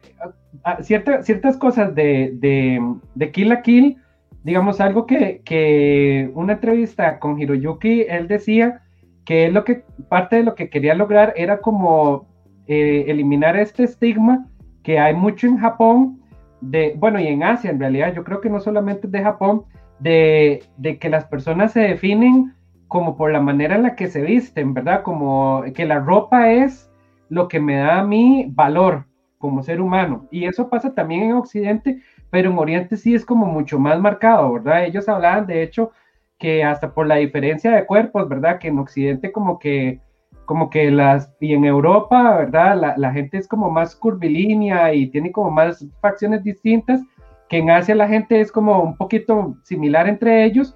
ciertas 0.82 1.58
cosas 1.58 1.95
de, 1.95 2.32
de, 2.36 2.80
de, 3.16 3.32
Kill 3.32 3.51
a 3.51 3.62
Kill, 3.62 3.97
digamos, 4.43 4.80
algo 4.82 5.06
que, 5.06 5.41
que 5.43 6.30
una 6.34 6.53
entrevista 6.53 7.20
con 7.20 7.39
Hiroyuki, 7.39 8.06
él 8.08 8.28
decía 8.28 8.82
que 9.26 9.49
lo 9.51 9.64
que, 9.64 9.84
parte 10.10 10.38
de 10.38 10.43
lo 10.43 10.56
que 10.56 10.70
quería 10.70 10.93
lograr 10.93 11.34
era 11.36 11.60
como 11.60 12.28
eh, 12.68 13.06
eliminar 13.08 13.58
este 13.58 13.84
estigma 13.84 14.47
que 14.84 14.99
hay 14.99 15.14
mucho 15.16 15.47
en 15.47 15.58
Japón 15.58 16.22
de, 16.62 16.95
bueno, 16.97 17.20
y 17.20 17.28
en 17.28 17.43
Asia 17.43 17.72
en 17.72 17.80
realidad, 17.80 18.14
yo 18.14 18.24
creo 18.24 18.41
que 18.41 18.49
no 18.49 18.60
solamente 18.60 19.08
de 19.08 19.22
Japón, 19.22 19.66
de, 19.99 20.64
que 20.99 21.10
las 21.10 21.26
personas 21.26 21.72
se 21.72 21.82
definen 21.82 22.53
como 22.88 23.18
por 23.18 23.32
la 23.32 23.41
manera 23.41 23.76
en 23.76 23.84
la 23.84 23.95
que 23.95 24.08
se 24.08 24.22
visten, 24.22 24.74
¿verdad? 24.74 25.03
Como 25.03 25.64
que 25.74 25.86
la 25.86 25.99
ropa 25.99 26.51
es 26.51 26.91
lo 27.30 27.47
que 27.47 27.60
me 27.60 27.78
da 27.78 27.99
a 27.99 28.03
mí 28.03 28.45
valor 28.49 29.06
como 29.38 29.64
ser 29.64 29.82
humano. 29.82 30.28
Y 30.32 30.46
eso 30.46 30.70
pasa 30.70 30.94
también 30.94 31.24
en 31.24 31.34
Occidente, 31.34 32.02
pero 32.30 32.52
en 32.52 32.58
Oriente 32.58 32.98
sí 32.98 33.16
es 33.16 33.26
como 33.26 33.46
mucho 33.46 33.80
más 33.80 34.00
marcado, 34.00 34.54
¿verdad? 34.54 34.86
Ellos 34.86 35.08
hablaban, 35.10 35.48
de 35.48 35.64
hecho, 35.64 35.92
que 36.38 36.64
hasta 36.64 36.94
por 36.94 37.08
la 37.08 37.16
diferencia 37.16 37.72
de 37.72 37.86
cuerpos, 37.86 38.28
¿verdad? 38.28 38.60
Que 38.60 38.70
en 38.70 38.80
Occidente 38.80 39.32
como 39.32 39.60
que 39.60 40.02
como 40.46 40.70
que 40.70 40.92
las, 40.92 41.34
y 41.40 41.54
en 41.54 41.66
Europa, 41.66 42.38
¿verdad? 42.38 42.96
La, 42.98 43.12
gente 43.12 43.38
es 43.38 43.48
como 43.48 43.70
más 43.70 43.96
curvilínea 43.96 44.94
y 44.94 45.08
tiene 45.08 45.32
como 45.32 45.52
más 45.52 45.86
facciones 46.02 46.44
distintas, 46.44 47.02
que 47.50 47.58
en 47.58 47.70
Asia 47.70 47.96
la 47.96 48.08
gente 48.08 48.40
es 48.40 48.52
como 48.52 48.82
un 48.82 48.96
poquito 48.96 49.58
similar 49.64 50.08
entre 50.08 50.46
ellos. 50.46 50.74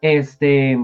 Este, 0.00 0.78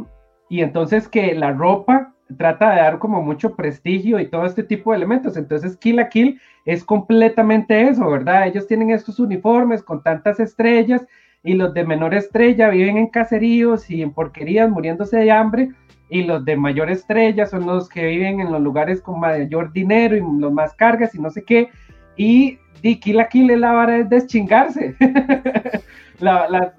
y 0.49 0.61
entonces 0.63 1.09
que 1.09 1.35
la 1.35 1.53
ropa 1.53 2.15
trata 2.37 2.71
de 2.71 2.81
dar 2.81 2.99
como 2.99 3.23
mucho 3.23 3.55
prestigio 3.55 4.19
y 4.19 4.29
todo 4.29 4.47
este 4.47 4.63
tipo 4.63 4.91
de 4.91 4.97
elementos. 4.97 5.37
Entonces 5.37 5.77
Kill 5.77 5.97
la 5.97 6.09
Kill 6.09 6.41
es 6.65 6.85
completamente 6.85 7.89
eso, 7.89 8.09
¿verdad? 8.11 8.47
Ellos 8.47 8.67
tienen 8.67 8.91
estos 8.91 9.19
uniformes 9.19 9.83
con 9.83 10.03
tantas 10.03 10.41
estrellas 10.41 11.07
y 11.43 11.55
los 11.55 11.75
de 11.75 11.85
menor 11.85 12.15
estrella 12.15 12.71
viven 12.71 12.97
en 12.97 13.09
caseríos 13.09 13.91
y 13.91 14.03
en 14.03 14.13
porquerías 14.13 14.71
muriéndose 14.71 15.19
de 15.19 15.31
hambre 15.31 15.71
y 16.09 16.23
los 16.23 16.45
de 16.45 16.57
mayor 16.57 16.91
estrella 16.91 17.47
son 17.47 17.67
los 17.67 17.89
que 17.89 18.07
viven 18.07 18.41
en 18.41 18.53
los 18.53 18.61
lugares 18.61 19.01
con 19.01 19.21
mayor 19.21 19.73
dinero 19.73 20.17
y 20.17 20.23
los 20.39 20.53
más 20.53 20.75
cargas 20.75 21.15
y 21.15 21.21
no 21.21 21.31
sé 21.31 21.45
qué. 21.45 21.69
Y 22.17 22.59
di 22.83 23.01
Kill 23.01 23.17
la 23.17 23.29
Kill 23.29 23.61
la 23.61 23.73
vara 23.73 23.99
es 23.99 24.09
deschingarse. 24.09 24.95
la, 26.21 26.49
la, 26.49 26.75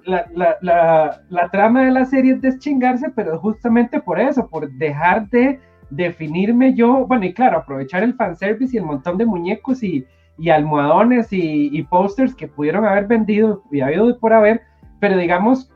la, 0.62 1.20
la, 1.28 1.48
trama 1.50 1.84
de 1.84 1.90
la 1.90 2.04
serie 2.04 2.32
es 2.32 2.40
deschingarse, 2.40 3.10
pero 3.10 3.38
justamente 3.38 4.00
por 4.00 4.18
eso, 4.18 4.48
por 4.48 4.70
dejar 4.70 5.28
de 5.28 5.60
definirme 5.90 6.74
yo, 6.74 7.06
bueno, 7.06 7.26
y 7.26 7.34
claro, 7.34 7.58
aprovechar 7.58 8.02
el 8.02 8.14
fanservice 8.14 8.76
y 8.76 8.78
el 8.78 8.86
montón 8.86 9.18
de 9.18 9.26
muñecos 9.26 9.82
y, 9.82 10.04
y 10.38 10.50
almohadones 10.50 11.32
y, 11.32 11.70
y 11.72 11.82
pósters 11.82 12.34
que 12.34 12.48
pudieron 12.48 12.84
haber 12.84 13.06
vendido 13.06 13.62
y 13.70 13.80
habido 13.80 14.18
por 14.18 14.32
haber, 14.32 14.62
pero 15.00 15.16
digamos, 15.16 15.70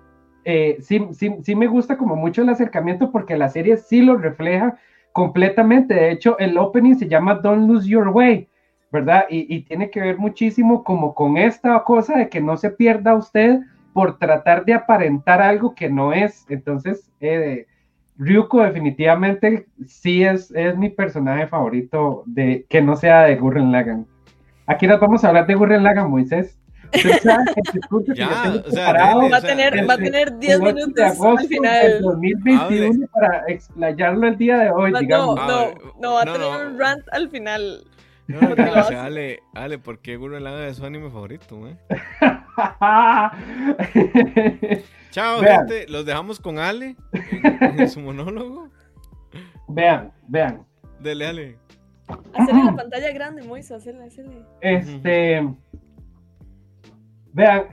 eh, 0.44 0.78
sí, 0.80 1.06
sí, 1.12 1.36
sí 1.42 1.54
me 1.54 1.66
gusta 1.66 1.96
como 1.96 2.16
mucho 2.16 2.42
el 2.42 2.48
acercamiento 2.48 3.10
porque 3.12 3.36
la 3.36 3.48
serie 3.48 3.76
sí 3.76 4.02
lo 4.02 4.16
refleja 4.16 4.78
completamente. 5.12 5.94
De 5.94 6.10
hecho, 6.10 6.38
el 6.38 6.56
opening 6.58 6.94
se 6.94 7.08
llama 7.08 7.34
Don't 7.34 7.68
Lose 7.68 7.88
Your 7.88 8.08
Way, 8.08 8.48
¿verdad? 8.90 9.26
Y, 9.28 9.60
tiene 9.62 9.90
que 9.90 10.00
ver 10.00 10.18
muchísimo 10.18 10.82
como 10.84 11.14
con 11.14 11.36
esta 11.36 11.82
cosa 11.84 12.16
de 12.16 12.28
que 12.28 12.40
no 12.40 12.56
se 12.56 12.70
pierda 12.70 13.14
usted 13.14 13.60
por 13.92 14.18
tratar 14.18 14.64
de 14.64 14.74
aparentar 14.74 15.42
algo 15.42 15.74
que 15.74 15.90
no 15.90 16.12
es. 16.12 16.46
Entonces, 16.48 17.10
eh, 17.20 17.66
Ryuko 18.20 18.62
definitivamente 18.62 19.66
sí 19.86 20.22
es, 20.22 20.50
es 20.52 20.76
mi 20.76 20.90
personaje 20.90 21.46
favorito 21.46 22.22
de 22.26 22.66
que 22.68 22.82
no 22.82 22.94
sea 22.94 23.22
de 23.22 23.36
Gurren 23.36 23.72
Lagan. 23.72 24.06
Aquí 24.66 24.86
nos 24.86 25.00
vamos 25.00 25.24
a 25.24 25.28
hablar 25.28 25.46
de 25.46 25.54
Gurren 25.54 25.82
Lagan, 25.82 26.10
Moisés 26.10 26.60
va 29.32 29.36
a 29.36 29.40
tener, 29.40 29.88
va 29.88 29.94
a 29.94 29.96
tener 29.96 30.38
10 30.38 30.60
minutos 30.60 31.20
al 31.20 31.38
final. 31.46 32.02
2021 32.02 33.06
para 33.12 33.44
explayarlo 33.48 34.26
el 34.26 34.36
día 34.36 34.58
de 34.58 34.70
hoy, 34.70 34.90
no, 34.90 34.98
digamos. 34.98 35.36
No, 35.36 35.70
no, 36.00 36.14
va 36.14 36.22
a 36.22 36.24
tener 36.24 36.66
un 36.66 36.78
rant 36.78 37.02
al 37.12 37.30
final. 37.30 37.84
No, 38.30 38.40
no, 38.40 38.54
no, 38.54 39.00
Ale, 39.00 39.40
Ale, 39.54 39.78
¿por 39.78 39.98
qué 39.98 40.16
Gurren 40.16 40.44
Lagann 40.44 40.64
es 40.64 40.76
su 40.76 40.84
anime 40.84 41.10
favorito, 41.10 41.66
eh? 41.66 41.76
Chao, 45.10 45.40
gente. 45.40 45.86
Los 45.88 46.06
dejamos 46.06 46.38
con 46.38 46.58
Ale 46.58 46.96
en, 47.12 47.88
su 47.88 48.00
monólogo. 48.00 48.68
Vean, 49.68 50.12
vean. 50.28 50.64
Dele, 51.00 51.26
Ale. 51.26 51.56
Hacerle 52.34 52.64
la 52.64 52.76
pantalla 52.76 53.12
grande, 53.12 53.42
Moisés, 53.42 53.72
hacerle, 53.72 54.04
hacerle. 54.04 54.44
Este. 54.60 55.48
Vean, 57.32 57.66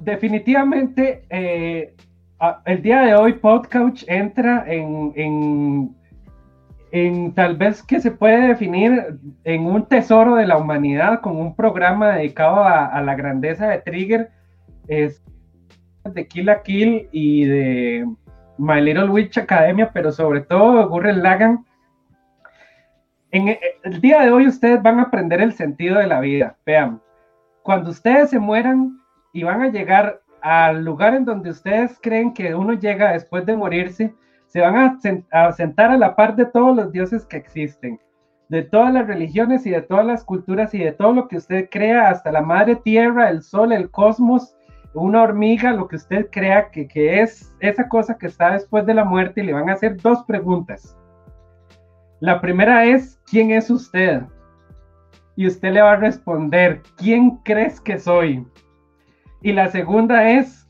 definitivamente 0.00 1.24
eh, 1.30 1.94
el 2.64 2.82
día 2.82 3.02
de 3.02 3.14
hoy 3.14 3.34
Podcouch 3.34 4.04
entra 4.08 4.64
en, 4.66 5.12
en, 5.16 5.96
tal 7.34 7.56
vez 7.56 7.82
que 7.82 8.00
se 8.00 8.10
puede 8.10 8.48
definir 8.48 9.18
en 9.44 9.64
un 9.64 9.86
tesoro 9.86 10.34
de 10.34 10.46
la 10.46 10.58
humanidad 10.58 11.20
con 11.22 11.36
un 11.36 11.56
programa 11.56 12.16
dedicado 12.16 12.64
a, 12.64 13.00
la 13.00 13.14
grandeza 13.14 13.68
de 13.68 13.78
Trigger, 13.78 14.30
es 14.88 15.22
de 16.04 16.26
Kill 16.28 16.50
a 16.50 16.62
Kill 16.62 17.08
y 17.10 17.44
de 17.46 18.06
My 18.58 18.82
Little 18.82 19.08
Witch 19.08 19.38
Academia, 19.38 19.90
pero 19.90 20.12
sobre 20.12 20.42
todo 20.42 20.86
Gurren 20.88 21.22
Lagan. 21.22 21.64
En 23.30 23.56
el 23.84 24.00
día 24.02 24.20
de 24.20 24.30
hoy 24.30 24.46
ustedes 24.46 24.82
van 24.82 24.98
a 24.98 25.04
aprender 25.04 25.40
el 25.40 25.54
sentido 25.54 25.98
de 25.98 26.06
la 26.06 26.20
vida. 26.20 26.58
Vean, 26.66 27.00
cuando 27.62 27.88
ustedes 27.88 28.28
se 28.28 28.38
mueran 28.38 28.98
y 29.32 29.44
van 29.44 29.62
a 29.62 29.70
llegar 29.70 30.20
al 30.42 30.84
lugar 30.84 31.14
en 31.14 31.24
donde 31.24 31.48
ustedes 31.48 31.98
creen 32.02 32.34
que 32.34 32.54
uno 32.54 32.74
llega 32.74 33.12
después 33.12 33.46
de 33.46 33.56
morirse, 33.56 34.12
se 34.52 34.60
van 34.60 34.98
a, 35.30 35.52
sentar 35.52 35.90
a 35.90 35.96
la 35.96 36.14
par 36.14 36.36
de 36.36 36.44
todos 36.44 36.76
los 36.76 36.92
dioses 36.92 37.24
que 37.24 37.38
existen, 37.38 37.98
de 38.48 38.62
todas 38.62 38.92
las 38.92 39.06
religiones 39.06 39.64
y 39.64 39.70
de 39.70 39.80
todas 39.80 40.04
las 40.04 40.24
culturas 40.24 40.74
y 40.74 40.78
de 40.78 40.92
todo 40.92 41.12
lo 41.12 41.28
que 41.28 41.38
usted 41.38 41.68
crea, 41.70 42.10
hasta 42.10 42.30
la 42.30 42.42
madre 42.42 42.76
tierra, 42.76 43.30
el 43.30 43.42
sol, 43.42 43.72
el 43.72 43.90
cosmos, 43.90 44.54
una 44.94 45.22
hormiga, 45.22 45.72
lo 45.72 45.88
que 45.88 45.96
usted 45.96 46.28
crea 46.30 46.70
que, 46.70 46.86
que 46.86 47.20
es 47.20 47.54
esa 47.60 47.88
cosa 47.88 48.18
que 48.18 48.26
está 48.26 48.52
después 48.52 48.84
de 48.84 48.92
la 48.92 49.04
muerte 49.04 49.40
y 49.40 49.44
le 49.44 49.54
van 49.54 49.70
a 49.70 49.72
hacer 49.72 49.96
dos 49.96 50.22
preguntas. 50.24 50.98
La 52.20 52.40
primera 52.42 52.84
es, 52.84 53.18
¿quién 53.24 53.52
es 53.52 53.70
usted? 53.70 54.22
y 55.36 55.46
usted 55.46 55.72
le 55.72 55.82
va 55.82 55.92
a 55.92 55.96
responder, 55.96 56.82
¿quién 56.96 57.38
crees 57.44 57.80
que 57.80 57.98
soy? 57.98 58.46
Y 59.40 59.52
la 59.52 59.68
segunda 59.70 60.30
es, 60.30 60.61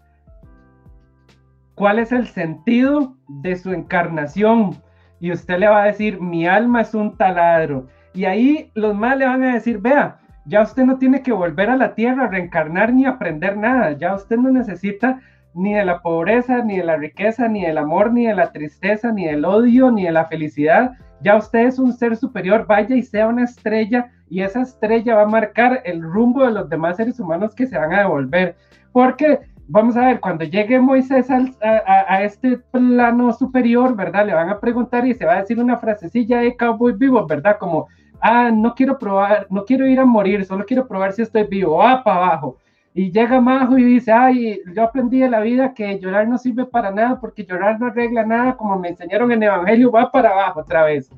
¿cuál 1.75 1.99
es 1.99 2.13
el 2.13 2.27
sentido 2.27 3.17
de 3.29 3.57
su 3.57 3.73
encarnación? 3.73 4.77
Y 5.21 5.33
usted 5.33 5.59
le 5.59 5.69
va 5.69 5.83
a 5.83 5.87
decir, 5.87 6.21
mi 6.21 6.47
alma 6.47 6.81
es 6.83 6.95
un 6.95 7.17
taladro. 7.17 7.87
Y 8.15 8.25
ahí 8.25 8.71
los 8.75 8.95
más 8.95 9.17
le 9.17 9.27
van 9.27 9.43
a 9.43 9.55
decir, 9.55 9.79
vea, 9.79 10.19
ya 10.45 10.63
usted 10.63 10.85
no 10.85 10.99
tiene 10.99 11.23
que 11.23 11.33
volver 11.33 11.71
a 11.71 11.77
la 11.77 11.95
tierra, 11.95 12.29
reencarnar 12.29 12.93
ni 12.93 13.07
aprender 13.07 13.57
nada, 13.57 13.93
ya 13.93 14.15
usted 14.15 14.37
no 14.37 14.51
necesita 14.51 15.21
ni 15.55 15.75
de 15.75 15.85
la 15.85 16.01
pobreza, 16.01 16.65
ni 16.65 16.79
de 16.79 16.85
la 16.85 16.97
riqueza, 16.97 17.47
ni 17.49 17.65
del 17.65 17.79
amor, 17.79 18.13
ni 18.13 18.27
de 18.27 18.35
la 18.35 18.53
tristeza, 18.53 19.13
ni 19.13 19.27
del 19.27 19.45
odio, 19.45 19.91
ni 19.91 20.05
de 20.05 20.13
la 20.13 20.25
felicidad. 20.25 20.93
Ya 21.21 21.37
usted 21.37 21.67
es 21.67 21.79
un 21.79 21.93
ser 21.93 22.17
superior, 22.17 22.67
vaya 22.67 22.97
y 22.97 23.03
sea 23.03 23.29
una 23.29 23.45
estrella 23.45 24.11
y 24.29 24.41
esa 24.41 24.63
estrella 24.63 25.17
va 25.17 25.23
a 25.23 25.27
marcar 25.27 25.83
el 25.85 26.03
rumbo 26.03 26.45
de 26.45 26.53
los 26.53 26.69
demás 26.69 26.97
seres 26.97 27.21
humanos 27.21 27.55
que 27.55 27.67
se 27.67 27.79
van 27.79 27.93
a 27.93 28.01
devolver. 28.01 28.57
Porque, 28.93 29.41
vamos 29.69 29.97
a 29.97 30.07
ver, 30.07 30.21
cuando 30.21 30.45
llegue 30.45 30.81
Moisés 30.81 31.29
a, 31.31 32.23
este 32.23 32.59
plano 32.59 33.33
superior, 33.33 33.97
¿verdad? 33.97 34.27
Le 34.27 34.35
van 34.35 34.51
a 34.51 34.61
preguntar 34.61 35.07
y 35.07 35.15
se 35.15 35.25
va 35.25 35.35
a 35.35 35.41
decir 35.41 35.59
una 35.59 35.79
frasecilla 35.79 36.41
de 36.41 36.57
cowboy 36.57 36.93
vivo, 36.95 37.27
¿verdad? 37.27 37.57
Como, 37.59 37.89
ah, 38.21 38.51
no 38.53 38.75
quiero 38.75 38.99
probar, 38.99 39.47
no 39.51 39.65
quiero 39.65 39.87
ir 39.87 40.01
a 40.01 40.05
morir, 40.05 40.45
solo 40.45 40.65
quiero 40.65 40.87
probar 40.87 41.13
si 41.13 41.23
estoy 41.23 41.45
vivo, 41.45 41.77
va 41.79 42.03
para 42.03 42.17
abajo. 42.17 42.59
Y 42.95 43.11
llega 43.11 43.41
Majo 43.41 43.79
y 43.79 43.85
dice, 43.85 44.13
ay, 44.13 44.61
yo 44.75 44.83
aprendí 44.83 45.21
de 45.21 45.31
la 45.31 45.41
vida 45.41 45.73
que 45.73 45.99
llorar 45.99 46.29
no 46.29 46.37
sirve 46.37 46.67
para 46.67 46.91
nada 46.91 47.19
porque 47.19 47.45
llorar 47.45 47.81
no 47.81 47.87
arregla 47.87 48.25
nada, 48.25 48.57
como 48.57 48.79
me 48.79 48.89
enseñaron 48.89 49.33
en 49.33 49.43
Evangelio, 49.43 49.91
va 49.91 50.11
para 50.11 50.31
abajo 50.31 50.61
otra 50.61 50.85
vez 50.85 51.11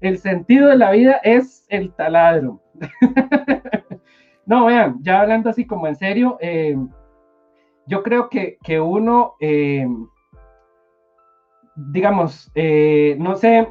el 0.00 0.18
sentido 0.18 0.68
de 0.68 0.76
la 0.76 0.90
vida 0.90 1.20
es 1.22 1.66
el 1.68 1.92
taladro. 1.92 2.60
no, 4.46 4.66
vean, 4.66 4.98
ya 5.02 5.20
hablando 5.20 5.50
así 5.50 5.66
como 5.66 5.86
en 5.86 5.96
serio, 5.96 6.38
eh, 6.40 6.76
yo 7.90 8.04
creo 8.04 8.30
que, 8.30 8.80
uno, 8.80 9.34
eh, 9.40 9.84
digamos, 11.74 12.50
eh, 12.54 13.16
no 13.18 13.34
sé, 13.34 13.66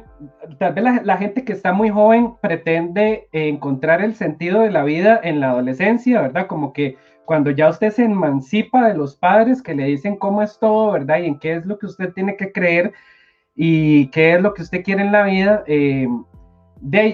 tal 0.58 0.74
vez 0.74 1.02
la, 1.02 1.16
gente 1.16 1.42
que 1.42 1.54
está 1.54 1.72
muy 1.72 1.88
joven 1.88 2.34
pretende 2.42 3.28
encontrar 3.32 4.02
el 4.02 4.14
sentido 4.14 4.60
de 4.60 4.70
la 4.70 4.84
vida 4.84 5.18
en 5.22 5.40
la 5.40 5.50
adolescencia, 5.50 6.20
¿verdad? 6.20 6.46
Como 6.46 6.74
que 6.74 6.98
cuando 7.24 7.50
ya 7.50 7.70
usted 7.70 7.90
se 7.92 8.04
emancipa 8.04 8.88
de 8.88 8.94
los 8.94 9.16
padres 9.16 9.62
que 9.62 9.74
le 9.74 9.84
dicen 9.84 10.16
cómo 10.16 10.42
es 10.42 10.58
todo, 10.58 10.92
¿verdad? 10.92 11.20
Y 11.20 11.26
en 11.26 11.38
qué 11.38 11.54
es 11.54 11.64
lo 11.64 11.78
que 11.78 11.86
usted 11.86 12.12
tiene 12.12 12.36
que 12.36 12.52
creer 12.52 12.92
y 13.54 14.08
qué 14.08 14.34
es 14.34 14.42
lo 14.42 14.52
que 14.52 14.62
usted 14.62 14.84
quiere 14.84 15.02
en 15.02 15.12
la 15.12 15.22
vida, 15.22 15.64
eh, 15.66 16.08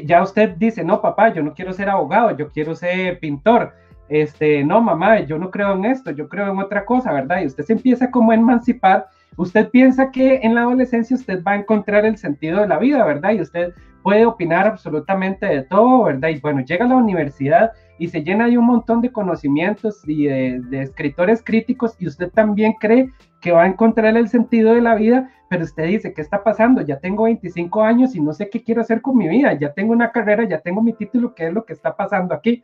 ya 0.05 0.23
usted 0.23 0.57
dice, 0.57 0.83
no, 0.83 1.01
papá, 1.01 1.33
yo 1.33 1.43
no 1.43 1.55
quiero 1.55 1.73
ser 1.73 1.89
abogado, 1.89 2.37
yo 2.37 2.51
quiero 2.51 2.75
ser 2.75 3.21
pintor. 3.21 3.75
Este, 4.09 4.65
no, 4.65 4.81
mamá, 4.81 5.21
yo 5.21 5.39
no 5.39 5.51
creo 5.51 5.75
en 5.75 5.85
esto, 5.85 6.11
yo 6.11 6.29
creo 6.29 6.51
en 6.51 6.59
otra 6.59 6.85
cosa, 6.85 7.13
¿verdad? 7.13 7.43
Y 7.43 7.47
usted 7.47 7.65
se 7.65 7.73
empieza 7.73 8.11
como 8.11 8.31
a 8.31 8.35
emancipar. 8.35 9.09
Usted 9.37 9.69
piensa 9.71 10.11
que 10.11 10.41
en 10.43 10.55
la 10.55 10.63
adolescencia 10.63 11.17
usted 11.17 11.43
va 11.43 11.53
a 11.53 11.57
encontrar 11.57 12.05
el 12.07 12.17
sentido 12.17 12.61
de 12.61 12.69
la 12.69 12.79
vida, 12.79 13.05
¿verdad? 13.05 13.33
Y 13.33 13.41
usted 13.41 13.75
puede 14.03 14.25
opinar 14.25 14.69
absolutamente 14.69 15.47
de 15.47 15.63
todo, 15.63 16.05
¿verdad? 16.05 16.29
Y 16.29 16.39
bueno, 16.39 16.61
llega 16.61 16.85
a 16.85 16.89
la 16.89 16.95
universidad 16.95 17.73
y 17.99 18.07
se 18.07 18.23
llena 18.23 18.47
de 18.47 18.57
un 18.57 18.65
montón 18.65 19.01
de 19.01 19.11
conocimientos 19.11 20.01
y 20.07 20.27
de, 20.27 20.81
escritores 20.81 21.43
críticos 21.43 21.97
y 21.99 22.07
usted 22.07 22.31
también 22.31 22.75
cree 22.75 23.11
que 23.41 23.51
va 23.51 23.65
a 23.65 23.67
encontrar 23.67 24.17
el 24.17 24.29
sentido 24.29 24.75
de 24.75 24.81
la 24.81 24.95
vida, 24.95 25.29
pero 25.51 25.65
usted 25.65 25.87
dice, 25.87 26.15
¿qué 26.15 26.21
está 26.21 26.45
pasando? 26.45 26.83
Ya 26.83 27.01
tengo 27.01 27.25
25 27.25 27.83
años 27.83 28.15
y 28.15 28.21
no 28.21 28.33
sé 28.33 28.49
qué 28.49 28.63
quiero 28.63 28.81
hacer 28.81 29.03
con 29.03 29.17
mi 29.17 29.29
vida, 29.29 29.55
ya 29.55 29.73
tengo 29.73 29.93
una 29.93 30.13
carrera, 30.13 30.45
ya 30.45 30.61
tengo 30.61 30.83
mi 30.83 30.93
título, 30.93 31.35
¿qué 31.35 31.49
es 31.49 31.53
lo 31.53 31.65
que 31.65 31.73
está 31.73 31.97
pasando 31.97 32.33
aquí? 32.33 32.63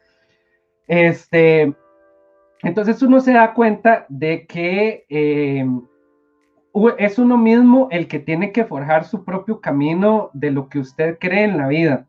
Este, 0.86 1.74
entonces 2.62 3.02
uno 3.02 3.20
se 3.20 3.32
da 3.32 3.54
cuenta 3.54 4.06
de 4.08 4.46
que 4.46 5.04
eh, 5.08 5.66
es 6.98 7.18
uno 7.18 7.36
mismo 7.36 7.88
el 7.90 8.08
que 8.08 8.18
tiene 8.18 8.52
que 8.52 8.64
forjar 8.64 9.04
su 9.04 9.24
propio 9.24 9.60
camino 9.60 10.30
de 10.32 10.50
lo 10.50 10.68
que 10.68 10.78
usted 10.78 11.18
cree 11.18 11.44
en 11.44 11.58
la 11.58 11.68
vida 11.68 12.06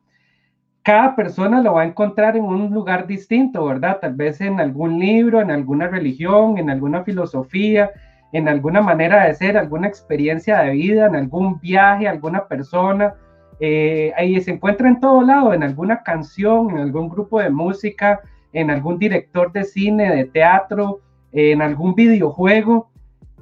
cada 0.84 1.16
persona 1.16 1.62
lo 1.62 1.74
va 1.74 1.82
a 1.84 1.86
encontrar 1.86 2.36
en 2.36 2.44
un 2.44 2.72
lugar 2.72 3.08
distinto, 3.08 3.66
¿verdad? 3.66 4.00
Tal 4.02 4.14
vez 4.16 4.42
en 4.42 4.60
algún 4.60 5.00
libro, 5.00 5.40
en 5.40 5.50
alguna 5.50 5.88
religión, 5.88 6.58
en 6.58 6.70
alguna 6.70 7.04
filosofía, 7.04 7.90
en 8.34 8.50
alguna 8.50 8.82
manera 8.82 9.26
de 9.26 9.34
ser, 9.34 9.58
alguna 9.58 9.88
experiencia 9.88 10.60
de 10.60 10.72
vida, 10.72 11.08
en 11.08 11.16
algún 11.16 11.60
viaje, 11.62 12.08
alguna 12.08 12.48
persona. 12.48 13.16
Eh, 13.62 14.12
ahí 14.18 14.40
se 14.42 14.52
encuentra 14.52 14.90
en 14.90 15.00
todo 15.00 15.22
lado, 15.22 15.54
en 15.54 15.64
alguna 15.64 16.04
canción, 16.04 16.72
en 16.72 16.80
algún 16.80 17.08
grupo 17.08 17.40
de 17.40 17.50
música, 17.50 18.20
en 18.54 18.70
algún 18.70 18.98
director 18.98 19.52
de 19.52 19.64
cine, 19.64 20.16
de 20.16 20.26
teatro, 20.26 21.02
en 21.32 21.62
algún 21.62 21.96
videojuego. 21.96 22.92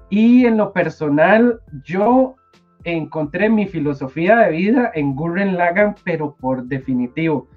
Y 0.10 0.46
en 0.46 0.58
lo 0.58 0.74
personal, 0.74 1.62
yo 1.84 2.36
encontré 2.84 3.50
mi 3.50 3.68
filosofía 3.68 4.38
de 4.38 4.52
vida 4.52 4.92
en 4.94 5.16
Gurren 5.16 5.58
Lagan, 5.58 5.96
pero 6.04 6.36
por 6.40 6.64
definitivo. 6.64 7.48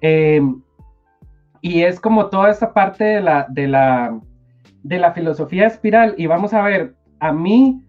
Em, 0.00 0.62
y 1.60 1.82
es 1.82 2.00
como 2.00 2.26
toda 2.26 2.50
esa 2.50 2.72
parte 2.72 3.04
de 3.04 3.20
la, 3.20 3.46
de 3.48 3.68
la, 3.68 4.20
de 4.82 4.98
la 4.98 5.12
filosofía 5.12 5.66
espiral. 5.66 6.14
Y 6.18 6.26
vamos 6.26 6.52
a 6.54 6.62
ver, 6.62 6.94
a 7.20 7.32
mí 7.32 7.82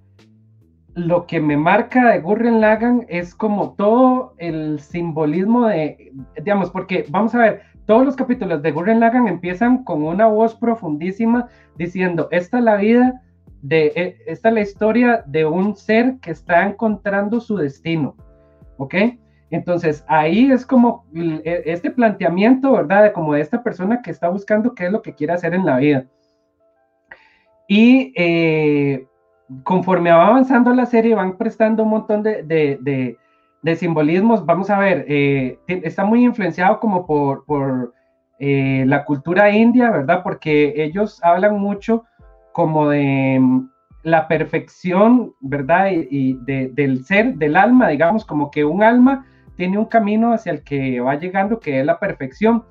lo 0.96 1.26
que 1.28 1.42
me 1.42 1.58
marca 1.58 2.12
de 2.12 2.22
Gurren 2.22 2.62
Lagan 2.62 3.06
es 3.10 3.36
como 3.36 3.74
todo 3.74 4.34
el 4.38 4.80
simbolismo 4.80 5.68
de, 5.68 6.14
digamos, 6.38 6.72
porque 6.72 7.06
vamos 7.10 7.36
a 7.36 7.40
ver, 7.40 7.64
todos 7.86 8.06
los 8.06 8.16
capítulos 8.16 8.62
de 8.62 8.72
Gurren 8.72 9.00
Lagan 9.00 9.28
empiezan 9.28 9.84
con 9.84 10.04
una 10.04 10.28
voz 10.28 10.56
profundísima 10.56 11.48
diciendo, 11.78 12.28
esta 12.32 12.58
es 12.58 12.64
la 12.64 12.76
vida 12.78 13.22
de, 13.62 13.92
e, 13.96 14.18
esta 14.26 14.50
es 14.50 14.56
la 14.56 14.62
historia 14.62 15.24
de 15.26 15.46
un 15.46 15.76
ser 15.76 16.18
que 16.22 16.32
está 16.32 16.66
encontrando 16.66 17.40
su 17.40 17.58
destino, 17.58 18.16
¿ok? 18.78 18.96
Entonces 19.52 20.04
ahí 20.08 20.52
es 20.52 20.66
como 20.66 21.06
e, 21.14 21.64
este 21.66 21.92
planteamiento, 21.92 22.72
¿verdad? 22.72 23.04
De 23.04 23.14
como 23.14 23.34
de 23.34 23.42
esta 23.42 23.64
persona 23.64 24.02
que 24.02 24.12
está 24.12 24.30
buscando 24.30 24.74
qué 24.74 24.86
es 24.88 24.92
lo 24.92 25.02
que 25.02 25.14
quiere 25.14 25.34
hacer 25.34 25.54
en 25.54 25.66
la 25.66 25.78
vida. 25.78 26.06
Y 27.68 28.14
eh, 28.16 29.08
conforme 29.64 30.12
va 30.12 30.28
avanzando 30.28 30.74
la 30.74 30.86
serie, 30.86 31.16
van 31.16 31.38
prestando 31.38 31.84
un 31.84 31.90
montón 31.90 32.24
de, 32.24 33.18
simbolismos. 33.74 34.46
Vamos 34.46 34.70
a 34.70 34.78
ver, 34.78 35.06
eh, 35.08 35.58
está 35.68 36.06
muy 36.06 36.24
influenciado 36.24 36.80
como 36.80 37.08
por, 37.08 37.46
por 37.46 37.94
eh, 38.38 38.84
la 38.86 39.06
cultura 39.06 39.50
india, 39.50 39.90
¿verdad? 39.90 40.22
Porque 40.24 40.74
ellos 40.76 41.20
hablan 41.24 41.58
mucho 41.58 42.04
como 42.52 42.90
de 42.90 43.40
mm, 43.40 43.70
la 44.04 44.28
perfección, 44.28 45.34
¿verdad? 45.40 45.90
Y, 45.92 46.38
del 46.44 47.06
ser, 47.06 47.36
del 47.36 47.56
alma, 47.56 47.88
digamos, 47.88 48.26
como 48.26 48.52
que 48.52 48.66
un 48.66 48.84
alma 48.84 49.26
tiene 49.56 49.78
un 49.78 49.86
camino 49.86 50.34
hacia 50.34 50.52
el 50.52 50.64
que 50.64 51.00
va 51.00 51.16
llegando, 51.16 51.60
que 51.60 51.80
es 51.80 51.86
la 51.86 52.00
perfección. 52.00 52.64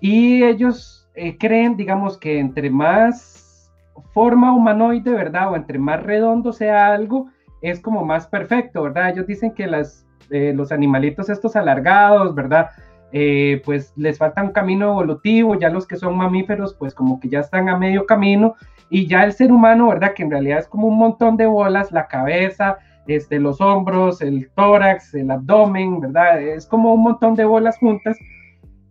Y 0.00 0.44
ellos 0.44 1.08
eh, 1.14 1.36
creen, 1.38 1.76
digamos, 1.76 2.16
que 2.16 2.38
entre 2.38 2.70
más 2.70 3.70
forma 4.12 4.54
humanoide, 4.54 5.10
¿verdad? 5.10 5.52
O 5.52 5.56
entre 5.56 5.78
más 5.78 6.02
redondo 6.02 6.52
sea 6.52 6.92
algo, 6.94 7.28
es 7.62 7.80
como 7.80 8.04
más 8.04 8.26
perfecto, 8.28 8.82
¿verdad? 8.82 9.10
Ellos 9.10 9.26
dicen 9.26 9.52
que 9.54 9.66
las, 9.66 10.03
los 10.30 10.72
animalitos 10.72 11.28
estos 11.28 11.56
alargados, 11.56 12.34
¿verdad? 12.34 12.70
Eh, 13.12 13.62
pues 13.64 13.92
les 13.96 14.18
falta 14.18 14.42
un 14.42 14.50
camino 14.50 14.90
evolutivo, 14.90 15.56
ya 15.56 15.70
los 15.70 15.86
que 15.86 15.96
son 15.96 16.16
mamíferos, 16.16 16.74
pues 16.74 16.94
como 16.94 17.20
que 17.20 17.28
ya 17.28 17.40
están 17.40 17.68
a 17.68 17.78
medio 17.78 18.06
camino, 18.06 18.56
y 18.90 19.06
ya 19.06 19.22
el 19.22 19.32
ser 19.32 19.52
humano, 19.52 19.88
¿verdad? 19.88 20.14
Que 20.14 20.24
en 20.24 20.32
realidad 20.32 20.58
es 20.58 20.66
como 20.66 20.88
un 20.88 20.98
montón 20.98 21.36
de 21.36 21.46
bolas, 21.46 21.92
la 21.92 22.08
cabeza, 22.08 22.78
este, 23.06 23.38
los 23.38 23.60
hombros, 23.60 24.20
el 24.20 24.50
tórax, 24.56 25.14
el 25.14 25.30
abdomen, 25.30 26.00
¿verdad? 26.00 26.42
Es 26.42 26.66
como 26.66 26.92
un 26.92 27.04
montón 27.04 27.36
de 27.36 27.44
bolas 27.44 27.78
juntas, 27.78 28.18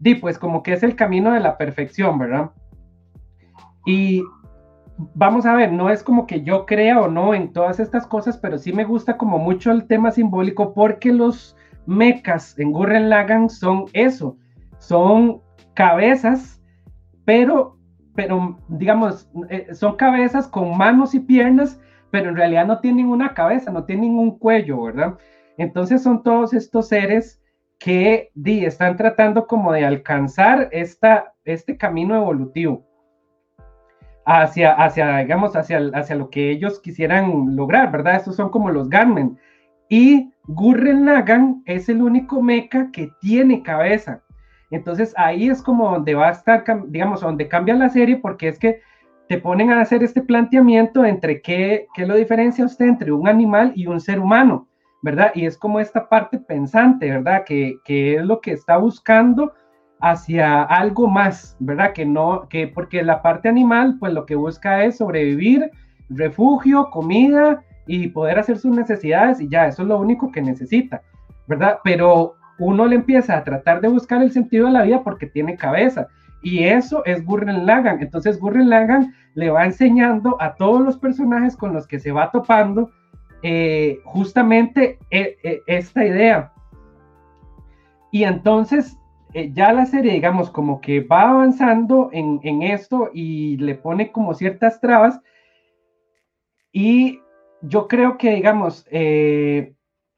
y 0.02 0.16
pues 0.16 0.40
como 0.40 0.64
que 0.64 0.72
es 0.72 0.84
el 0.84 0.96
camino 0.96 1.34
de 1.34 1.42
la 1.42 1.58
perfección, 1.58 2.18
¿verdad? 2.18 2.52
Y 3.86 4.24
vamos 5.14 5.46
a 5.46 5.54
ver, 5.56 5.72
no 5.72 5.90
es 5.90 6.04
como 6.04 6.28
que 6.28 6.42
yo 6.44 6.66
crea 6.66 7.02
o 7.02 7.08
no 7.08 7.34
en 7.34 7.54
todas 7.54 7.80
estas 7.80 8.06
cosas, 8.08 8.38
pero 8.38 8.58
sí 8.58 8.74
me 8.74 8.84
gusta 8.84 9.18
como 9.18 9.38
mucho 9.38 9.72
el 9.72 9.88
tema 9.88 10.12
simbólico 10.12 10.74
porque 10.74 11.12
los 11.12 11.56
mecas 11.86 12.58
en 12.60 12.72
Gurren 12.72 13.10
Lagan 13.10 13.50
son 13.50 13.86
eso, 13.94 14.38
son 14.78 15.42
cabezas, 15.74 16.62
pero, 17.26 17.78
pero 18.16 18.58
digamos, 18.68 19.30
eh, 19.50 19.74
son 19.74 19.96
cabezas 19.96 20.48
con 20.48 20.78
manos 20.78 21.16
y 21.16 21.20
piernas, 21.20 21.80
pero 22.12 22.30
en 22.30 22.36
realidad 22.36 22.66
no 22.66 22.80
tienen 22.80 23.08
una 23.08 23.34
cabeza, 23.34 23.72
no 23.72 23.86
tienen 23.86 24.18
un 24.18 24.38
cuello, 24.38 24.84
¿verdad? 24.84 25.18
Entonces 25.58 26.04
son 26.04 26.24
todos 26.24 26.54
estos 26.54 26.90
seres 26.90 27.42
que 27.80 28.32
di, 28.34 28.66
están 28.66 28.98
tratando 28.98 29.48
como 29.48 29.72
de 29.72 29.86
alcanzar 29.86 30.70
esta, 30.72 31.34
este 31.44 31.78
camino 31.78 32.16
evolutivo 32.16 32.86
hacia, 34.26 34.74
hacia 34.74 35.18
digamos, 35.20 35.56
hacia, 35.56 35.80
hacia 35.94 36.16
lo 36.16 36.30
que 36.30 36.52
ellos 36.52 36.80
quisieran 36.80 37.56
lograr, 37.56 37.92
¿verdad? 37.92 38.16
Estos 38.16 38.36
son 38.36 38.50
como 38.50 38.70
los 38.70 38.90
Garmen. 38.90 39.38
Y 39.90 40.32
Gurren 40.48 41.06
Lagan 41.06 41.62
es 41.66 41.90
el 41.90 42.02
único 42.02 42.42
mecha 42.42 42.90
que 42.92 43.12
tiene 43.22 43.64
cabeza. 43.64 44.22
Entonces 44.72 45.14
ahí 45.18 45.50
es 45.50 45.62
como 45.62 45.92
donde 45.92 46.16
va 46.16 46.30
a 46.30 46.32
estar, 46.32 46.64
digamos, 46.88 47.22
donde 47.22 47.48
cambia 47.48 47.76
la 47.76 47.90
serie, 47.90 48.18
porque 48.18 48.48
es 48.48 48.58
que 48.58 48.82
te 49.30 49.38
ponen 49.38 49.72
a 49.72 49.82
hacer 49.82 50.04
este 50.04 50.22
planteamiento 50.22 51.06
entre 51.06 51.42
qué, 51.42 51.88
qué 51.94 52.06
lo 52.06 52.16
diferencia 52.16 52.66
usted 52.66 52.86
entre 52.86 53.12
un 53.12 53.28
animal 53.28 53.72
y 53.76 53.88
un 53.88 54.00
ser 54.00 54.20
humano, 54.20 54.68
¿verdad? 55.02 55.32
Y 55.36 55.46
es 55.46 55.58
como 55.58 55.80
esta 55.80 56.10
parte 56.10 56.40
pensante, 56.40 57.10
¿verdad? 57.10 57.44
Que, 57.46 57.76
que 57.86 58.16
es 58.16 58.24
lo 58.24 58.42
que 58.42 58.52
está 58.52 58.78
buscando 58.78 59.54
hacia 60.04 60.64
algo 60.64 61.08
más, 61.08 61.56
¿verdad? 61.62 61.94
Que 61.94 62.06
no, 62.06 62.50
que 62.50 62.68
porque 62.68 63.04
la 63.04 63.22
parte 63.22 63.48
animal, 63.48 63.96
pues 64.00 64.14
lo 64.14 64.26
que 64.26 64.36
busca 64.36 64.84
es 64.84 64.98
sobrevivir, 64.98 65.72
refugio, 66.10 66.90
comida 66.90 67.64
y 67.88 68.10
poder 68.10 68.38
hacer 68.38 68.58
sus 68.58 68.76
necesidades 68.76 69.40
y 69.40 69.48
ya, 69.48 69.66
eso 69.66 69.84
es 69.84 69.88
lo 69.88 69.98
único 69.98 70.30
que 70.30 70.42
necesita, 70.42 71.02
¿verdad? 71.48 71.80
Pero 71.86 72.36
uno 72.60 72.86
le 72.86 72.98
empieza 72.98 73.38
a 73.38 73.46
tratar 73.46 73.80
de 73.80 73.88
buscar 73.88 74.22
el 74.22 74.34
sentido 74.34 74.66
de 74.66 74.74
la 74.74 74.84
vida 74.84 75.04
porque 75.04 75.26
tiene 75.26 75.56
cabeza. 75.56 76.08
Y 76.42 76.66
eso 76.66 77.06
es 77.06 77.26
Gurren 77.26 77.66
Lagan. 77.66 78.02
Entonces 78.02 78.38
Gurren 78.38 78.70
Lagan 78.70 79.14
le 79.36 79.50
va 79.52 79.64
enseñando 79.64 80.36
a 80.42 80.56
todos 80.56 80.82
los 80.82 80.98
personajes 80.98 81.56
con 81.56 81.72
los 81.72 81.88
que 81.88 82.02
se 82.02 82.12
va 82.12 82.30
topando 82.30 82.92
eh, 83.42 84.00
justamente 84.04 85.00
eh, 85.12 85.38
eh, 85.44 85.62
esta 85.68 86.06
idea. 86.06 86.52
Y 88.12 88.26
entonces 88.26 88.98
ya 89.54 89.74
la 89.74 89.86
serie, 89.86 90.14
digamos, 90.14 90.50
como 90.50 90.82
que 90.82 91.02
va 91.02 91.30
avanzando 91.30 92.10
en, 92.12 92.40
en 92.44 92.64
esto 92.64 93.10
y 93.14 93.58
le 93.58 93.76
pone 93.76 94.12
como 94.12 94.34
ciertas 94.34 94.80
trabas. 94.80 95.20
Y 96.72 97.20
yo 97.62 97.88
creo 97.88 98.18
que, 98.18 98.32
digamos, 98.36 98.86
eh, 98.92 99.74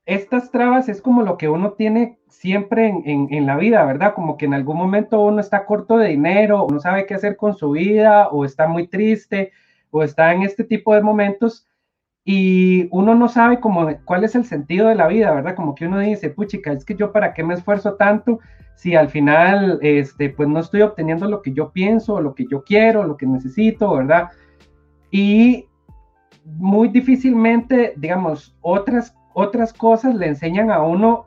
estas 0.06 0.52
trabas 0.52 0.90
es 0.90 1.02
como 1.02 1.24
lo 1.24 1.38
que 1.38 1.50
uno 1.50 1.74
tiene 1.74 2.20
siempre 2.28 2.88
en, 3.06 3.46
la 3.46 3.58
vida, 3.58 3.84
¿verdad? 3.86 4.14
Como 4.14 4.38
que 4.38 4.46
en 4.46 4.54
algún 4.54 4.78
momento 4.78 5.22
uno 5.22 5.40
está 5.40 5.66
corto 5.66 5.98
de 5.98 6.10
dinero, 6.10 6.68
no 6.72 6.80
sabe 6.80 7.06
qué 7.06 7.16
hacer 7.16 7.38
con 7.38 7.56
su 7.56 7.72
vida, 7.72 8.28
o 8.30 8.46
está 8.46 8.68
muy 8.68 8.88
triste, 8.88 9.52
o 9.92 10.04
está 10.04 10.34
en 10.34 10.44
este 10.44 10.64
tipo 10.64 10.94
de 10.94 11.02
momentos 11.02 11.68
y 12.24 12.88
uno 12.92 13.16
no 13.16 13.30
sabe 13.30 13.60
cómo, 13.60 13.88
cuál 14.06 14.24
es 14.24 14.36
el 14.36 14.46
sentido 14.46 14.90
de 14.90 14.96
la 14.96 15.08
vida, 15.08 15.34
¿verdad? 15.34 15.56
Como 15.56 15.76
que 15.76 15.88
uno 15.88 16.00
dice, 16.00 16.30
puchica, 16.30 16.72
es 16.72 16.86
que 16.86 16.96
yo 16.96 17.12
para 17.12 17.34
qué 17.34 17.44
me 17.44 17.54
esfuerzo 17.54 17.96
tanto 17.96 18.40
si 18.76 18.96
al 18.96 19.10
final, 19.10 19.80
este, 19.82 20.30
pues 20.30 20.48
no 20.50 20.60
estoy 20.60 20.82
obteniendo 20.82 21.28
lo 21.28 21.42
que 21.42 21.54
yo 21.54 21.72
pienso, 21.72 22.22
lo 22.22 22.36
que 22.36 22.46
yo 22.50 22.64
quiero, 22.64 23.04
lo 23.04 23.18
que 23.18 23.26
necesito, 23.26 23.96
¿verdad? 23.96 24.30
Y 25.12 25.66
muy 26.46 26.90
difícilmente, 26.90 27.94
digamos, 27.98 28.56
otras, 28.62 29.16
otras 29.34 29.74
cosas 29.74 30.16
le 30.16 30.28
enseñan 30.28 30.72
a 30.72 30.82
uno 30.82 31.26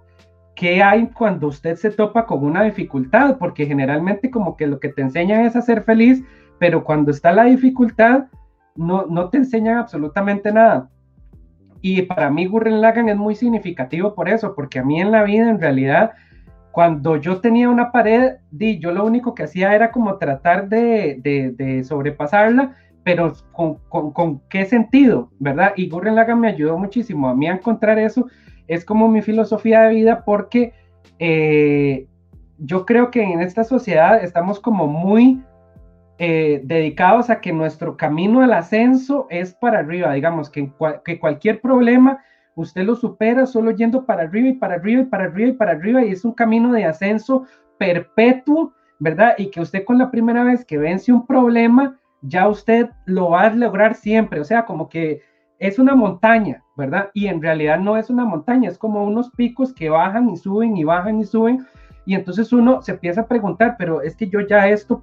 qué 0.54 0.82
hay 0.82 1.06
cuando 1.08 1.48
usted 1.48 1.76
se 1.76 1.90
topa 1.90 2.26
con 2.26 2.44
una 2.44 2.62
dificultad, 2.64 3.38
porque 3.38 3.66
generalmente 3.66 4.30
como 4.30 4.56
que 4.56 4.66
lo 4.66 4.78
que 4.78 4.90
te 4.90 5.02
enseñan 5.02 5.44
es 5.44 5.56
a 5.56 5.62
ser 5.62 5.82
feliz, 5.82 6.22
pero 6.58 6.84
cuando 6.84 7.10
está 7.10 7.32
la 7.32 7.44
dificultad, 7.44 8.26
no, 8.74 9.06
no 9.06 9.30
te 9.30 9.38
enseñan 9.38 9.78
absolutamente 9.78 10.52
nada. 10.52 10.90
Y 11.80 12.02
para 12.02 12.28
mí 12.30 12.46
Gurren 12.46 12.80
Lagan 12.80 13.08
es 13.08 13.16
muy 13.16 13.34
significativo 13.34 14.14
por 14.14 14.28
eso, 14.28 14.54
porque 14.54 14.80
a 14.80 14.84
mí 14.84 15.00
en 15.00 15.12
la 15.12 15.22
vida 15.22 15.48
en 15.48 15.60
realidad 15.60 16.12
cuando 16.78 17.16
yo 17.16 17.40
tenía 17.40 17.68
una 17.68 17.90
pared, 17.90 18.36
di, 18.52 18.78
yo 18.78 18.92
lo 18.92 19.04
único 19.04 19.34
que 19.34 19.42
hacía 19.42 19.74
era 19.74 19.90
como 19.90 20.16
tratar 20.16 20.68
de, 20.68 21.82
sobrepasarla, 21.84 22.76
pero 23.02 23.32
con, 23.50 24.40
qué 24.48 24.64
sentido, 24.64 25.28
¿verdad? 25.40 25.72
Y 25.74 25.88
Gurren 25.88 26.14
Lagann 26.14 26.38
me 26.38 26.46
ayudó 26.46 26.78
muchísimo 26.78 27.28
a 27.28 27.34
mí 27.34 27.48
a 27.48 27.54
encontrar 27.54 27.98
eso. 27.98 28.28
Es 28.68 28.84
como 28.84 29.08
mi 29.08 29.22
filosofía 29.22 29.80
de 29.80 29.94
vida 29.96 30.24
porque 30.24 30.72
eh, 31.18 32.06
yo 32.58 32.86
creo 32.86 33.10
que 33.10 33.24
en 33.24 33.40
esta 33.40 33.64
sociedad 33.64 34.22
estamos 34.22 34.60
como 34.60 34.86
muy 34.86 35.42
eh, 36.18 36.60
dedicados 36.62 37.28
a 37.28 37.40
que 37.40 37.52
nuestro 37.52 37.96
camino 37.96 38.40
al 38.40 38.52
ascenso 38.52 39.26
es 39.30 39.52
para 39.52 39.80
arriba, 39.80 40.12
digamos, 40.12 40.48
que 40.48 40.70
cualquier 41.18 41.60
problema 41.60 42.20
usted 42.58 42.82
lo 42.82 42.96
supera 42.96 43.46
solo 43.46 43.70
yendo 43.70 44.04
para 44.04 44.22
arriba 44.24 44.48
y 44.48 44.54
para 44.54 44.74
arriba 44.74 45.02
y 45.02 45.04
para 45.04 45.24
arriba 45.24 45.50
y 45.50 45.52
para 45.52 45.72
arriba 45.72 46.04
y 46.04 46.10
es 46.10 46.24
un 46.24 46.32
camino 46.32 46.72
de 46.72 46.84
ascenso 46.84 47.44
perpetuo, 47.78 48.72
¿verdad? 48.98 49.34
Y 49.38 49.50
que 49.50 49.60
usted 49.60 49.84
con 49.84 49.96
la 49.96 50.10
primera 50.10 50.42
vez 50.42 50.64
que 50.64 50.76
vence 50.76 51.12
un 51.12 51.24
problema, 51.24 51.96
ya 52.20 52.48
usted 52.48 52.90
lo 53.06 53.30
va 53.30 53.42
a 53.42 53.54
lograr 53.54 53.94
siempre, 53.94 54.40
o 54.40 54.44
sea, 54.44 54.66
como 54.66 54.88
que 54.88 55.22
es 55.60 55.78
una 55.78 55.94
montaña, 55.94 56.64
¿verdad? 56.76 57.10
Y 57.14 57.28
en 57.28 57.40
realidad 57.40 57.78
no 57.78 57.96
es 57.96 58.10
una 58.10 58.24
montaña, 58.24 58.68
es 58.68 58.76
como 58.76 59.04
unos 59.04 59.30
picos 59.30 59.72
que 59.72 59.88
bajan 59.88 60.28
y 60.28 60.36
suben 60.36 60.76
y 60.76 60.82
bajan 60.82 61.20
y 61.20 61.24
suben. 61.24 61.64
Y 62.06 62.16
entonces 62.16 62.52
uno 62.52 62.82
se 62.82 62.92
empieza 62.92 63.20
a 63.20 63.28
preguntar, 63.28 63.76
pero 63.78 64.02
es 64.02 64.16
que 64.16 64.28
yo 64.28 64.40
ya 64.40 64.68
esto, 64.68 65.00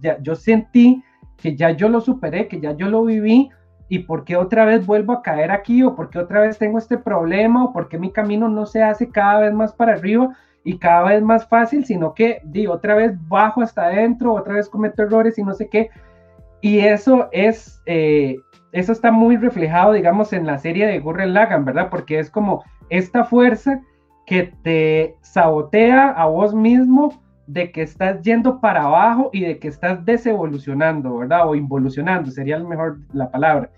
ya, 0.00 0.20
yo 0.20 0.34
sentí 0.34 1.02
que 1.38 1.56
ya 1.56 1.70
yo 1.70 1.88
lo 1.88 2.02
superé, 2.02 2.48
que 2.48 2.60
ya 2.60 2.72
yo 2.72 2.88
lo 2.88 3.04
viví, 3.04 3.50
y 3.92 3.98
por 3.98 4.24
qué 4.24 4.36
otra 4.36 4.64
vez 4.64 4.86
vuelvo 4.86 5.12
a 5.12 5.20
caer 5.20 5.50
aquí 5.50 5.82
o 5.82 5.94
por 5.94 6.08
qué 6.08 6.18
otra 6.18 6.40
vez 6.40 6.56
tengo 6.56 6.78
este 6.78 6.96
problema 6.96 7.62
o 7.62 7.74
por 7.74 7.90
qué 7.90 7.98
mi 7.98 8.10
camino 8.10 8.48
no 8.48 8.64
se 8.64 8.82
hace 8.82 9.10
cada 9.10 9.40
vez 9.40 9.52
más 9.52 9.74
para 9.74 9.92
arriba 9.92 10.30
y 10.64 10.78
cada 10.78 11.02
vez 11.02 11.22
más 11.22 11.46
fácil, 11.46 11.84
sino 11.84 12.14
que 12.14 12.40
di 12.42 12.66
otra 12.66 12.94
vez 12.94 13.12
bajo 13.28 13.60
hasta 13.60 13.84
adentro, 13.84 14.32
otra 14.32 14.54
vez 14.54 14.70
cometo 14.70 15.02
errores 15.02 15.36
y 15.36 15.42
no 15.42 15.52
sé 15.52 15.68
qué. 15.68 15.90
Y 16.62 16.78
eso 16.78 17.28
es, 17.32 17.82
eh, 17.84 18.38
eso 18.72 18.92
está 18.92 19.12
muy 19.12 19.36
reflejado, 19.36 19.92
digamos, 19.92 20.32
en 20.32 20.46
la 20.46 20.56
serie 20.56 20.86
de 20.86 20.98
Gurren 20.98 21.34
Lagan, 21.34 21.66
¿verdad? 21.66 21.90
Porque 21.90 22.18
es 22.18 22.30
como 22.30 22.64
esta 22.88 23.24
fuerza 23.24 23.82
que 24.24 24.54
te 24.62 25.18
sabotea 25.20 26.08
a 26.12 26.24
vos 26.24 26.54
mismo 26.54 27.21
de 27.46 27.70
que 27.72 27.82
estás 27.82 28.22
yendo 28.22 28.60
para 28.60 28.84
abajo 28.84 29.30
y 29.32 29.42
de 29.42 29.58
que 29.58 29.68
estás 29.68 30.04
desevolucionando, 30.04 31.18
¿verdad? 31.18 31.48
O 31.48 31.54
involucionando, 31.54 32.30
sería 32.30 32.58
mejor 32.58 32.98
la 33.12 33.30
palabra. 33.30 33.70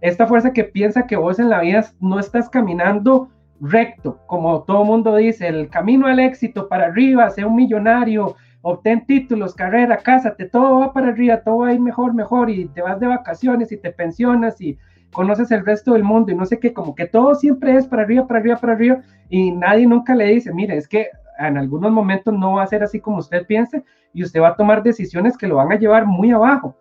Esta 0.00 0.26
fuerza 0.26 0.52
que 0.52 0.64
piensa 0.64 1.06
que 1.06 1.16
vos 1.16 1.38
en 1.38 1.48
la 1.48 1.60
vida 1.60 1.84
no 2.00 2.18
estás 2.18 2.48
caminando 2.48 3.30
recto, 3.60 4.18
como 4.26 4.62
todo 4.62 4.84
mundo 4.84 5.16
dice, 5.16 5.48
el 5.48 5.68
camino 5.70 6.06
al 6.06 6.18
éxito 6.18 6.68
para 6.68 6.86
arriba, 6.86 7.30
sea 7.30 7.46
un 7.46 7.56
millonario, 7.56 8.36
obtén 8.60 9.06
títulos, 9.06 9.54
carrera, 9.54 9.96
cásate, 9.96 10.46
todo 10.48 10.80
va 10.80 10.92
para 10.92 11.08
arriba, 11.08 11.40
todo 11.40 11.58
va 11.58 11.68
a 11.68 11.72
ir 11.72 11.80
mejor, 11.80 12.14
mejor, 12.14 12.50
y 12.50 12.66
te 12.66 12.82
vas 12.82 13.00
de 13.00 13.06
vacaciones 13.06 13.72
y 13.72 13.78
te 13.78 13.90
pensionas 13.92 14.60
y 14.60 14.76
conoces 15.12 15.50
el 15.50 15.64
resto 15.64 15.94
del 15.94 16.04
mundo 16.04 16.32
y 16.32 16.34
no 16.34 16.44
sé 16.44 16.58
qué, 16.58 16.74
como 16.74 16.94
que 16.94 17.06
todo 17.06 17.34
siempre 17.34 17.76
es 17.76 17.86
para 17.86 18.02
arriba, 18.02 18.26
para 18.26 18.40
arriba, 18.40 18.56
para 18.56 18.72
arriba, 18.74 19.00
y 19.30 19.52
nadie 19.52 19.86
nunca 19.86 20.14
le 20.14 20.26
dice, 20.26 20.52
mire, 20.52 20.76
es 20.76 20.86
que 20.86 21.08
en 21.38 21.56
algunos 21.56 21.90
momentos 21.90 22.34
no 22.34 22.54
va 22.54 22.62
a 22.62 22.66
ser 22.66 22.82
así 22.82 23.00
como 23.00 23.18
usted 23.18 23.46
piense 23.46 23.84
y 24.12 24.22
usted 24.22 24.40
va 24.40 24.48
a 24.48 24.56
tomar 24.56 24.82
decisiones 24.82 25.36
que 25.36 25.46
lo 25.46 25.56
van 25.56 25.72
a 25.72 25.78
llevar 25.78 26.06
muy 26.06 26.30
abajo. 26.32 26.76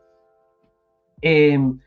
Em, 1.22 1.80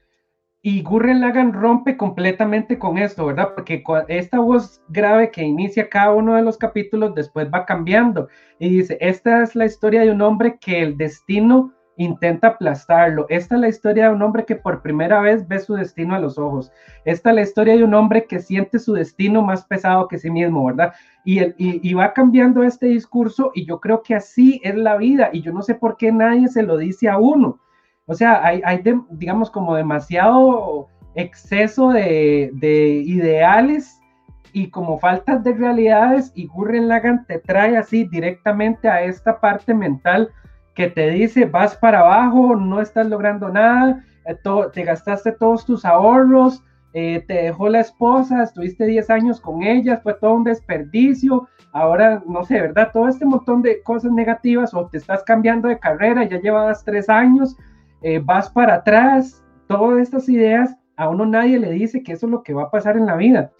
y 0.60 0.82
Gurren 0.82 1.20
Lagan 1.20 1.52
rompe 1.52 1.96
completamente 1.96 2.78
con 2.78 2.98
esto, 2.98 3.26
¿verdad? 3.26 3.54
Porque 3.54 3.82
esta 4.08 4.40
voz 4.40 4.82
grave 4.88 5.30
que 5.30 5.42
inicia 5.42 5.88
cada 5.88 6.12
uno 6.12 6.34
de 6.34 6.42
los 6.42 6.58
capítulos 6.58 7.14
después 7.14 7.48
va 7.52 7.64
cambiando 7.64 8.28
y 8.58 8.68
dice, 8.70 8.98
esta 9.00 9.42
es 9.42 9.54
la 9.54 9.66
historia 9.66 10.02
de 10.02 10.10
un 10.10 10.20
hombre 10.20 10.58
que 10.60 10.82
el 10.82 10.96
destino 10.96 11.72
intenta 11.98 12.48
aplastarlo. 12.48 13.26
Esta 13.28 13.56
es 13.56 13.60
la 13.60 13.68
historia 13.68 14.08
de 14.08 14.14
un 14.14 14.22
hombre 14.22 14.44
que 14.44 14.56
por 14.56 14.80
primera 14.82 15.20
vez 15.20 15.46
ve 15.46 15.58
su 15.58 15.74
destino 15.74 16.14
a 16.14 16.20
los 16.20 16.38
ojos. 16.38 16.72
Esta 17.04 17.30
es 17.30 17.36
la 17.36 17.42
historia 17.42 17.76
de 17.76 17.84
un 17.84 17.92
hombre 17.92 18.24
que 18.24 18.38
siente 18.38 18.78
su 18.78 18.94
destino 18.94 19.42
más 19.42 19.64
pesado 19.64 20.08
que 20.08 20.18
sí 20.18 20.30
mismo, 20.30 20.64
¿verdad? 20.64 20.94
Y, 21.24 21.40
y, 21.58 21.94
va 21.94 22.14
cambiando 22.14 22.62
este 22.62 22.86
discurso 22.86 23.50
y 23.54 23.66
yo 23.66 23.80
creo 23.80 24.02
que 24.02 24.14
así 24.14 24.60
es 24.64 24.76
la 24.76 24.96
vida 24.96 25.28
y 25.32 25.42
yo 25.42 25.52
no 25.52 25.60
sé 25.60 25.74
por 25.74 25.98
qué 25.98 26.10
nadie 26.10 26.48
se 26.48 26.62
lo 26.62 26.78
dice 26.78 27.08
a 27.08 27.18
uno. 27.18 27.58
O 28.06 28.14
sea, 28.14 28.46
hay, 28.46 28.62
hay 28.64 28.82
digamos, 29.10 29.50
como 29.50 29.74
demasiado 29.74 30.88
exceso 31.14 31.90
de, 31.90 32.50
de 32.54 33.02
ideales 33.04 34.00
y 34.52 34.70
como 34.70 34.98
faltas 34.98 35.42
de 35.44 35.52
realidades 35.52 36.32
y 36.34 36.46
Gurren 36.46 36.88
Lagan 36.88 37.26
te 37.26 37.38
trae 37.40 37.76
así 37.76 38.04
directamente 38.04 38.88
a 38.88 39.02
esta 39.02 39.40
parte 39.40 39.74
mental 39.74 40.30
que 40.78 40.88
te 40.88 41.10
dice 41.10 41.44
vas 41.44 41.74
para 41.74 41.98
abajo, 41.98 42.54
no 42.54 42.80
estás 42.80 43.08
logrando 43.08 43.48
nada, 43.48 44.04
eh, 44.26 44.36
te 44.72 44.84
gastaste 44.84 45.32
todos 45.32 45.66
tus 45.66 45.84
ahorros, 45.84 46.62
eh, 46.92 47.24
te 47.26 47.34
dejó 47.34 47.68
la 47.68 47.80
esposa, 47.80 48.44
estuviste 48.44 48.86
10 48.86 49.10
años 49.10 49.40
con 49.40 49.64
ella, 49.64 49.96
fue 49.96 50.14
todo 50.14 50.34
un 50.34 50.44
desperdicio, 50.44 51.48
ahora 51.72 52.22
no 52.28 52.44
sé, 52.44 52.60
¿verdad? 52.60 52.90
Todo 52.92 53.08
este 53.08 53.24
montón 53.24 53.60
de 53.60 53.82
cosas 53.82 54.12
negativas 54.12 54.72
o 54.72 54.86
te 54.86 54.98
estás 54.98 55.24
cambiando 55.24 55.66
de 55.66 55.80
carrera, 55.80 56.22
ya 56.28 56.40
llevabas 56.40 56.84
tres 56.84 57.08
años, 57.08 57.56
eh, 58.02 58.20
vas 58.24 58.48
para 58.48 58.74
atrás, 58.74 59.44
todas 59.66 59.98
estas 59.98 60.28
ideas, 60.28 60.76
a 60.96 61.08
uno 61.08 61.26
nadie 61.26 61.58
le 61.58 61.72
dice 61.72 62.04
que 62.04 62.12
eso 62.12 62.26
es 62.26 62.30
lo 62.30 62.44
que 62.44 62.54
va 62.54 62.62
a 62.62 62.70
pasar 62.70 62.96
en 62.96 63.06
la 63.06 63.16
vida. 63.16 63.50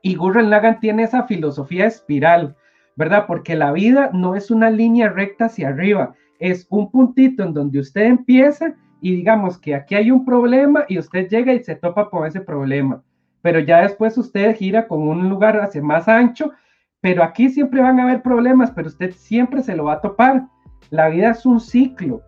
Y 0.00 0.14
Gurren 0.14 0.48
Lagan 0.48 0.80
tiene 0.80 1.02
esa 1.02 1.24
filosofía 1.24 1.84
espiral, 1.84 2.56
¿verdad? 2.96 3.26
Porque 3.26 3.56
la 3.56 3.72
vida 3.72 4.10
no 4.12 4.34
es 4.34 4.50
una 4.50 4.70
línea 4.70 5.08
recta 5.08 5.46
hacia 5.46 5.68
arriba, 5.68 6.14
es 6.38 6.66
un 6.70 6.90
puntito 6.90 7.42
en 7.42 7.54
donde 7.54 7.78
usted 7.80 8.02
empieza 8.02 8.74
y 9.00 9.14
digamos 9.16 9.58
que 9.58 9.74
aquí 9.74 9.94
hay 9.94 10.10
un 10.10 10.24
problema 10.24 10.84
y 10.88 10.98
usted 10.98 11.28
llega 11.28 11.52
y 11.52 11.62
se 11.62 11.76
topa 11.76 12.08
con 12.10 12.26
ese 12.26 12.40
problema, 12.40 13.02
pero 13.42 13.58
ya 13.60 13.82
después 13.82 14.16
usted 14.16 14.56
gira 14.56 14.88
con 14.88 15.06
un 15.06 15.28
lugar 15.28 15.60
hacia 15.60 15.82
más 15.82 16.08
ancho, 16.08 16.52
pero 17.00 17.22
aquí 17.22 17.50
siempre 17.50 17.82
van 17.82 18.00
a 18.00 18.04
haber 18.04 18.22
problemas, 18.22 18.70
pero 18.70 18.88
usted 18.88 19.12
siempre 19.12 19.62
se 19.62 19.76
lo 19.76 19.84
va 19.84 19.94
a 19.94 20.00
topar. 20.00 20.46
La 20.90 21.08
vida 21.08 21.30
es 21.30 21.44
un 21.44 21.60
ciclo 21.60 22.22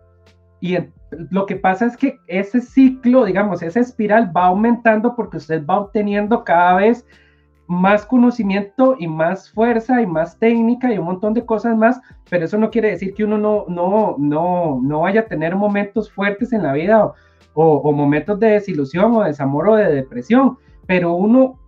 y 0.59 0.77
lo 1.29 1.45
que 1.45 1.55
pasa 1.55 1.85
es 1.85 1.95
que 1.95 2.19
ese 2.27 2.61
ciclo, 2.61 3.25
digamos, 3.25 3.61
esa 3.61 3.79
espiral 3.79 4.31
va 4.35 4.45
aumentando 4.45 5.15
porque 5.15 5.37
usted 5.37 5.65
va 5.65 5.79
obteniendo 5.79 6.43
cada 6.43 6.75
vez 6.75 7.05
más 7.67 8.05
conocimiento 8.05 8.95
y 8.97 9.07
más 9.07 9.51
fuerza 9.51 10.01
y 10.01 10.07
más 10.07 10.39
técnica 10.39 10.93
y 10.93 10.97
un 10.97 11.05
montón 11.05 11.33
de 11.33 11.45
cosas 11.45 11.77
más, 11.77 12.01
pero 12.29 12.45
eso 12.45 12.57
no 12.57 12.69
quiere 12.69 12.91
decir 12.91 13.13
que 13.13 13.25
uno 13.25 13.37
no, 13.37 13.65
no, 13.67 14.15
no, 14.17 14.79
no 14.81 15.01
vaya 15.01 15.21
a 15.21 15.27
tener 15.27 15.55
momentos 15.55 16.11
fuertes 16.11 16.53
en 16.53 16.63
la 16.63 16.73
vida 16.73 17.05
o, 17.05 17.13
o, 17.53 17.91
momentos 17.91 18.39
de 18.39 18.51
desilusión 18.51 19.13
o 19.15 19.23
desamor 19.23 19.67
o 19.69 19.75
de 19.75 19.93
depresión, 19.93 20.57
pero 20.85 21.13
uno 21.13 21.59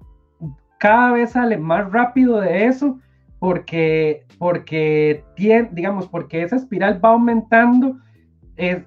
cada 0.78 1.12
vez 1.12 1.32
sale 1.32 1.58
más 1.58 1.92
rápido 1.92 2.40
de 2.40 2.66
eso 2.66 2.98
porque, 3.40 4.26
porque 4.38 5.24
tiene, 5.36 5.70
digamos, 5.74 6.08
porque 6.08 6.44
esa 6.44 6.56
espiral 6.56 7.04
va 7.04 7.10
aumentando, 7.10 7.98
es, 8.56 8.84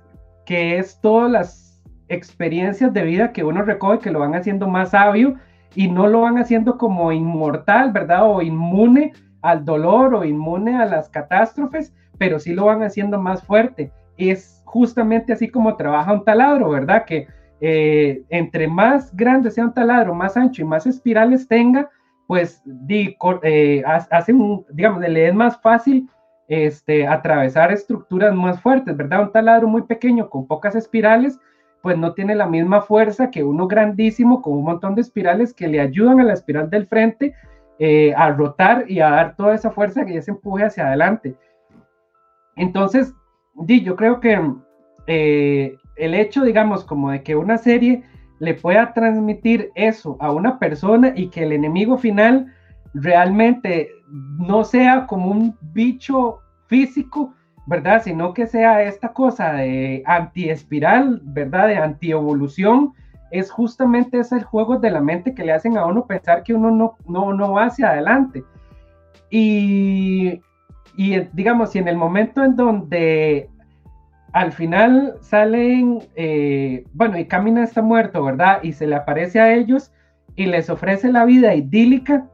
que 0.46 0.78
es 0.78 1.00
todas 1.00 1.30
las 1.30 1.82
experiencias 2.08 2.92
de 2.92 3.02
vida 3.02 3.32
que 3.32 3.44
uno 3.44 3.62
recoge 3.62 3.98
que 3.98 4.10
lo 4.10 4.20
van 4.20 4.34
haciendo 4.34 4.68
más 4.68 4.90
sabio 4.90 5.36
y 5.74 5.88
no 5.88 6.06
lo 6.06 6.22
van 6.22 6.38
haciendo 6.38 6.78
como 6.78 7.12
inmortal, 7.12 7.92
¿verdad? 7.92 8.28
O 8.28 8.42
inmune 8.42 9.12
al 9.42 9.64
dolor 9.64 10.14
o 10.14 10.24
inmune 10.24 10.76
a 10.76 10.86
las 10.86 11.08
catástrofes, 11.08 11.92
pero 12.18 12.38
sí 12.38 12.54
lo 12.54 12.66
van 12.66 12.82
haciendo 12.82 13.20
más 13.20 13.42
fuerte. 13.42 13.92
Es 14.16 14.62
justamente 14.64 15.32
así 15.32 15.48
como 15.48 15.76
trabaja 15.76 16.12
un 16.12 16.24
taladro, 16.24 16.70
¿verdad? 16.70 17.04
Que 17.04 17.26
eh, 17.60 18.22
entre 18.28 18.68
más 18.68 19.14
grande 19.14 19.50
sea 19.50 19.64
un 19.64 19.74
taladro, 19.74 20.14
más 20.14 20.36
ancho 20.36 20.62
y 20.62 20.64
más 20.64 20.86
espirales 20.86 21.46
tenga, 21.46 21.90
pues 22.26 22.62
di, 22.64 23.16
eh, 23.42 23.82
hace 23.86 24.32
un, 24.32 24.64
digamos, 24.72 25.00
le 25.00 25.28
es 25.28 25.34
más 25.34 25.60
fácil 25.60 26.08
este, 26.48 27.06
atravesar 27.06 27.72
estructuras 27.72 28.34
más 28.34 28.60
fuertes, 28.60 28.96
¿verdad? 28.96 29.22
Un 29.22 29.32
taladro 29.32 29.68
muy 29.68 29.82
pequeño 29.82 30.28
con 30.28 30.46
pocas 30.46 30.74
espirales, 30.74 31.38
pues 31.82 31.98
no 31.98 32.14
tiene 32.14 32.34
la 32.34 32.46
misma 32.46 32.80
fuerza 32.80 33.30
que 33.30 33.42
uno 33.42 33.66
grandísimo 33.66 34.40
con 34.40 34.54
un 34.54 34.64
montón 34.64 34.94
de 34.94 35.02
espirales 35.02 35.52
que 35.52 35.68
le 35.68 35.80
ayudan 35.80 36.20
a 36.20 36.24
la 36.24 36.32
espiral 36.32 36.70
del 36.70 36.86
frente 36.86 37.34
eh, 37.78 38.14
a 38.16 38.30
rotar 38.30 38.84
y 38.88 39.00
a 39.00 39.10
dar 39.10 39.36
toda 39.36 39.54
esa 39.54 39.70
fuerza 39.72 40.04
que 40.04 40.14
ya 40.14 40.22
se 40.22 40.30
empuje 40.30 40.64
hacia 40.64 40.86
adelante. 40.86 41.34
Entonces, 42.54 43.12
di, 43.54 43.82
yo 43.82 43.96
creo 43.96 44.20
que 44.20 44.40
eh, 45.08 45.76
el 45.96 46.14
hecho, 46.14 46.44
digamos, 46.44 46.84
como 46.84 47.10
de 47.10 47.22
que 47.22 47.34
una 47.34 47.58
serie 47.58 48.04
le 48.38 48.54
pueda 48.54 48.92
transmitir 48.92 49.70
eso 49.74 50.16
a 50.20 50.30
una 50.32 50.58
persona 50.58 51.12
y 51.16 51.28
que 51.28 51.42
el 51.42 51.52
enemigo 51.52 51.98
final 51.98 52.52
realmente 52.94 53.90
no 54.10 54.64
sea 54.64 55.06
como 55.06 55.30
un 55.30 55.56
bicho 55.72 56.40
físico, 56.66 57.34
¿verdad? 57.66 58.02
Sino 58.02 58.34
que 58.34 58.46
sea 58.46 58.82
esta 58.82 59.12
cosa 59.12 59.52
de 59.52 60.02
anti-espiral, 60.06 61.20
¿verdad? 61.22 61.68
De 61.68 61.76
anti-evolución, 61.76 62.92
es 63.30 63.50
justamente 63.50 64.18
ese 64.18 64.42
juego 64.42 64.78
de 64.78 64.90
la 64.90 65.00
mente 65.00 65.34
que 65.34 65.44
le 65.44 65.52
hacen 65.52 65.78
a 65.78 65.86
uno 65.86 66.06
pensar 66.06 66.42
que 66.42 66.54
uno 66.54 66.70
no, 66.70 66.96
no, 67.06 67.32
no 67.32 67.52
va 67.52 67.66
hacia 67.66 67.90
adelante. 67.90 68.44
Y, 69.30 70.40
y 70.96 71.20
digamos, 71.32 71.70
si 71.70 71.78
en 71.78 71.88
el 71.88 71.96
momento 71.96 72.44
en 72.44 72.56
donde 72.56 73.48
al 74.32 74.52
final 74.52 75.16
salen, 75.20 76.00
eh, 76.16 76.84
bueno, 76.92 77.18
y 77.18 77.26
Camina 77.26 77.64
está 77.64 77.82
muerto, 77.82 78.22
¿verdad? 78.24 78.60
Y 78.62 78.72
se 78.72 78.86
le 78.86 78.96
aparece 78.96 79.40
a 79.40 79.54
ellos 79.54 79.92
y 80.36 80.46
les 80.46 80.70
ofrece 80.70 81.12
la 81.12 81.24
vida 81.24 81.54
idílica, 81.54 82.26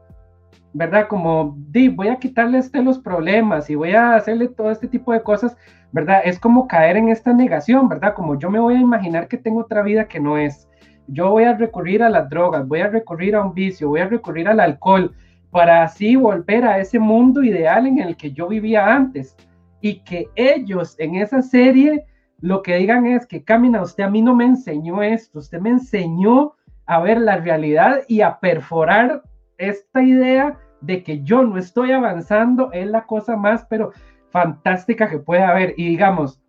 ¿verdad? 0.73 1.07
Como, 1.07 1.55
di, 1.69 1.89
voy 1.89 2.09
a 2.09 2.17
quitarle 2.17 2.59
este 2.59 2.81
los 2.83 2.99
problemas 2.99 3.69
y 3.69 3.75
voy 3.75 3.93
a 3.93 4.15
hacerle 4.15 4.47
todo 4.47 4.71
este 4.71 4.87
tipo 4.87 5.11
de 5.13 5.23
cosas, 5.23 5.57
¿verdad? 5.91 6.21
Es 6.23 6.39
como 6.39 6.67
caer 6.67 6.97
en 6.97 7.09
esta 7.09 7.33
negación, 7.33 7.89
¿verdad? 7.89 8.13
Como 8.13 8.37
yo 8.37 8.49
me 8.49 8.59
voy 8.59 8.75
a 8.75 8.81
imaginar 8.81 9.27
que 9.27 9.37
tengo 9.37 9.61
otra 9.61 9.81
vida 9.81 10.07
que 10.07 10.19
no 10.19 10.37
es 10.37 10.69
yo 11.11 11.31
voy 11.31 11.43
a 11.43 11.55
recurrir 11.55 12.03
a 12.03 12.09
las 12.09 12.29
drogas, 12.29 12.67
voy 12.67 12.81
a 12.81 12.87
recurrir 12.87 13.35
a 13.35 13.43
un 13.43 13.53
vicio, 13.53 13.89
voy 13.89 14.01
a 14.01 14.07
recurrir 14.07 14.47
al 14.47 14.59
alcohol, 14.59 15.13
para 15.51 15.83
así 15.83 16.15
volver 16.15 16.63
a 16.65 16.79
ese 16.79 16.99
mundo 16.99 17.43
ideal 17.43 17.87
en 17.87 17.99
el 17.99 18.15
que 18.15 18.31
yo 18.31 18.47
vivía 18.47 18.93
antes. 18.93 19.35
Y 19.81 20.01
que 20.01 20.27
ellos 20.35 20.95
en 20.99 21.15
esa 21.15 21.41
serie 21.41 22.05
lo 22.41 22.61
que 22.61 22.75
digan 22.75 23.07
es 23.07 23.25
que 23.25 23.43
Camina, 23.43 23.81
usted 23.81 24.03
a 24.03 24.09
mí 24.09 24.21
no 24.21 24.35
me 24.35 24.45
enseñó 24.45 25.01
esto, 25.01 25.39
usted 25.39 25.59
me 25.59 25.69
enseñó 25.69 26.53
a 26.85 26.99
ver 26.99 27.19
la 27.19 27.37
realidad 27.37 28.01
y 28.07 28.21
a 28.21 28.39
perforar 28.39 29.23
esta 29.59 30.01
idea 30.01 30.57
de 30.81 31.03
que 31.03 31.21
yo 31.23 31.43
no 31.43 31.57
estoy 31.57 31.91
avanzando 31.91 32.71
es 32.71 32.87
la 32.87 33.05
cosa 33.05 33.35
más, 33.35 33.65
pero 33.69 33.91
fantástica 34.31 35.09
que 35.09 35.19
puede 35.19 35.43
haber. 35.43 35.73
Y 35.77 35.89
digamos, 35.89 36.41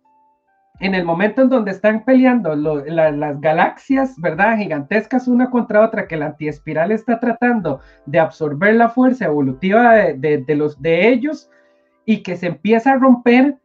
en 0.79 0.95
el 0.95 1.05
momento 1.05 1.43
en 1.43 1.49
donde 1.49 1.71
están 1.71 2.03
peleando 2.03 2.55
las 2.55 3.39
galaxias, 3.39 4.15
¿verdad? 4.19 4.57
Gigantescas 4.57 5.27
una 5.27 5.51
contra 5.51 5.81
otra, 5.85 6.07
que 6.07 6.17
la 6.17 6.27
antiespiral 6.27 6.91
está 6.91 7.19
tratando 7.19 7.81
de 8.07 8.19
absorber 8.19 8.75
la 8.75 8.89
fuerza 8.89 9.25
evolutiva 9.25 9.93
de, 9.93 10.43
los, 10.55 10.81
de 10.81 11.09
ellos 11.09 11.51
y 12.05 12.23
que 12.23 12.35
se 12.35 12.47
empieza 12.47 12.93
a 12.93 12.97
romper, 12.97 13.59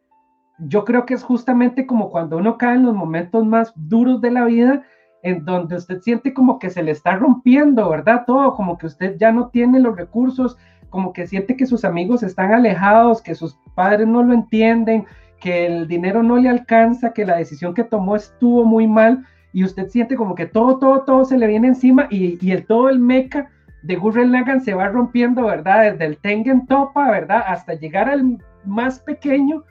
yo 0.58 0.84
creo 0.84 1.06
que 1.06 1.14
es 1.14 1.22
justamente 1.22 1.86
como 1.86 2.10
cuando 2.10 2.36
uno 2.36 2.58
cae 2.58 2.74
en 2.74 2.84
los 2.84 2.94
momentos 2.94 3.46
más 3.46 3.72
duros 3.76 4.20
de 4.20 4.30
la 4.30 4.44
vida, 4.44 4.82
en 5.26 5.44
donde 5.44 5.74
usted 5.74 6.00
siente 6.02 6.32
como 6.32 6.60
que 6.60 6.70
se 6.70 6.84
le 6.84 6.92
está 6.92 7.16
rompiendo, 7.16 7.90
¿verdad? 7.90 8.22
Todo, 8.26 8.54
como 8.54 8.78
que 8.78 8.86
usted 8.86 9.16
ya 9.18 9.32
no 9.32 9.48
tiene 9.48 9.80
los 9.80 9.96
recursos, 9.96 10.56
como 10.88 11.12
que 11.12 11.26
siente 11.26 11.56
que 11.56 11.66
sus 11.66 11.84
amigos 11.84 12.22
están 12.22 12.52
alejados, 12.52 13.20
que 13.20 13.34
sus 13.34 13.58
padres 13.74 14.06
no 14.06 14.22
lo 14.22 14.32
entienden, 14.32 15.04
que 15.40 15.66
el 15.66 15.88
dinero 15.88 16.22
no 16.22 16.36
le 16.36 16.48
alcanza, 16.48 17.12
que 17.12 17.26
la 17.26 17.36
decisión 17.36 17.74
que 17.74 17.82
tomó 17.82 18.14
estuvo 18.14 18.64
muy 18.64 18.86
mal 18.86 19.26
y 19.52 19.64
usted 19.64 19.88
siente 19.88 20.14
como 20.14 20.36
que 20.36 20.46
todo, 20.46 20.78
todo, 20.78 21.00
todo 21.00 21.24
se 21.24 21.38
le 21.38 21.48
viene 21.48 21.66
encima 21.66 22.06
y, 22.08 22.52
el, 22.52 22.64
todo 22.64 22.88
el 22.88 23.00
mecha 23.00 23.48
de 23.82 23.96
Gurren 23.96 24.30
Lagan 24.30 24.60
se 24.60 24.74
va 24.74 24.86
rompiendo, 24.86 25.46
¿verdad? 25.46 25.90
Desde 25.90 26.06
el 26.06 26.18
Tengen 26.18 26.68
Topa, 26.68 27.10
¿verdad? 27.10 27.42
Hasta 27.48 27.74
llegar 27.74 28.08
al 28.08 28.38
más 28.64 29.00
pequeño 29.00 29.64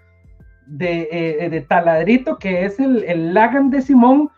de, 0.65 1.07
eh, 1.11 1.49
de 1.49 1.61
taladrito 1.61 2.39
que 2.39 2.65
es 2.65 2.77
el, 2.77 3.05
el 3.05 3.33
Lagan 3.33 3.69
de 3.69 3.81
Simón. 3.81 4.31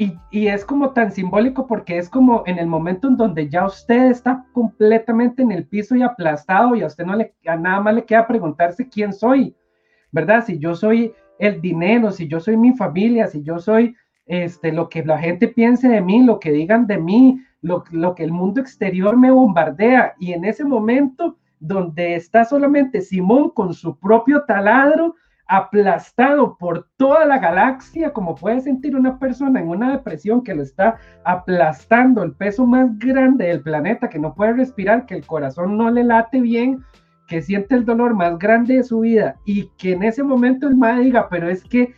Y, 0.00 0.46
es 0.48 0.64
como 0.64 0.92
tan 0.94 1.12
simbólico 1.12 1.66
porque 1.66 1.98
es 1.98 2.08
como 2.08 2.42
en 2.46 2.58
el 2.58 2.66
momento 2.66 3.06
en 3.06 3.18
donde 3.18 3.50
ya 3.50 3.66
usted 3.66 4.10
está 4.10 4.46
completamente 4.52 5.42
en 5.42 5.52
el 5.52 5.66
piso 5.66 5.94
y 5.94 6.02
aplastado 6.02 6.74
y 6.74 6.82
a 6.82 6.86
usted 6.86 7.04
no 7.04 7.14
le, 7.14 7.34
a 7.46 7.56
nada 7.56 7.80
más 7.80 7.94
le 7.94 8.04
queda 8.06 8.26
preguntarse 8.26 8.88
quién 8.88 9.12
soy 9.12 9.54
¿verdad? 10.12 10.44
Si 10.44 10.58
yo 10.58 10.74
soy 10.74 11.12
el 11.38 11.60
dinero, 11.60 12.10
si 12.10 12.28
yo 12.28 12.40
soy 12.40 12.56
mi 12.56 12.72
familia, 12.72 13.26
si 13.26 13.42
yo 13.42 13.58
soy 13.58 13.94
este, 14.26 14.72
lo 14.72 14.88
que 14.88 15.04
la 15.04 15.18
gente 15.18 15.48
piense 15.48 15.88
de 15.88 16.00
mí, 16.00 16.24
lo 16.24 16.38
que 16.38 16.52
digan 16.52 16.86
de 16.86 16.98
mí, 16.98 17.40
lo, 17.62 17.84
lo 17.90 18.14
que 18.14 18.24
el 18.24 18.32
mundo 18.32 18.60
exterior 18.60 19.16
me 19.16 19.30
bombardea. 19.30 20.14
Y 20.18 20.32
en 20.32 20.44
ese 20.44 20.64
momento 20.64 21.38
donde 21.58 22.14
está 22.14 22.44
solamente 22.44 23.00
Simón 23.00 23.50
con 23.50 23.74
su 23.74 23.98
propio 23.98 24.44
taladro, 24.44 25.14
aplastado 25.50 26.56
por 26.56 26.86
toda 26.96 27.24
la 27.24 27.40
galaxia, 27.40 28.12
como 28.12 28.36
puede 28.36 28.60
sentir 28.60 28.94
una 28.94 29.18
persona 29.18 29.58
en 29.58 29.68
una 29.68 29.90
depresión 29.90 30.44
que 30.44 30.54
lo 30.54 30.62
está 30.62 30.96
aplastando, 31.24 32.22
el 32.22 32.34
peso 32.34 32.64
más 32.66 32.96
grande 33.00 33.48
del 33.48 33.60
planeta, 33.60 34.08
que 34.08 34.20
no 34.20 34.32
puede 34.32 34.52
respirar, 34.52 35.06
que 35.06 35.16
el 35.16 35.26
corazón 35.26 35.76
no 35.76 35.90
le 35.90 36.04
late 36.04 36.40
bien, 36.40 36.84
que 37.26 37.42
siente 37.42 37.74
el 37.74 37.84
dolor 37.84 38.14
más 38.14 38.38
grande 38.38 38.76
de 38.76 38.84
su 38.84 39.00
vida 39.00 39.34
y 39.44 39.68
que 39.76 39.94
en 39.94 40.04
ese 40.04 40.22
momento 40.22 40.68
el 40.68 40.76
madre 40.76 41.02
diga, 41.02 41.28
pero 41.28 41.50
es 41.50 41.64
que 41.64 41.94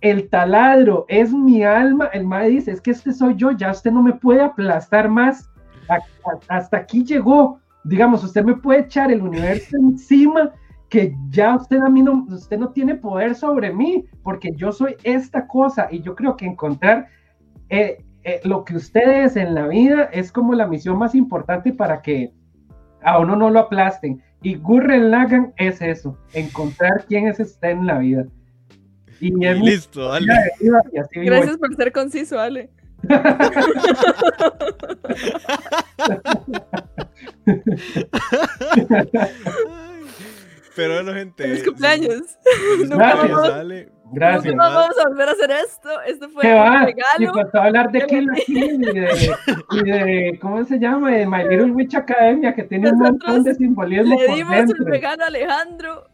el 0.00 0.28
taladro 0.28 1.04
es 1.06 1.32
mi 1.32 1.62
alma, 1.62 2.06
el 2.12 2.26
madre 2.26 2.48
dice, 2.48 2.72
es 2.72 2.80
que 2.80 2.90
este 2.90 3.12
soy 3.12 3.36
yo, 3.36 3.52
ya 3.52 3.70
usted 3.70 3.92
no 3.92 4.02
me 4.02 4.14
puede 4.14 4.40
aplastar 4.40 5.08
más, 5.08 5.48
hasta 6.48 6.76
aquí 6.76 7.04
llegó, 7.04 7.60
digamos, 7.84 8.24
usted 8.24 8.44
me 8.44 8.56
puede 8.56 8.80
echar 8.80 9.12
el 9.12 9.22
universo 9.22 9.76
encima, 9.80 10.50
que 10.88 11.14
ya 11.28 11.56
usted 11.56 11.78
a 11.78 11.88
mí 11.88 12.02
no, 12.02 12.26
usted 12.28 12.58
no 12.58 12.70
tiene 12.70 12.94
poder 12.94 13.34
sobre 13.34 13.72
mí, 13.72 14.06
porque 14.22 14.52
yo 14.56 14.72
soy 14.72 14.96
esta 15.02 15.46
cosa 15.46 15.88
y 15.90 16.00
yo 16.00 16.14
creo 16.14 16.36
que 16.36 16.46
encontrar 16.46 17.08
eh, 17.68 18.02
eh, 18.24 18.40
lo 18.44 18.64
que 18.64 18.76
usted 18.76 19.24
es 19.24 19.36
en 19.36 19.54
la 19.54 19.66
vida 19.66 20.04
es 20.12 20.32
como 20.32 20.54
la 20.54 20.66
misión 20.66 20.98
más 20.98 21.14
importante 21.14 21.72
para 21.72 22.00
que 22.00 22.32
a 23.02 23.18
uno 23.18 23.36
no 23.36 23.50
lo 23.50 23.60
aplasten. 23.60 24.22
Y 24.42 24.54
Gurren 24.54 25.10
Lagan 25.10 25.52
es 25.56 25.82
eso, 25.82 26.16
encontrar 26.32 27.04
quién 27.06 27.28
es 27.28 27.40
usted 27.40 27.70
en 27.70 27.86
la 27.86 27.98
vida. 27.98 28.26
Y, 29.20 29.32
listo, 29.32 30.12
Ale. 30.12 30.32
Gracias 31.12 31.58
por 31.58 31.74
ser 31.74 31.92
conciso, 31.92 32.38
Ale. 32.38 32.70
Pero 40.78 40.94
bueno, 40.94 41.12
gente. 41.12 41.42
Feliz 41.42 41.64
cumpleaños. 41.64 42.38
Nunca 42.88 43.16
Gracias. 43.16 43.88
Gracias. 44.12 44.54
No 44.54 44.62
vamos 44.62 44.96
a 44.96 45.08
volver 45.08 45.28
a 45.28 45.32
hacer 45.32 45.50
esto. 45.50 46.00
Esto 46.02 46.28
fue 46.28 46.44
un 46.44 46.84
regalo. 46.84 47.18
Y 47.18 47.26
a 47.56 47.64
hablar 47.64 47.90
de 47.90 48.00
Kill 48.06 48.28
y 48.46 48.76
de, 48.76 49.36
y 49.72 49.82
de, 49.82 50.38
¿cómo 50.40 50.64
se 50.64 50.78
llama? 50.78 51.10
De 51.10 51.26
My 51.26 51.42
Little 51.48 51.72
Witch 51.72 51.96
Academia, 51.96 52.54
que 52.54 52.62
tiene 52.62 52.90
un 52.90 52.98
montón 52.98 53.42
de 53.42 53.56
simbolismo. 53.56 54.20
Le 54.20 54.34
dimos 54.36 54.54
el 54.56 54.86
regalo 54.86 55.24
a 55.24 55.26
Alejandro. 55.26 56.08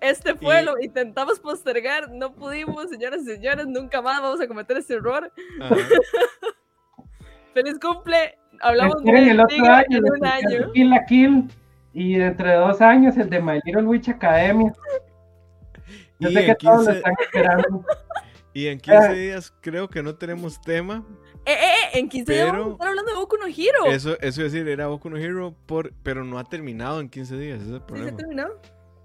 Este 0.00 0.36
fue, 0.36 0.62
lo 0.62 0.78
intentamos 0.80 1.40
postergar, 1.40 2.08
no 2.12 2.34
pudimos, 2.34 2.88
señoras 2.90 3.22
y 3.22 3.34
señores, 3.34 3.66
nunca 3.66 4.00
más 4.00 4.22
vamos 4.22 4.40
a 4.40 4.46
cometer 4.46 4.76
ese 4.76 4.94
error. 4.94 5.32
Feliz 7.54 7.80
cumple, 7.80 8.38
hablamos 8.60 9.02
de 9.02 9.30
el 9.30 9.40
otro 9.40 9.66
año, 9.66 9.98
en 9.98 10.04
un 10.04 10.24
año. 10.26 10.72
Kill 10.72 10.90
la 10.90 11.04
Kill, 11.06 11.48
y 11.94 12.16
dentro 12.16 12.48
de 12.48 12.56
dos 12.56 12.80
años 12.80 13.16
el 13.16 13.30
de 13.30 13.40
My 13.40 13.60
Little 13.64 13.84
Witch 13.84 14.08
Academia. 14.08 14.72
Yo 16.18 16.28
sé 16.30 16.46
que 16.46 16.54
todos 16.56 16.84
lo 16.86 16.92
están 16.92 17.14
esperando. 17.20 17.84
Y 18.56 18.68
en 18.68 18.78
15 18.78 18.96
ah. 18.96 19.12
días 19.12 19.52
creo 19.60 19.90
que 19.90 20.00
no 20.00 20.14
tenemos 20.14 20.60
tema. 20.60 21.04
Eh, 21.44 21.50
eh, 21.50 21.54
eh 21.54 21.98
en 21.98 22.08
15 22.08 22.32
días 22.32 22.52
vamos 22.52 22.68
a 22.68 22.72
estar 22.74 22.88
hablando 22.88 23.10
de 23.10 23.18
Boku 23.18 23.36
no 23.36 23.46
Hero. 23.46 23.86
Eso, 23.86 24.16
eso 24.20 24.44
es 24.44 24.52
decir, 24.52 24.68
era 24.68 24.86
Boku 24.86 25.10
no 25.10 25.16
Hero, 25.16 25.56
por, 25.66 25.92
pero 26.04 26.22
no 26.22 26.38
ha 26.38 26.44
terminado 26.44 27.00
en 27.00 27.08
15 27.08 27.36
días, 27.36 27.60
ese 27.60 27.70
es 27.70 27.74
el 27.74 27.82
problema. 27.82 28.10
¿Sí 28.10 28.14
ha 28.14 28.16
terminado? 28.16 28.60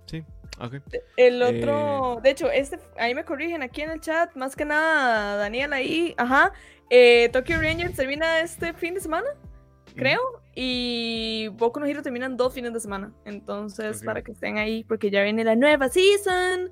Sí, 0.06 0.24
ok. 0.60 0.76
El 1.18 1.42
otro, 1.42 2.20
eh, 2.20 2.22
de 2.22 2.30
hecho, 2.30 2.52
este, 2.52 2.78
ahí 3.00 3.16
me 3.16 3.26
corrigen 3.26 3.64
aquí 3.64 3.82
en 3.82 3.90
el 3.90 4.00
chat, 4.02 4.36
más 4.36 4.56
que 4.56 4.66
nada, 4.66 5.36
Daniel 5.38 5.74
ahí, 5.74 6.14
ajá. 6.18 6.54
Eh, 6.92 7.30
Tokyo 7.34 7.60
Rangers 7.60 7.96
termina 7.96 8.42
este 8.42 8.74
fin 8.74 8.94
de 8.94 9.02
semana, 9.02 9.30
creo. 9.96 10.22
Y 10.62 11.48
Boku 11.54 11.80
no 11.80 11.86
Hero 11.86 12.04
terminan 12.04 12.36
dos 12.36 12.54
fines 12.54 12.74
de 12.74 12.82
semana. 12.82 13.14
Entonces, 13.24 14.04
para 14.04 14.22
que 14.22 14.34
estén 14.34 14.58
ahí, 14.58 14.84
porque 14.84 15.10
ya 15.10 15.24
viene 15.24 15.46
la 15.46 15.56
nueva 15.56 15.88
season 15.88 16.70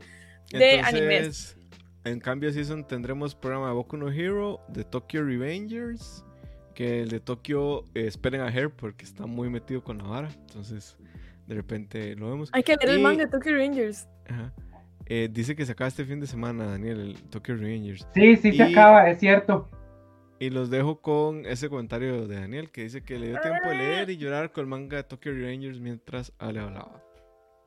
de 0.52 0.82
animes. 0.82 1.58
En 2.04 2.20
cambio, 2.20 2.52
season 2.52 2.86
tendremos 2.86 3.34
programa 3.34 3.70
de 3.70 3.76
Boku 3.76 3.96
no 3.96 4.12
Hero, 4.12 4.60
de 4.68 4.84
Tokyo 4.84 5.24
Revengers, 5.24 6.26
que 6.76 7.04
el 7.04 7.08
de 7.08 7.22
Tokyo 7.22 7.86
eh, 7.96 8.08
esperen 8.08 8.42
a 8.42 8.50
Her 8.50 8.72
porque 8.72 9.06
está 9.06 9.26
muy 9.26 9.50
metido 9.50 9.82
con 9.82 10.00
la 10.00 10.04
vara. 10.04 10.30
Entonces, 10.48 10.98
de 11.48 11.56
repente 11.56 12.14
lo 12.18 12.30
vemos. 12.30 12.50
Hay 12.52 12.64
que 12.64 12.76
ver 12.76 12.90
el 12.90 13.00
manga 13.00 13.24
de 13.24 13.32
Tokyo 13.32 13.54
Revengers. 13.54 14.06
Eh, 15.06 15.30
dice 15.32 15.56
que 15.56 15.66
se 15.66 15.72
acaba 15.72 15.88
este 15.88 16.04
fin 16.04 16.20
de 16.20 16.28
semana, 16.28 16.66
Daniel, 16.66 17.00
el 17.00 17.24
Tokyo 17.30 17.56
Revengers. 17.56 18.06
Sí, 18.14 18.36
sí 18.36 18.52
se 18.52 18.64
acaba, 18.64 19.10
es 19.10 19.22
cierto. 19.22 19.70
Y 20.40 20.50
los 20.52 20.70
dejo 20.70 21.02
con 21.02 21.46
ese 21.46 21.70
comentario 21.70 22.28
de 22.28 22.40
Daniel 22.40 22.72
que 22.72 22.84
dice 22.84 23.04
que 23.04 23.18
le 23.18 23.30
dio 23.30 23.42
tiempo 23.42 23.70
de 23.70 23.76
leer 23.76 24.10
y 24.10 24.18
llorar 24.18 24.52
con 24.52 24.64
el 24.64 24.68
manga 24.68 24.98
de 24.98 25.04
Tokyo 25.04 25.32
Rangers 25.32 25.80
mientras 25.80 26.32
Ale 26.38 26.60
hablaba. 26.60 27.04